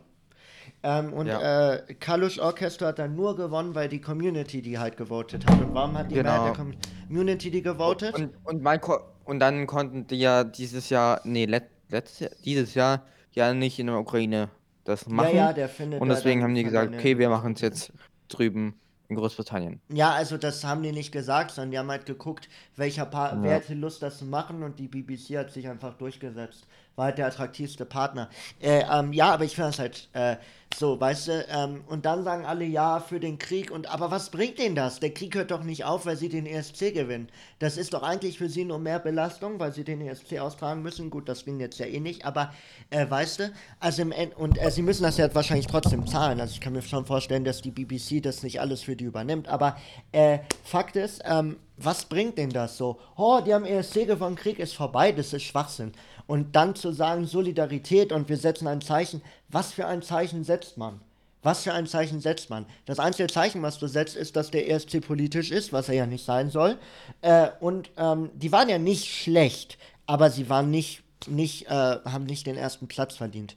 Ähm, 0.82 1.12
und 1.12 1.26
ja. 1.26 1.74
äh, 1.74 1.94
Kalush 1.94 2.38
Orchestra 2.38 2.88
hat 2.88 3.00
dann 3.00 3.16
nur 3.16 3.34
gewonnen, 3.34 3.74
weil 3.74 3.88
die 3.88 4.00
Community 4.00 4.62
die 4.62 4.78
halt 4.78 4.96
gewotet 4.96 5.44
hat. 5.44 5.60
Und 5.60 5.74
warum 5.74 5.98
hat 5.98 6.10
die 6.10 6.14
genau. 6.14 6.52
der 6.52 6.64
Community 7.08 7.50
die 7.50 7.62
gewotet? 7.62 8.14
Und, 8.14 8.30
und, 8.44 8.62
mein 8.62 8.80
und 9.24 9.40
dann 9.40 9.66
konnten 9.66 10.06
die 10.06 10.20
ja 10.20 10.44
dieses 10.44 10.88
Jahr, 10.88 11.20
nee, 11.24 11.46
let, 11.46 11.64
letztes 11.88 12.20
Jahr, 12.20 12.30
dieses 12.44 12.74
Jahr 12.74 13.02
ja 13.32 13.52
nicht 13.54 13.78
in 13.80 13.88
der 13.88 13.98
Ukraine 13.98 14.50
das 14.84 15.08
machen. 15.08 15.34
Ja, 15.34 15.46
ja, 15.48 15.52
der 15.52 15.68
findet 15.68 16.00
und 16.00 16.08
deswegen 16.08 16.42
haben 16.42 16.54
die 16.54 16.62
gesagt, 16.62 16.94
okay, 16.94 17.18
wir 17.18 17.28
machen 17.28 17.54
es 17.54 17.60
jetzt 17.60 17.92
drüben 18.28 18.74
in 19.08 19.16
Großbritannien. 19.16 19.80
Ja, 19.88 20.12
also 20.12 20.36
das 20.36 20.64
haben 20.64 20.82
die 20.82 20.92
nicht 20.92 21.12
gesagt, 21.12 21.50
sondern 21.50 21.70
die 21.70 21.78
haben 21.78 21.90
halt 21.90 22.06
geguckt, 22.06 22.48
welcher 22.76 23.06
pa 23.06 23.30
ja. 23.32 23.42
wer 23.42 23.54
hätte 23.56 23.74
Lust, 23.74 24.02
das 24.02 24.18
zu 24.18 24.26
machen 24.26 24.62
und 24.62 24.78
die 24.78 24.88
BBC 24.88 25.38
hat 25.38 25.50
sich 25.50 25.68
einfach 25.68 25.94
durchgesetzt. 25.94 26.66
War 26.98 27.06
halt 27.06 27.18
der 27.18 27.28
attraktivste 27.28 27.84
Partner. 27.84 28.28
Äh, 28.60 28.82
ähm, 28.92 29.12
ja, 29.12 29.32
aber 29.32 29.44
ich 29.44 29.54
finde 29.54 29.70
das 29.70 29.78
halt 29.78 30.08
äh, 30.14 30.36
so, 30.76 31.00
weißt 31.00 31.28
du, 31.28 31.46
ähm, 31.48 31.84
und 31.86 32.04
dann 32.04 32.24
sagen 32.24 32.44
alle 32.44 32.64
ja 32.64 32.98
für 32.98 33.20
den 33.20 33.38
Krieg 33.38 33.70
und 33.70 33.88
aber 33.88 34.10
was 34.10 34.30
bringt 34.30 34.58
denen 34.58 34.74
das? 34.74 34.98
Der 34.98 35.14
Krieg 35.14 35.36
hört 35.36 35.52
doch 35.52 35.62
nicht 35.62 35.84
auf, 35.84 36.06
weil 36.06 36.16
sie 36.16 36.28
den 36.28 36.44
ESC 36.44 36.92
gewinnen. 36.92 37.28
Das 37.60 37.76
ist 37.76 37.94
doch 37.94 38.02
eigentlich 38.02 38.38
für 38.38 38.48
sie 38.48 38.64
nur 38.64 38.80
mehr 38.80 38.98
Belastung, 38.98 39.60
weil 39.60 39.72
sie 39.72 39.84
den 39.84 40.00
ESC 40.00 40.40
austragen 40.40 40.82
müssen. 40.82 41.08
Gut, 41.08 41.28
das 41.28 41.44
ging 41.44 41.60
jetzt 41.60 41.78
ja 41.78 41.86
eh 41.86 42.00
nicht, 42.00 42.24
aber 42.24 42.52
äh, 42.90 43.08
weißt 43.08 43.38
du, 43.38 43.52
also 43.78 44.02
im 44.02 44.10
End 44.10 44.36
und 44.36 44.60
äh, 44.60 44.72
sie 44.72 44.82
müssen 44.82 45.04
das 45.04 45.18
ja 45.18 45.32
wahrscheinlich 45.32 45.68
trotzdem 45.68 46.04
zahlen. 46.04 46.40
Also 46.40 46.52
ich 46.54 46.60
kann 46.60 46.72
mir 46.72 46.82
schon 46.82 47.06
vorstellen, 47.06 47.44
dass 47.44 47.62
die 47.62 47.70
BBC 47.70 48.20
das 48.24 48.42
nicht 48.42 48.60
alles 48.60 48.82
für 48.82 48.96
die 48.96 49.04
übernimmt. 49.04 49.46
Aber 49.46 49.76
äh, 50.10 50.40
Fakt 50.64 50.96
ist, 50.96 51.22
ähm, 51.24 51.58
was 51.80 52.04
bringt 52.04 52.38
denn 52.38 52.50
das 52.50 52.76
so? 52.76 52.98
Oh, 53.16 53.40
die 53.44 53.54
haben 53.54 53.64
ESC 53.64 54.06
gewonnen, 54.06 54.36
Krieg 54.36 54.58
ist 54.58 54.74
vorbei, 54.74 55.12
das 55.12 55.32
ist 55.32 55.42
Schwachsinn. 55.44 55.92
Und 56.26 56.54
dann 56.54 56.74
zu 56.74 56.92
sagen, 56.92 57.26
Solidarität 57.26 58.12
und 58.12 58.28
wir 58.28 58.36
setzen 58.36 58.66
ein 58.66 58.80
Zeichen. 58.80 59.22
Was 59.48 59.72
für 59.72 59.86
ein 59.86 60.02
Zeichen 60.02 60.44
setzt 60.44 60.76
man? 60.76 61.00
Was 61.42 61.62
für 61.62 61.72
ein 61.72 61.86
Zeichen 61.86 62.20
setzt 62.20 62.50
man? 62.50 62.66
Das 62.84 62.98
einzige 62.98 63.28
Zeichen, 63.28 63.62
was 63.62 63.78
du 63.78 63.86
setzt, 63.86 64.16
ist, 64.16 64.36
dass 64.36 64.50
der 64.50 64.68
ESC 64.68 65.00
politisch 65.00 65.50
ist, 65.50 65.72
was 65.72 65.88
er 65.88 65.94
ja 65.94 66.06
nicht 66.06 66.24
sein 66.24 66.50
soll. 66.50 66.76
Äh, 67.22 67.48
und 67.60 67.90
ähm, 67.96 68.30
die 68.34 68.52
waren 68.52 68.68
ja 68.68 68.78
nicht 68.78 69.06
schlecht, 69.06 69.78
aber 70.06 70.30
sie 70.30 70.50
waren 70.50 70.70
nicht, 70.70 71.02
nicht 71.26 71.66
äh, 71.66 71.70
haben 71.70 72.24
nicht 72.24 72.46
den 72.46 72.56
ersten 72.56 72.88
Platz 72.88 73.16
verdient. 73.16 73.56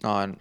Nein, 0.00 0.36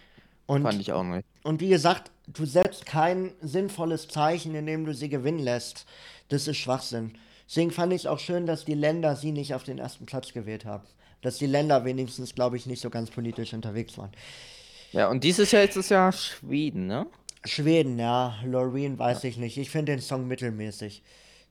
und, 0.46 0.62
fand 0.62 0.80
ich 0.80 0.92
auch 0.92 1.04
nicht. 1.04 1.26
Und 1.44 1.62
wie 1.62 1.70
gesagt, 1.70 2.12
du 2.28 2.46
setzt 2.46 2.86
kein 2.86 3.34
sinnvolles 3.42 4.08
Zeichen, 4.08 4.54
indem 4.56 4.86
du 4.86 4.94
sie 4.94 5.10
gewinnen 5.10 5.40
lässt. 5.40 5.86
Das 6.30 6.48
ist 6.48 6.58
Schwachsinn. 6.58 7.14
Deswegen 7.48 7.72
fand 7.72 7.94
ich 7.94 8.02
es 8.02 8.08
auch 8.08 8.20
schön, 8.20 8.46
dass 8.46 8.66
die 8.66 8.74
Länder 8.74 9.16
sie 9.16 9.32
nicht 9.32 9.54
auf 9.54 9.64
den 9.64 9.78
ersten 9.78 10.06
Platz 10.06 10.34
gewählt 10.34 10.66
haben 10.66 10.84
dass 11.26 11.38
die 11.40 11.48
Länder 11.48 11.84
wenigstens, 11.84 12.36
glaube 12.36 12.56
ich, 12.56 12.68
nicht 12.68 12.82
so 12.82 12.90
ganz 12.90 13.10
politisch 13.10 13.54
unterwegs 13.54 13.98
waren. 13.98 14.12
Ja, 14.92 15.10
und 15.10 15.24
dieses 15.24 15.52
Jahr 15.52 15.64
ist 15.64 15.76
es 15.76 15.90
ja 15.90 16.12
Schweden, 16.12 16.88
ne? 16.88 17.08
Schweden, 17.44 18.00
ja. 18.00 18.36
Loreen 18.46 18.98
weiß 18.98 19.24
ja. 19.24 19.30
ich 19.30 19.38
nicht. 19.38 19.58
Ich 19.58 19.70
finde 19.70 19.94
den 19.94 20.02
Song 20.02 20.28
mittelmäßig. 20.28 21.04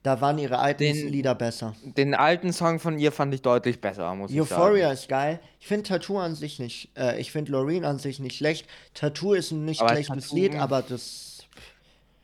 Da 0.03 0.21
waren 0.21 0.39
ihre 0.39 0.59
alten 0.59 0.83
den, 0.83 1.09
Lieder 1.09 1.35
besser. 1.35 1.75
Den 1.83 2.15
alten 2.15 2.53
Song 2.53 2.79
von 2.79 2.99
ihr 2.99 3.11
fand 3.11 3.35
ich 3.35 3.43
deutlich 3.43 3.81
besser, 3.81 4.15
muss 4.15 4.31
Euphoria 4.31 4.43
ich 4.43 4.49
sagen. 4.49 4.61
Euphoria 4.61 4.93
ist 4.93 5.09
geil. 5.09 5.41
Ich 5.61 5.67
finde 5.67 5.85
Tattoo 5.85 6.19
an 6.19 6.35
sich 6.35 6.59
nicht, 6.59 6.91
äh, 6.97 7.19
ich 7.19 7.33
finde 7.33 7.53
Loreen 7.53 7.85
an 7.85 7.99
sich 7.99 8.21
nicht 8.21 8.37
schlecht. 8.37 8.67
Tattoo 8.93 9.33
ist 9.33 9.51
ein 9.51 9.65
nicht 9.65 9.81
aber 9.81 9.91
schlechtes 9.91 10.29
Tattoo, 10.29 10.37
Lied, 10.37 10.57
aber 10.57 10.83
das, 10.83 11.45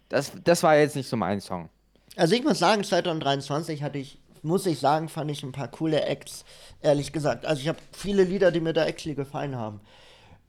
das. 0.08 0.32
Das 0.44 0.62
war 0.62 0.76
jetzt 0.76 0.94
nicht 0.94 1.08
so 1.08 1.16
mein 1.16 1.40
Song. 1.40 1.70
Also 2.16 2.34
ich 2.34 2.44
muss 2.44 2.58
sagen, 2.58 2.84
2023 2.84 3.82
hatte 3.82 3.98
ich 3.98 4.18
muss 4.42 4.66
ich 4.66 4.78
sagen, 4.78 5.08
fand 5.08 5.30
ich 5.30 5.42
ein 5.42 5.52
paar 5.52 5.68
coole 5.68 6.02
Acts, 6.02 6.44
ehrlich 6.80 7.12
gesagt. 7.12 7.44
Also 7.46 7.60
ich 7.60 7.68
habe 7.68 7.78
viele 7.92 8.24
Lieder, 8.24 8.50
die 8.50 8.60
mir 8.60 8.72
da 8.72 8.86
actually 8.86 9.14
gefallen 9.14 9.54
haben. 9.54 9.80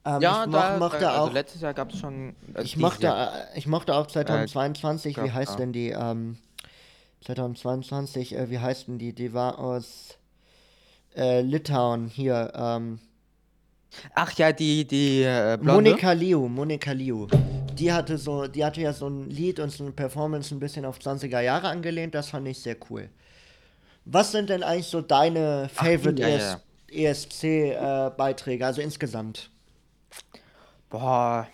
Ähm, 0.06 0.22
ja, 0.22 0.46
ich 0.46 0.52
da, 0.52 0.78
mochte 0.78 1.00
da, 1.00 1.12
also 1.12 1.24
auch, 1.24 1.34
letztes 1.34 1.62
Jahr 1.62 1.74
gab 1.74 1.92
es 1.92 2.00
schon. 2.00 2.36
Äh, 2.56 2.64
ich, 2.64 2.78
mochte, 2.78 3.04
Jahr. 3.04 3.34
ich 3.54 3.68
mochte 3.68 3.96
auch 3.96 4.08
2022, 4.08 5.18
äh, 5.18 5.24
wie 5.24 5.32
heißt 5.32 5.52
ja. 5.52 5.58
denn 5.58 5.74
die? 5.74 5.90
Ähm, 5.90 6.38
2022, 7.26 8.36
äh, 8.36 8.50
wie 8.50 8.60
heißt 8.60 8.88
denn 8.88 8.98
die? 8.98 9.14
Die 9.14 9.34
war 9.34 9.60
aus 9.60 10.18
äh, 11.16 11.42
Litauen 11.42 12.08
hier. 12.08 12.52
Ähm, 12.56 13.00
Ach 14.16 14.32
ja, 14.34 14.52
die, 14.52 14.88
die 14.88 15.22
äh, 15.22 15.58
Blonde? 15.62 15.92
Monika 15.92 16.14
Liu, 16.14 16.48
Monika 16.48 16.94
Liu. 16.94 17.28
Die 17.76 17.92
hatte 17.94 18.18
so, 18.18 18.48
die 18.48 18.64
hatte 18.66 18.82
ja 18.82 18.94
so 18.94 19.08
ein 19.08 19.30
Lied 19.30 19.60
und 19.60 19.70
so 19.72 19.84
eine 19.84 19.94
Performance 19.94 20.54
ein 20.54 20.60
bisschen 20.60 20.86
auf 20.86 21.00
20er 21.00 21.40
Jahre 21.42 21.68
angelehnt, 21.70 22.14
das 22.16 22.30
fand 22.30 22.48
ich 22.48 22.60
sehr 22.60 22.76
cool. 22.90 23.10
Was 24.06 24.32
sind 24.32 24.50
denn 24.50 24.64
eigentlich 24.64 24.88
so 24.88 25.02
deine 25.02 25.70
Favorite 25.70 26.22
ja, 26.22 26.28
ja. 26.30 26.62
ESC-Beiträge, 26.92 28.64
äh, 28.64 28.68
also 28.68 28.82
insgesamt? 28.82 29.52
Boah, 30.90 31.48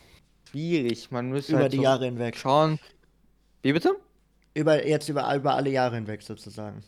schwierig. 0.50 1.12
Man 1.12 1.30
müsste 1.30 1.54
über 1.54 1.64
halt 1.64 1.74
die 1.74 1.78
so 1.78 1.84
Jahre 1.84 2.06
hinweg 2.06 2.36
schauen. 2.38 2.80
Wie 3.62 3.74
bitte? 3.74 3.96
Über 4.54 4.86
jetzt 4.86 5.08
über, 5.10 5.34
über 5.36 5.56
alle 5.56 5.70
Jahre 5.70 5.96
hinweg 5.96 6.22
sozusagen. 6.22 6.84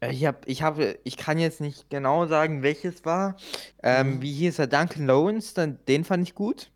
Äh, 0.00 0.12
ich 0.12 0.24
habe, 0.26 0.38
ich 0.46 0.62
habe, 0.62 0.98
ich 1.04 1.16
kann 1.16 1.38
jetzt 1.38 1.60
nicht 1.60 1.90
genau 1.90 2.26
sagen, 2.26 2.62
welches 2.62 3.04
war. 3.04 3.36
Ähm, 3.82 4.20
Mhm. 4.20 4.22
wie 4.22 4.32
hieß 4.32 4.58
er? 4.60 4.66
Duncan 4.66 5.06
Lawrence, 5.06 5.54
den 5.88 6.04
fand 6.04 6.28
ich 6.28 6.34
gut. 6.34 6.70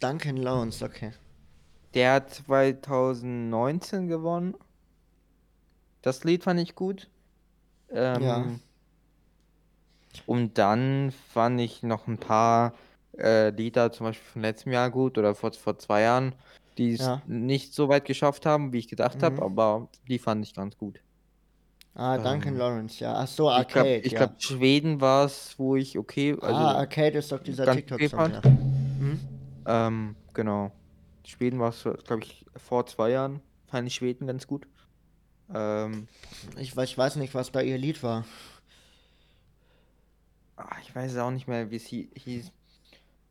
Duncan 0.00 0.36
Lawrence, 0.36 0.84
okay. 0.84 1.12
Der 1.94 2.14
hat 2.14 2.30
2019 2.34 4.08
gewonnen. 4.08 4.54
Das 6.02 6.24
Lied 6.24 6.44
fand 6.44 6.60
ich 6.60 6.74
gut. 6.74 7.08
Ja. 7.92 8.16
Ähm, 8.18 8.60
und 10.26 10.58
dann 10.58 11.12
fand 11.32 11.60
ich 11.60 11.82
noch 11.82 12.06
ein 12.06 12.18
paar 12.18 12.74
äh, 13.18 13.50
Lieder, 13.50 13.92
zum 13.92 14.06
Beispiel 14.06 14.26
von 14.32 14.42
letztem 14.42 14.72
Jahr 14.72 14.90
gut 14.90 15.18
oder 15.18 15.34
vor, 15.34 15.52
vor 15.52 15.78
zwei 15.78 16.02
Jahren, 16.02 16.34
die 16.78 16.94
es 16.94 17.00
Ja. 17.00 17.22
nicht 17.26 17.72
so 17.74 17.88
weit 17.88 18.04
geschafft 18.04 18.44
haben, 18.44 18.72
wie 18.72 18.78
ich 18.78 18.88
gedacht 18.88 19.22
habe, 19.22 19.36
Mhm. 19.36 19.42
aber 19.42 19.88
die 20.08 20.18
fand 20.18 20.44
ich 20.44 20.52
ganz 20.54 20.76
gut. 20.76 21.00
Ah, 21.94 22.16
Duncan 22.18 22.54
Ähm, 22.54 22.58
Lawrence, 22.58 22.98
ja. 22.98 23.14
Ach 23.14 23.28
so, 23.28 23.48
Ich 23.50 23.68
glaube, 23.68 23.88
Arcade, 23.88 23.96
ich 23.98 24.12
ja. 24.12 24.18
glaub, 24.26 24.42
Schweden 24.42 25.00
war 25.00 25.26
es, 25.26 25.54
wo 25.58 25.76
ich 25.76 25.96
okay, 25.96 26.32
also 26.32 26.46
Ah, 26.46 26.72
Arcade 26.78 27.18
ist 27.18 27.30
doch 27.30 27.40
dieser 27.40 27.68
okay 27.68 27.82
TikTok-Song, 27.82 28.32
ja. 28.32 28.40
Ähm, 29.66 30.16
genau. 30.32 30.72
Schweden 31.26 31.58
war 31.58 31.70
es, 31.70 31.82
glaube 32.04 32.22
ich, 32.22 32.44
vor 32.56 32.86
zwei 32.86 33.10
Jahren. 33.10 33.40
Fand 33.68 33.86
ich 33.88 33.94
Schweden 33.94 34.26
ganz 34.26 34.46
gut. 34.46 34.66
Ähm, 35.52 36.06
Ich, 36.58 36.72
weiß- 36.74 36.84
ich 36.84 36.98
weiß 36.98 37.16
nicht, 37.16 37.34
was 37.34 37.50
da 37.52 37.60
ihr 37.60 37.78
Lied 37.78 38.02
war. 38.02 38.24
ah, 40.56 40.76
ich 40.82 40.94
weiß 40.94 41.12
es 41.12 41.18
auch 41.18 41.30
nicht 41.30 41.48
mehr, 41.48 41.70
wie 41.70 41.76
es 41.76 41.86
hie- 41.86 42.08
hieß. 42.18 42.52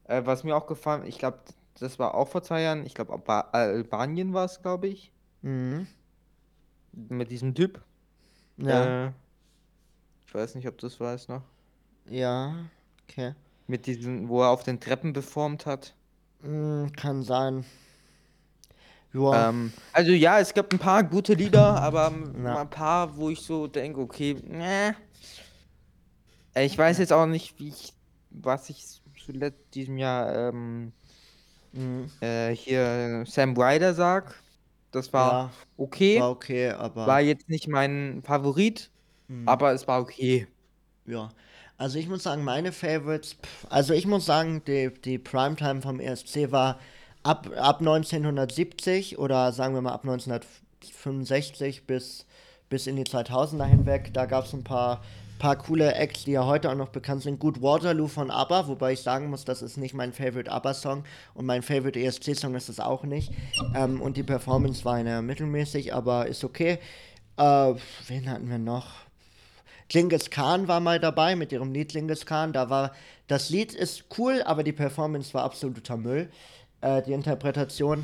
Äh, 0.06 0.22
was 0.26 0.44
mir 0.44 0.56
auch 0.56 0.68
gefallen, 0.68 1.06
ich 1.06 1.18
glaube, 1.18 1.40
das 1.80 1.98
war 2.00 2.14
auch 2.16 2.28
vor 2.28 2.44
zwei 2.44 2.62
Jahren. 2.62 2.86
Ich 2.86 2.94
glaube, 2.94 3.14
Alba 3.14 3.42
Albanien 3.52 4.34
war 4.34 4.46
es, 4.46 4.62
glaube 4.62 4.88
ich. 4.88 5.12
Mhm. 5.42 5.88
Mit 6.92 7.32
diesem 7.32 7.56
Typ. 7.56 7.82
Ja, 8.58 9.08
Äh, 9.08 9.12
ich 10.28 10.34
weiß 10.34 10.56
nicht, 10.56 10.68
ob 10.68 10.78
du 10.78 10.88
das 10.88 11.00
weißt 11.00 11.30
noch. 11.30 11.44
ja, 12.10 12.56
okay. 13.08 13.34
Mit 13.68 13.86
diesem, 13.88 14.28
wo 14.28 14.42
er 14.42 14.50
auf 14.50 14.64
den 14.64 14.80
Treppen 14.80 15.14
performt 15.14 15.66
hat. 15.66 15.96
Mm, 16.44 16.88
kann 16.96 17.24
sein. 17.24 17.66
Ja, 19.14 19.50
Ähm, 19.50 19.72
also 19.94 20.12
ja, 20.12 20.40
es 20.40 20.54
gibt 20.54 20.74
ein 20.74 20.80
paar 20.80 21.04
gute 21.04 21.34
Lieder, 21.36 21.82
aber 21.82 22.12
Ja. 22.44 22.62
ein 22.62 22.70
paar, 22.70 23.16
wo 23.16 23.30
ich 23.30 23.42
so 23.42 23.68
denke, 23.68 24.00
okay, 24.02 24.36
ne. 24.48 24.96
Ich 26.56 26.78
weiß 26.78 26.98
jetzt 26.98 27.14
auch 27.14 27.26
nicht, 27.26 27.60
wie 27.60 27.70
ich, 27.70 27.94
was 28.30 28.70
ich 28.70 28.86
zuletzt 29.26 29.74
diesem 29.74 29.98
Jahr 29.98 30.50
ähm, 30.50 30.92
mhm. 31.72 32.10
äh, 32.22 32.56
hier 32.56 33.24
Sam 33.26 33.56
Ryder 33.56 33.94
sag. 33.94 34.36
Das 34.92 35.12
war 35.14 35.32
ja, 35.32 35.52
okay, 35.78 36.20
war 36.20 36.32
okay, 36.32 36.70
aber 36.70 37.08
war 37.08 37.22
jetzt 37.22 37.50
nicht 37.50 37.68
mein 37.68 38.22
Favorit, 38.24 38.92
mhm. 39.28 39.48
aber 39.48 39.74
es 39.74 39.88
war 39.88 40.02
okay. 40.02 40.48
ja. 41.06 41.30
Also 41.78 41.98
ich 41.98 42.08
muss 42.08 42.24
sagen, 42.24 42.44
meine 42.44 42.72
Favorites, 42.72 43.36
also 43.70 43.94
ich 43.94 44.06
muss 44.06 44.26
sagen, 44.26 44.62
die, 44.68 44.92
die 44.94 45.18
Primetime 45.18 45.82
vom 45.82 46.00
ESC 46.00 46.52
war 46.52 46.80
ab, 47.24 47.50
ab 47.58 47.80
1970 47.80 49.18
oder 49.18 49.52
sagen 49.52 49.74
wir 49.74 49.82
mal 49.82 49.94
ab 49.94 50.04
1965 50.04 51.88
bis, 51.88 52.26
bis 52.70 52.88
in 52.88 52.96
die 52.96 53.04
2000er 53.04 53.66
hinweg. 53.66 54.14
Da 54.14 54.26
gab 54.26 54.46
es 54.46 54.54
ein 54.54 54.64
paar, 54.64 55.02
paar 55.40 55.58
coole 55.58 55.96
Acts, 55.96 56.26
die 56.26 56.34
ja 56.34 56.46
heute 56.46 56.70
auch 56.70 56.76
noch 56.76 56.90
bekannt 56.90 57.24
sind. 57.24 57.40
Gut, 57.40 57.62
Waterloo 57.62 58.08
von 58.08 58.30
ABBA, 58.30 58.68
wobei 58.68 58.94
ich 58.94 59.02
sagen 59.02 59.30
muss, 59.30 59.44
das 59.44 59.62
ist 59.62 59.78
nicht 59.78 59.96
mein 59.96 60.14
Favorite 60.14 60.52
ABBA-Song 60.52 61.04
und 61.34 61.46
mein 61.46 61.64
Favorite 61.64 62.00
ESC-Song 62.00 62.54
ist 62.56 62.70
es 62.70 62.80
auch 62.80 63.04
nicht. 63.04 63.32
Ähm, 63.76 64.00
und 64.00 64.16
die 64.16 64.24
Performance 64.24 64.86
war 64.86 64.94
eine 64.94 65.22
mittelmäßig, 65.22 65.94
aber 65.94 66.28
ist 66.28 66.44
okay. 66.44 66.78
Äh, 67.38 67.74
wen 68.08 68.30
hatten 68.30 68.50
wir 68.50 68.60
noch? 68.60 69.03
Genghis 69.94 70.32
Khan 70.32 70.68
war 70.68 70.80
mal 70.80 71.00
dabei 71.00 71.36
mit 71.36 71.52
ihrem 71.52 71.72
Lied 71.72 71.92
Genghis 71.92 72.26
Khan. 72.26 72.52
Da 72.52 72.72
war 72.72 72.94
das 73.28 73.52
Lied 73.52 73.76
ist 73.76 74.06
cool, 74.18 74.42
aber 74.44 74.64
die 74.64 74.72
Performance 74.72 75.36
war 75.36 75.44
absoluter 75.44 75.98
Müll. 75.98 76.32
Äh, 76.82 77.04
die 77.04 77.14
Interpretation. 77.14 78.04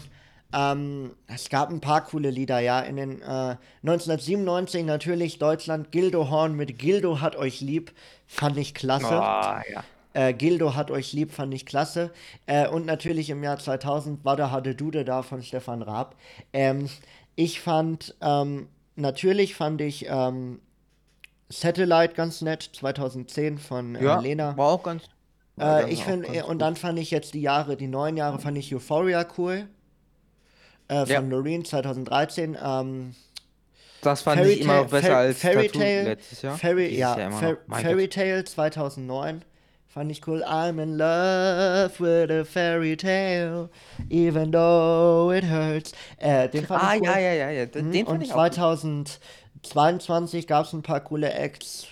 Ähm, 0.54 1.16
es 1.26 1.50
gab 1.50 1.72
ein 1.72 1.82
paar 1.82 2.06
coole 2.06 2.30
Lieder, 2.30 2.60
ja. 2.60 2.80
In 2.82 2.98
den 2.98 3.22
äh, 3.24 3.56
1997 3.82 4.86
natürlich 4.86 5.40
Deutschland 5.40 5.92
Gildo 5.92 6.30
Horn 6.30 6.56
mit 6.56 6.78
Gildo 6.78 7.22
hat 7.22 7.36
euch 7.36 7.60
lieb, 7.60 7.92
fand 8.28 8.60
ich 8.60 8.76
klasse. 8.76 9.20
Ah, 9.20 9.64
ja. 9.68 9.84
Äh, 10.14 10.34
Gildo 10.34 10.76
hat 10.76 10.92
euch 10.92 11.12
lieb, 11.14 11.32
fand 11.32 11.56
ich 11.56 11.66
klasse. 11.66 12.12
Äh, 12.46 12.68
und 12.68 12.86
natürlich 12.86 13.32
im 13.32 13.44
Jahr 13.44 13.58
2000 13.58 14.24
war 14.24 14.36
der 14.36 14.52
Hade 14.52 14.76
Dude 14.76 15.06
da 15.06 15.24
von 15.24 15.42
Stefan 15.42 15.82
Raab. 15.82 16.16
Ähm, 16.54 16.88
ich 17.36 17.62
fand, 17.62 18.16
ähm, 18.22 18.68
natürlich 18.96 19.56
fand 19.56 19.82
ich 19.82 20.06
ähm, 20.08 20.60
Satellite 21.50 22.14
ganz 22.14 22.42
nett, 22.42 22.70
2010 22.74 23.58
von 23.58 23.96
äh, 23.96 24.04
ja, 24.04 24.20
Lena. 24.20 24.56
War 24.56 24.68
auch 24.68 24.84
ganz. 24.84 25.04
Äh, 25.60 25.92
ich 25.92 26.04
finde 26.04 26.28
äh, 26.30 26.44
und 26.44 26.60
dann 26.60 26.76
fand 26.76 27.00
ich 27.00 27.12
jetzt 27.12 27.34
die 27.34 27.42
Jahre, 27.42 27.76
die 27.76 27.88
neun 27.88 28.16
Jahre 28.16 28.40
fand 28.40 28.58
ich 28.58 28.74
Euphoria 28.74 29.26
cool. 29.38 29.68
Äh, 30.88 31.06
von 31.06 31.10
ja. 31.10 31.20
Loreen 31.20 31.66
2013. 31.66 32.58
Ähm, 32.62 33.16
das 34.02 34.22
fand 34.22 34.40
Fairy 34.40 34.54
ich 34.54 34.62
immer 34.62 34.84
noch 34.84 34.90
besser 34.90 35.08
Fa 35.08 35.18
als 35.18 35.40
Fairy 35.40 35.68
Tattoo 35.68 35.80
Tale, 35.80 36.04
letztes 36.04 36.42
Jahr. 36.42 36.58
Fairy, 36.58 36.98
ja, 36.98 37.32
Fa 37.32 37.58
Fairy 37.70 38.08
Tale 38.08 38.44
2009 38.46 39.44
fand 39.90 40.12
ich 40.12 40.26
cool. 40.28 40.44
I'm 40.44 40.80
in 40.82 40.98
love 40.98 42.00
with 42.00 42.32
a 42.32 42.46
fairy 42.46 42.96
tale, 42.96 43.70
even 44.10 44.52
though 44.52 45.32
it 45.32 45.44
hurts. 45.44 45.92
Äh, 46.18 46.48
den 46.48 46.66
fand 46.66 46.84
ah, 46.84 46.96
ich 46.96 47.02
cool. 47.02 47.08
ja, 47.08 47.20
ja, 47.20 47.34
ja, 47.34 47.50
ja. 47.50 47.66
Den, 47.66 47.92
den 47.92 48.06
fand 48.06 48.20
Und 48.20 48.22
ich 48.24 48.32
auch 48.32 48.36
2000, 48.36 49.20
22 49.64 50.48
gab 50.48 50.66
es 50.66 50.74
ein 50.74 50.82
paar 50.82 51.02
coole 51.02 51.32
Acts 51.32 51.88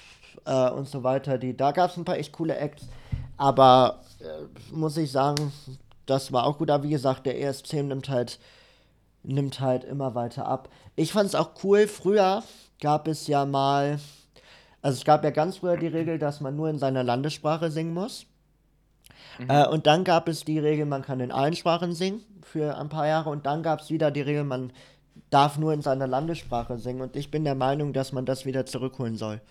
äh, 0.46 0.70
und 0.70 0.88
so 0.88 1.04
weiter. 1.04 1.38
Die, 1.38 1.56
da 1.56 1.72
gab 1.72 1.92
es 1.92 1.98
ein 1.98 2.06
paar 2.06 2.18
echt 2.18 2.34
coole 2.34 2.58
Acts. 2.58 2.88
Aber 3.38 4.02
äh, 4.20 4.74
muss 4.74 4.98
ich 4.98 5.12
sagen, 5.12 5.52
das 6.06 6.32
war 6.32 6.46
auch 6.46 6.58
gut. 6.58 6.72
Aber 6.72 6.84
wie 6.84 6.90
gesagt, 6.90 7.26
der 7.26 7.40
ESC 7.40 7.74
nimmt 7.74 8.10
halt, 8.10 8.40
nimmt 9.24 9.60
halt 9.60 9.84
immer 9.84 10.16
weiter 10.16 10.48
ab. 10.48 10.70
Ich 10.96 11.12
fand 11.12 11.28
es 11.28 11.36
auch 11.36 11.52
cool. 11.64 11.88
Früher 11.88 12.44
gab 12.82 13.08
es 13.08 13.28
ja 13.28 13.46
mal, 13.46 14.00
also 14.82 14.98
es 14.98 15.06
gab 15.06 15.24
ja 15.24 15.32
ganz 15.32 15.58
früher 15.58 15.78
die 15.78 15.88
Regel, 15.88 16.18
dass 16.18 16.42
man 16.42 16.56
nur 16.56 16.70
in 16.70 16.80
seiner 16.80 17.04
Landessprache 17.04 17.70
singen 17.70 17.94
muss. 17.94 18.26
Mhm. 19.38 19.50
Äh, 19.50 19.68
und 19.68 19.86
dann 19.86 20.04
gab 20.04 20.28
es 20.28 20.46
die 20.46 20.60
Regel, 20.60 20.86
man 20.86 21.02
kann 21.02 21.20
in 21.20 21.32
allen 21.32 21.56
Sprachen 21.56 21.94
singen 21.94 22.22
für 22.42 22.78
ein 22.78 22.90
paar 22.90 23.08
Jahre. 23.08 23.30
Und 23.30 23.46
dann 23.46 23.62
gab 23.62 23.82
es 23.82 23.90
wieder 23.90 24.10
die 24.10 24.22
Regel, 24.22 24.44
man 24.44 24.72
darf 25.30 25.58
nur 25.58 25.74
in 25.74 25.82
seiner 25.82 26.08
Landessprache 26.08 26.78
singen. 26.78 27.02
Und 27.02 27.16
ich 27.16 27.32
bin 27.32 27.44
der 27.44 27.56
Meinung, 27.56 27.94
dass 27.94 28.12
man 28.12 28.26
das 28.26 28.46
wieder 28.46 28.66
zurückholen 28.66 29.18
soll. 29.18 29.42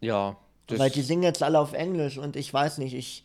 Ja. 0.00 0.36
Das 0.66 0.78
Weil 0.78 0.90
die 0.90 1.02
singen 1.02 1.22
jetzt 1.22 1.42
alle 1.42 1.58
auf 1.58 1.72
Englisch 1.72 2.16
und 2.18 2.36
ich 2.36 2.52
weiß 2.52 2.78
nicht, 2.78 2.94
ich, 2.94 3.24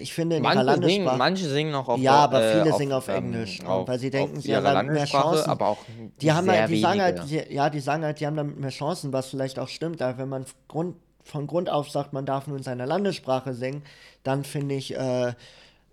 ich 0.00 0.12
finde 0.12 0.36
in 0.36 0.44
ihrer 0.44 0.54
manche, 0.54 0.72
singen, 0.72 0.80
Landessprache. 0.82 1.16
manche 1.16 1.48
singen 1.48 1.74
auch 1.74 1.88
auf 1.88 2.00
Ja, 2.00 2.16
aber 2.16 2.42
äh, 2.42 2.52
viele 2.58 2.72
auf, 2.72 2.78
singen 2.78 2.92
auf 2.92 3.08
ähm, 3.08 3.14
Englisch, 3.16 3.64
auf, 3.64 3.88
weil 3.88 3.98
sie 3.98 4.10
denken, 4.10 4.40
sie 4.40 4.54
haben 4.54 4.64
ihrer 4.64 4.74
damit 4.74 4.92
mehr 4.92 5.06
Chancen. 5.06 5.48
aber 5.48 5.68
auch 5.68 5.78
Die 6.20 6.32
haben 6.32 6.50
halt, 6.50 6.68
die 6.68 6.80
sagen 6.80 7.00
halt, 7.00 7.30
die, 7.30 7.54
ja, 7.54 7.70
die 7.70 7.80
sagen 7.80 8.04
halt, 8.04 8.20
die 8.20 8.26
haben 8.26 8.36
damit 8.36 8.58
mehr 8.58 8.70
Chancen, 8.70 9.12
was 9.12 9.28
vielleicht 9.28 9.58
auch 9.58 9.68
stimmt. 9.68 10.02
Aber 10.02 10.18
wenn 10.18 10.28
man 10.28 10.44
Grund, 10.68 10.96
von 11.22 11.46
Grund 11.46 11.70
auf 11.70 11.90
sagt, 11.90 12.12
man 12.12 12.26
darf 12.26 12.46
nur 12.46 12.56
in 12.56 12.62
seiner 12.62 12.86
Landessprache 12.86 13.54
singen, 13.54 13.82
dann 14.22 14.44
finde 14.44 14.74
ich, 14.74 14.94
äh, 14.94 15.32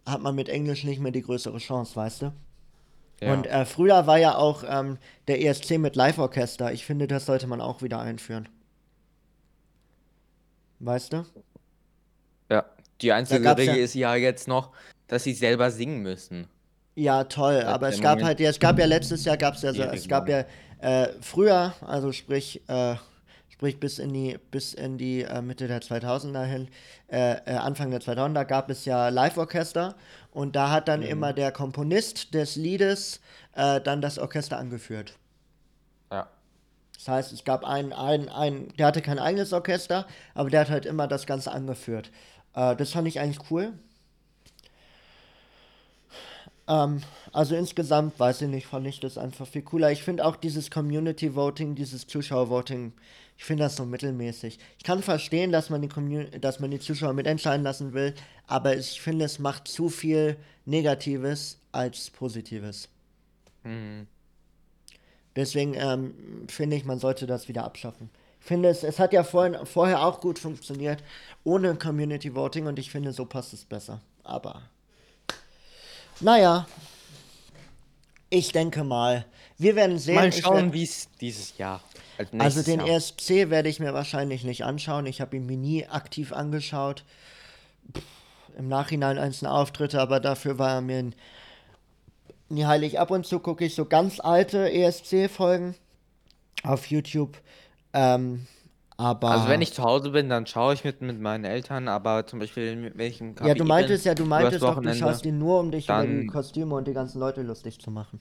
hat 0.06 0.22
man 0.22 0.36
mit 0.36 0.50
Englisch 0.50 0.84
nicht 0.84 1.00
mehr 1.00 1.12
die 1.12 1.22
größere 1.22 1.58
Chance, 1.60 1.96
weißt 1.96 2.22
du? 2.24 2.34
Ja. 3.22 3.34
Und 3.34 3.48
äh, 3.48 3.66
früher 3.66 4.08
war 4.08 4.18
ja 4.18 4.36
auch 4.36 4.64
ähm, 4.68 4.98
der 5.28 5.42
ESC 5.42 5.78
mit 5.78 5.96
Live-Orchester. 5.96 6.74
Ich 6.74 6.86
finde, 6.86 7.08
das 7.08 7.26
sollte 7.26 7.48
man 7.48 7.62
auch 7.62 7.82
wieder 7.82 8.00
einführen. 8.00 8.50
Weißt 10.80 11.14
du? 11.14 11.26
ja. 12.52 12.66
Die 13.02 13.12
einzige 13.12 13.58
Regel 13.58 13.78
ja- 13.78 13.84
ist 13.84 13.94
ja 13.94 14.16
jetzt 14.16 14.48
noch, 14.48 14.72
dass 15.08 15.24
sie 15.24 15.34
selber 15.34 15.72
singen 15.72 16.02
müssen. 16.02 16.48
Ja, 16.96 17.26
toll, 17.26 17.62
aber 17.62 17.90
es 17.90 18.00
gab 18.00 18.12
Moment 18.12 18.28
halt, 18.28 18.40
ja, 18.40 18.50
es 18.50 18.60
gab 18.60 18.80
ja 18.80 18.86
letztes 18.86 19.26
Jahr, 19.26 19.36
gab 19.36 19.56
es 19.56 19.64
ja, 19.64 19.74
so, 19.74 19.84
es 19.84 20.08
gab 20.08 20.30
ja 20.30 20.46
äh, 20.80 21.10
früher, 21.20 21.74
also 21.82 22.14
sprich, 22.14 22.62
äh, 22.70 22.96
sprich 23.50 23.82
bis 23.82 24.00
in 24.00 24.14
die, 24.14 24.38
bis 24.50 24.74
in 24.74 24.98
die 24.98 25.24
äh, 25.24 25.42
Mitte 25.42 25.68
der 25.68 25.82
2000er 25.82 26.46
hin, 26.46 26.70
äh, 27.12 27.34
äh, 27.34 27.56
Anfang 27.56 27.92
der 27.92 28.00
2000er 28.00 28.46
gab 28.46 28.70
es 28.70 28.86
ja 28.86 29.10
Live-Orchester 29.10 29.96
und 30.36 30.56
da 30.56 30.70
hat 30.70 30.88
dann 30.90 31.00
Mhm. 31.00 31.08
immer 31.08 31.34
der 31.34 31.52
Komponist 31.52 32.34
des 32.34 32.56
Liedes 32.58 33.22
äh, 33.54 33.80
dann 33.82 34.02
das 34.02 34.20
Orchester 34.20 34.58
angeführt. 34.58 35.18
Ja. 36.12 36.30
Das 36.96 37.08
heißt, 37.08 37.34
es 37.34 37.44
gab 37.46 37.64
einen, 37.66 37.94
einen, 37.94 38.30
einen, 38.30 38.70
der 38.78 38.88
hatte 38.88 39.02
kein 39.02 39.20
eigenes 39.20 39.54
Orchester, 39.54 40.08
aber 40.34 40.50
der 40.50 40.62
hat 40.62 40.70
halt 40.70 40.86
immer 40.86 41.08
das 41.08 41.26
Ganze 41.26 41.52
angeführt. 41.52 42.12
Äh, 42.54 42.76
das 42.76 42.92
fand 42.92 43.08
ich 43.08 43.20
eigentlich 43.20 43.50
cool. 43.52 43.74
Ähm, 46.68 47.02
also 47.32 47.56
insgesamt, 47.56 48.20
weiß 48.20 48.42
ich 48.44 48.50
nicht, 48.50 48.68
fand 48.68 48.88
ich 48.88 49.00
das 49.00 49.18
einfach 49.18 49.48
viel 49.48 49.62
cooler. 49.62 49.92
Ich 49.92 50.04
finde 50.04 50.26
auch 50.26 50.36
dieses 50.36 50.72
Community 50.72 51.36
Voting, 51.36 51.76
dieses 51.76 52.08
Zuschauer 52.08 52.50
Voting, 52.50 52.94
ich 53.38 53.44
finde 53.44 53.64
das 53.64 53.76
so 53.76 53.86
mittelmäßig. 53.86 54.60
Ich 54.78 54.84
kann 54.84 55.04
verstehen, 55.04 55.52
dass 55.52 55.70
man 55.70 55.82
die 55.82 55.90
Commun 55.90 56.28
dass 56.40 56.60
man 56.60 56.72
die 56.72 56.80
Zuschauer 56.80 57.14
mitentscheiden 57.14 57.64
lassen 57.64 57.94
will, 57.94 58.14
aber 58.48 58.78
ich 58.78 59.02
finde, 59.02 59.26
es 59.26 59.40
macht 59.40 59.68
zu 59.68 59.90
viel 59.90 60.38
Negatives 60.66 61.60
als 61.72 62.10
Positives. 62.10 62.90
Mhm. 63.64 64.08
Deswegen 65.36 65.74
ähm, 65.74 66.46
finde 66.48 66.78
ich, 66.78 66.86
man 66.86 67.00
sollte 67.00 67.28
das 67.28 67.48
wieder 67.50 67.66
abschaffen. 67.66 68.10
Ich 68.40 68.46
finde, 68.46 68.70
es, 68.70 68.84
es 68.84 69.00
hat 69.00 69.12
ja 69.12 69.24
vorhin, 69.24 69.58
vorher 69.66 70.06
auch 70.06 70.22
gut 70.22 70.40
funktioniert, 70.40 71.04
ohne 71.44 71.76
Community 71.76 72.34
Voting 72.34 72.68
und 72.68 72.80
ich 72.80 72.92
finde, 72.92 73.12
so 73.12 73.26
passt 73.26 73.54
es 73.54 73.66
besser. 73.66 74.02
Aber, 74.24 74.62
naja, 76.22 76.68
ich 78.30 78.52
denke 78.52 78.84
mal, 78.84 79.26
wir 79.58 79.76
werden 79.76 79.98
sehen. 79.98 80.16
Mal 80.16 80.32
schauen, 80.32 80.74
wie 80.74 80.84
es 80.84 81.10
dieses 81.20 81.58
Jahr. 81.58 81.82
Also 82.38 82.64
den 82.64 82.80
Jahr. 82.80 82.98
ESC 82.98 83.50
werde 83.50 83.70
ich 83.70 83.80
mir 83.80 83.94
wahrscheinlich 83.94 84.44
nicht 84.44 84.64
anschauen. 84.64 85.06
Ich 85.06 85.22
habe 85.22 85.36
ihn 85.36 85.46
mir 85.46 85.58
nie 85.58 85.86
aktiv 85.86 86.34
angeschaut. 86.34 87.04
Pff, 87.94 88.04
Im 88.58 88.68
Nachhinein 88.68 89.18
einzelne 89.18 89.52
Auftritte, 89.52 90.00
aber 90.02 90.20
dafür 90.20 90.60
war 90.60 90.76
er 90.76 90.82
mir 90.82 91.12
nie 92.50 92.66
heilig. 92.66 93.00
Ab 93.00 93.12
und 93.12 93.26
zu 93.26 93.40
gucke 93.40 93.66
ich 93.66 93.76
so 93.76 93.86
ganz 93.86 94.20
alte 94.20 94.72
ESC-Folgen 94.72 95.76
auf 96.64 96.88
YouTube. 96.88 97.38
Ähm, 97.94 98.48
aber 98.98 99.32
also 99.32 99.50
wenn 99.50 99.62
ich 99.62 99.74
zu 99.74 99.84
Hause 99.84 100.12
bin, 100.12 100.30
dann 100.30 100.48
schaue 100.48 100.74
ich 100.74 100.84
mit, 100.86 101.02
mit 101.02 101.20
meinen 101.20 101.44
Eltern, 101.44 101.90
aber 101.90 102.26
zum 102.28 102.40
Beispiel 102.40 102.94
ich 102.98 103.20
im 103.20 103.36
KPI 103.36 103.48
Ja, 103.48 103.54
du 103.54 103.66
meintest 103.66 104.04
bin, 104.04 104.10
ja, 104.10 104.16
du 104.16 104.26
meintest 104.26 104.64
doch, 104.64 104.82
du 104.82 104.96
schaust 104.96 105.26
ihn 105.26 105.38
nur, 105.38 105.60
um 105.60 105.72
dich 105.72 105.90
über 105.90 106.06
die 106.06 106.28
Kostüme 106.28 106.76
und 106.76 106.88
die 106.88 106.94
ganzen 106.94 107.20
Leute 107.20 107.42
lustig 107.42 107.80
zu 107.80 107.92
machen. 107.92 108.20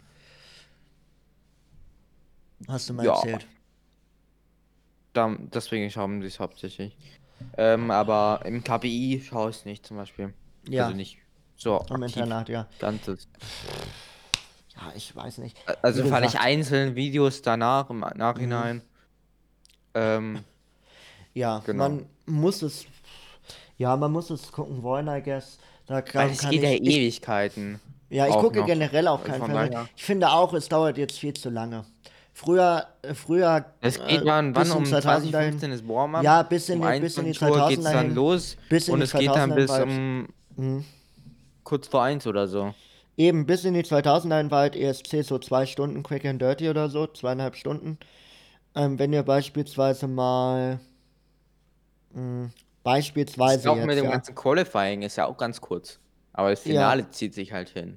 Hast 2.67 2.89
du 2.89 2.95
mal 2.95 3.07
ja. 3.07 3.15
erzählt. 3.15 3.47
Da, 5.15 5.35
deswegen 5.39 5.91
schauen 5.91 6.21
sie 6.21 6.27
es 6.27 6.39
hauptsächlich. 6.39 6.97
Ähm, 7.57 7.91
aber 7.91 8.41
im 8.45 8.63
KPI 8.63 9.25
schaue 9.27 9.51
ich 9.51 9.57
es 9.57 9.65
nicht 9.65 9.87
zum 9.87 9.97
Beispiel. 9.97 10.35
Ja. 10.69 10.85
Also 10.85 10.97
nicht 10.97 11.19
so. 11.57 11.81
Am 11.89 12.03
Internat, 12.03 12.49
ja. 12.49 12.67
Ganzes. 12.79 13.29
Ja, 14.77 14.93
ich 14.97 15.15
weiß 15.15 15.39
nicht. 15.39 15.57
Also 15.83 16.05
fand 16.05 16.27
ich 16.27 16.39
einzelne 16.39 16.97
Videos 16.97 17.43
danach, 17.43 17.91
im 17.91 18.01
Nachhinein. 18.01 18.77
Mhm. 18.77 18.83
Ähm, 19.95 20.45
ja, 21.35 21.63
genau. 21.65 21.89
man 21.89 22.07
muss 22.27 22.63
es. 22.63 22.87
Ja, 23.77 23.97
man 23.97 24.13
muss 24.13 24.31
es 24.31 24.53
gucken 24.53 24.83
wollen, 24.83 25.09
I 25.09 25.23
guess. 25.23 25.59
Da 25.87 26.03
Weil 26.13 26.31
es 26.31 26.49
geht 26.49 26.63
ja 26.63 26.71
Ewigkeiten. 26.71 27.81
Ja, 28.09 28.27
ich 28.29 28.35
gucke 28.35 28.61
noch. 28.61 28.67
generell 28.67 29.09
auch 29.09 29.23
keinen 29.25 29.45
Fernsehen. 29.45 29.89
Ich 29.97 30.05
finde 30.05 30.31
auch, 30.31 30.53
es 30.55 30.69
dauert 30.69 30.99
jetzt 30.99 31.19
viel 31.19 31.35
zu 31.35 31.51
lange. 31.51 31.85
Früher, 32.37 32.89
früher. 33.15 33.65
Es 33.81 33.97
geht 34.05 34.23
äh, 34.23 34.25
wann, 34.25 34.49
um 34.49 34.85
2015 34.85 35.71
ist 35.71 35.87
Warm-up. 35.87 36.25
Ja, 36.25 36.43
bis 36.43 36.69
in, 36.69 36.83
um 36.83 36.93
die, 36.93 36.99
bis 36.99 37.17
in 37.17 37.27
die 37.27 37.33
2000 37.33 37.69
geht 37.69 37.79
es 37.79 37.85
dann 37.85 38.15
los. 38.15 38.57
Bis 38.69 38.89
in 38.89 38.95
und 38.95 39.03
es 39.03 39.13
geht 39.13 39.29
dann 39.29 39.55
bis 39.55 39.71
um 39.71 40.27
mhm. 40.57 40.85
kurz 41.63 41.87
vor 41.87 42.03
eins 42.03 42.27
oder 42.27 42.49
so. 42.49 42.75
Eben, 43.17 43.47
bis 43.47 43.65
in 43.65 43.75
die 43.75 43.85
2000er 43.85 44.51
war 44.51 44.63
halt 44.63 44.75
ESC 44.75 45.23
so 45.23 45.39
zwei 45.39 45.65
Stunden 45.65 46.03
Quick 46.03 46.25
and 46.25 46.43
Dirty 46.43 46.69
oder 46.69 46.89
so, 46.89 47.07
zweieinhalb 47.07 47.55
Stunden. 47.55 47.99
Ähm, 48.75 48.99
wenn 48.99 49.13
ihr 49.13 49.23
beispielsweise 49.23 50.09
mal. 50.09 50.81
Mh, 52.15 52.21
hm, 52.21 52.51
beispielsweise. 52.83 53.63
Das 53.63 53.67
auch 53.69 53.77
jetzt, 53.77 53.87
mit 53.87 53.97
dem 53.97 54.07
ja. 54.07 54.11
ganzen 54.11 54.35
Qualifying 54.35 55.03
ist 55.03 55.15
ja 55.15 55.27
auch 55.27 55.37
ganz 55.37 55.61
kurz. 55.61 56.01
Aber 56.33 56.51
das 56.51 56.59
Finale 56.59 57.03
ja. 57.03 57.11
zieht 57.13 57.33
sich 57.33 57.53
halt 57.53 57.69
hin. 57.69 57.97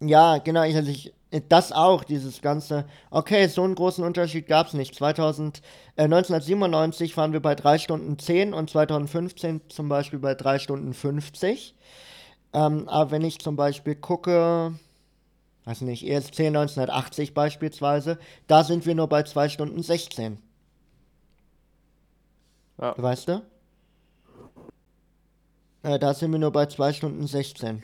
Ja, 0.00 0.38
genau. 0.38 0.62
Ich, 0.62 0.76
also 0.76 0.90
ich, 0.90 1.12
das 1.48 1.72
auch, 1.72 2.04
dieses 2.04 2.40
ganze. 2.40 2.86
Okay, 3.10 3.46
so 3.48 3.62
einen 3.64 3.74
großen 3.74 4.04
Unterschied 4.04 4.46
gab 4.46 4.68
es 4.68 4.72
nicht. 4.74 4.94
2000, 4.94 5.60
äh, 5.96 6.04
1997 6.04 7.16
waren 7.16 7.32
wir 7.32 7.40
bei 7.40 7.54
3 7.54 7.78
Stunden 7.78 8.18
10 8.18 8.54
und 8.54 8.70
2015 8.70 9.62
zum 9.68 9.88
Beispiel 9.88 10.18
bei 10.20 10.34
3 10.34 10.58
Stunden 10.58 10.94
50. 10.94 11.74
Ähm, 12.54 12.88
aber 12.88 13.10
wenn 13.10 13.24
ich 13.24 13.40
zum 13.40 13.56
Beispiel 13.56 13.94
gucke, 13.96 14.78
weiß 15.64 15.82
nicht, 15.82 16.06
ESC 16.06 16.46
1980 16.46 17.34
beispielsweise, 17.34 18.18
da 18.46 18.64
sind 18.64 18.86
wir 18.86 18.94
nur 18.94 19.08
bei 19.08 19.22
2 19.24 19.48
Stunden 19.50 19.82
16. 19.82 20.38
Ja. 22.80 22.94
Weißt 22.96 23.28
du? 23.28 23.42
Äh, 25.82 25.98
da 25.98 26.14
sind 26.14 26.32
wir 26.32 26.38
nur 26.38 26.52
bei 26.52 26.66
2 26.66 26.92
Stunden 26.92 27.26
16. 27.26 27.82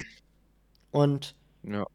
Und. 0.93 1.35
Ja. 1.63 1.87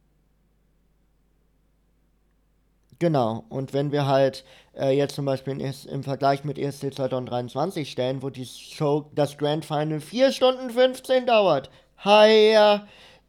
Genau, 3.00 3.45
und 3.47 3.72
wenn 3.74 3.93
wir 3.93 4.08
halt 4.08 4.43
äh, 4.78 4.89
jetzt 4.91 5.16
zum 5.16 5.24
Beispiel 5.24 5.54
in, 5.60 5.74
im 5.89 6.04
Vergleich 6.04 6.43
mit 6.43 6.58
ESC 6.60 6.93
2023 6.93 7.89
stellen, 7.89 8.22
wo 8.22 8.30
die 8.30 8.45
Show, 8.45 9.10
das 9.16 9.38
Grand 9.38 9.64
Final 9.64 10.02
4 10.02 10.34
Stunden 10.34 10.70
15 10.70 11.26
dauert, 11.26 11.70
hi, 12.00 12.54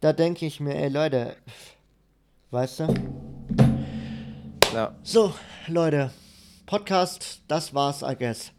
da 0.01 0.13
denke 0.13 0.45
ich 0.45 0.59
mir, 0.59 0.75
ey 0.75 0.89
Leute, 0.89 1.37
weißt 2.51 2.81
du? 2.81 2.87
Ja. 4.73 4.93
So, 5.03 5.33
Leute, 5.67 6.11
Podcast, 6.65 7.41
das 7.47 7.73
war's, 7.73 8.01
I 8.01 8.15
guess. 8.17 8.51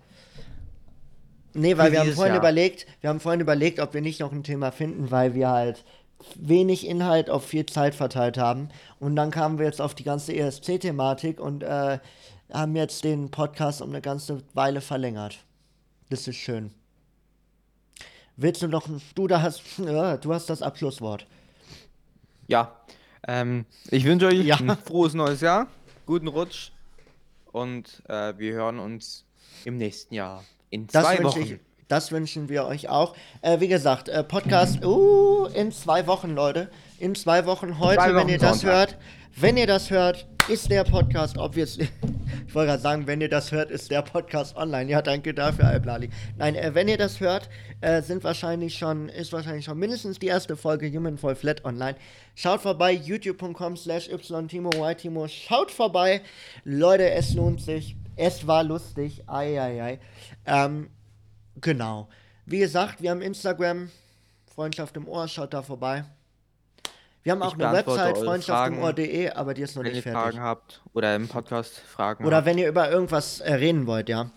Nee, 1.55 1.77
weil 1.77 1.89
Für 1.89 1.93
wir 1.93 2.01
haben 2.01 2.13
vorhin 2.13 2.35
Jahr. 2.35 2.43
überlegt, 2.43 2.87
wir 3.03 3.11
haben 3.11 3.21
vorhin 3.21 3.41
überlegt, 3.41 3.81
ob 3.81 3.93
wir 3.93 4.01
nicht 4.01 4.21
noch 4.21 4.33
ein 4.33 4.43
Thema 4.45 4.73
finden, 4.73 5.11
weil 5.11 5.35
wir 5.35 5.51
halt 5.51 5.85
wenig 6.37 6.87
Inhalt 6.87 7.31
auf 7.31 7.45
viel 7.45 7.67
Zeit 7.67 7.95
verteilt 7.95 8.39
haben. 8.39 8.69
Und 8.99 9.17
dann 9.17 9.31
kamen 9.31 9.59
wir 9.59 9.67
jetzt 9.67 9.81
auf 9.81 9.95
die 9.95 10.05
ganze 10.05 10.35
ESC-Thematik 10.35 11.41
und 11.41 11.63
äh, 11.63 11.99
haben 12.53 12.77
jetzt 12.77 13.05
den 13.05 13.31
Podcast 13.31 13.83
um 13.83 13.91
eine 13.91 14.01
ganze 14.01 14.43
Weile 14.55 14.81
verlängert. 14.81 15.45
Das 16.11 16.29
ist 16.29 16.37
schön. 16.37 16.73
Willst 18.37 18.63
du 18.63 18.69
noch, 18.69 18.89
du 19.15 19.27
da 19.27 19.43
hast, 19.43 19.63
ja, 19.79 20.17
du 20.17 20.33
hast 20.33 20.51
das 20.51 20.63
Abschlusswort. 20.63 21.27
Ja, 22.49 22.77
ähm, 23.27 23.67
ich 23.91 24.05
wünsche 24.05 24.27
euch 24.27 24.45
ja. 24.45 24.57
ein 24.57 24.77
frohes 24.77 25.15
neues 25.15 25.41
Jahr, 25.41 25.69
guten 26.07 26.29
Rutsch 26.29 26.73
und 27.53 28.03
äh, 28.09 28.37
wir 28.37 28.53
hören 28.55 28.79
uns 28.79 29.25
im 29.65 29.77
nächsten 29.77 30.15
Jahr 30.15 30.45
in 30.71 30.89
zwei 30.89 31.17
das 31.17 31.25
Wochen. 31.25 31.61
Das 31.93 32.11
wünschen 32.11 32.49
wir 32.49 32.65
euch 32.65 32.89
auch. 32.89 33.15
Äh, 33.43 33.61
wie 33.61 33.69
gesagt, 33.69 34.09
äh, 34.09 34.25
Podcast 34.25 34.83
uh, 34.83 35.45
in 35.53 35.71
zwei 35.73 36.07
Wochen, 36.07 36.31
Leute. 36.31 36.71
In 36.99 37.15
zwei 37.15 37.45
Wochen 37.45 37.79
heute, 37.79 37.97
zwei 37.97 38.15
Wochen 38.15 38.17
wenn 38.17 38.29
ihr 38.31 38.39
das 38.39 38.61
Sonntag. 38.61 38.75
hört. 38.75 38.99
Wenn 39.37 39.59
ihr 39.59 39.67
das 39.67 39.91
hört, 39.91 40.27
ist 40.49 40.71
der 40.71 40.85
Podcast 40.85 41.37
obviously. 41.37 41.91
Ich 42.47 42.55
wollte 42.55 42.71
gerade 42.71 42.83
sagen, 42.83 43.07
wenn 43.07 43.21
ihr 43.21 43.29
das 43.29 43.53
hört, 43.53 43.71
ist 43.71 43.91
der 43.91 44.01
Podcast 44.01 44.57
online. 44.57 44.91
Ja, 44.91 45.03
danke 45.03 45.35
dafür, 45.35 45.67
Alblali. 45.67 46.09
Nein, 46.39 46.55
äh, 46.55 46.75
wenn 46.75 46.89
ihr 46.89 46.97
das 46.97 47.21
hört, 47.21 47.51
äh, 47.83 48.01
sind 48.01 48.25
wahrscheinlich 48.25 48.77
schon, 48.77 49.11
ist 49.11 49.33
wahrscheinlich 49.33 49.67
schon 49.67 49.79
mindestens 49.79 50.19
die 50.19 50.29
erste 50.29 50.57
Folge 50.57 50.91
Human 50.91 51.19
Fall 51.19 51.35
Flat 51.35 51.63
online. 51.67 51.97
Schaut 52.35 52.63
vorbei, 52.63 52.93
youtube.com 52.93 53.77
slash 53.77 54.09
ytimo, 54.09 54.71
ytimo. 54.91 55.29
Schaut 55.29 55.71
vorbei. 55.71 56.23
Leute, 56.65 57.11
es 57.11 57.35
lohnt 57.35 57.61
sich. 57.61 57.97
Es 58.17 58.47
war 58.47 58.65
lustig. 58.65 59.25
Eieiei. 59.29 59.99
Ähm, 60.47 60.89
Genau. 61.61 62.09
Wie 62.47 62.59
gesagt, 62.59 63.03
wir 63.03 63.11
haben 63.11 63.23
Instagram, 63.23 63.91
Freundschaft 64.55 64.97
im 64.97 65.09
Ohr, 65.09 65.29
schaut 65.29 65.55
da 65.55 65.63
vorbei. 65.63 66.05
Wir 67.23 67.33
haben 67.33 67.43
auch 67.43 67.57
ich 67.57 67.65
eine 67.65 67.73
Website, 67.73 68.19
freundschaftimOhr.de, 68.19 69.31
aber 69.31 69.55
die 69.55 69.63
ist 69.63 69.77
noch 69.77 69.85
wenn 69.85 69.93
nicht 69.93 70.03
fertig. 70.03 70.19
Wenn 70.21 70.27
ihr 70.27 70.33
Fragen 70.33 70.41
habt 70.41 70.83
oder 70.93 71.15
im 71.15 71.29
Podcast 71.29 71.79
Fragen 71.79 72.25
Oder 72.27 72.39
habt. 72.39 72.47
wenn 72.47 72.59
ihr 72.59 72.69
über 72.69 72.91
irgendwas 72.91 73.41
äh, 73.41 73.55
reden 73.55 73.87
wollt, 73.87 74.09
ja. 74.09 74.31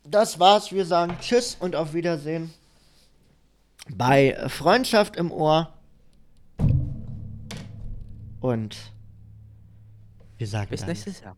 das 0.10 0.40
war's. 0.40 0.72
Wir 0.72 0.86
sagen 0.86 1.18
Tschüss 1.20 1.58
und 1.60 1.76
auf 1.76 1.94
Wiedersehen 1.94 2.54
bei 3.90 4.38
Freundschaft 4.50 5.16
im 5.16 5.32
Ohr. 5.32 5.74
Und 8.40 8.78
wir 10.38 10.48
sagen 10.48 10.70
bis 10.70 10.86
nächstes 10.86 11.22
Jahr. 11.22 11.36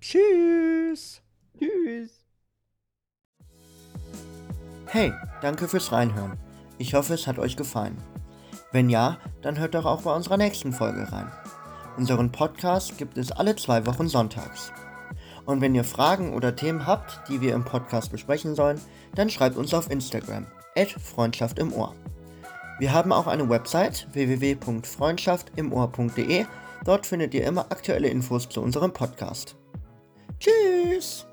Tschüss. 0.00 1.22
Tschüss. 1.58 2.24
Hey, 4.86 5.12
danke 5.40 5.66
fürs 5.66 5.90
Reinhören. 5.90 6.38
Ich 6.78 6.94
hoffe, 6.94 7.14
es 7.14 7.26
hat 7.26 7.38
euch 7.38 7.56
gefallen. 7.56 7.96
Wenn 8.72 8.90
ja, 8.90 9.18
dann 9.42 9.58
hört 9.58 9.74
doch 9.74 9.84
auch 9.84 10.02
bei 10.02 10.14
unserer 10.14 10.36
nächsten 10.36 10.72
Folge 10.72 11.10
rein. 11.10 11.30
Unseren 11.96 12.30
Podcast 12.32 12.98
gibt 12.98 13.16
es 13.16 13.32
alle 13.32 13.56
zwei 13.56 13.86
Wochen 13.86 14.08
sonntags. 14.08 14.72
Und 15.46 15.60
wenn 15.60 15.74
ihr 15.74 15.84
Fragen 15.84 16.34
oder 16.34 16.56
Themen 16.56 16.86
habt, 16.86 17.20
die 17.28 17.40
wir 17.40 17.54
im 17.54 17.64
Podcast 17.64 18.12
besprechen 18.12 18.54
sollen, 18.54 18.80
dann 19.14 19.30
schreibt 19.30 19.56
uns 19.56 19.72
auf 19.74 19.90
Instagram, 19.90 20.46
Freundschaft 20.98 21.58
im 21.58 21.72
Ohr. 21.72 21.94
Wir 22.78 22.92
haben 22.92 23.12
auch 23.12 23.26
eine 23.26 23.48
Website 23.48 24.06
www.freundschaftimohr.de. 24.12 26.44
Dort 26.84 27.06
findet 27.06 27.32
ihr 27.34 27.46
immer 27.46 27.66
aktuelle 27.70 28.08
Infos 28.08 28.48
zu 28.48 28.60
unserem 28.60 28.92
Podcast. 28.92 29.56
Tschüss! 30.40 31.24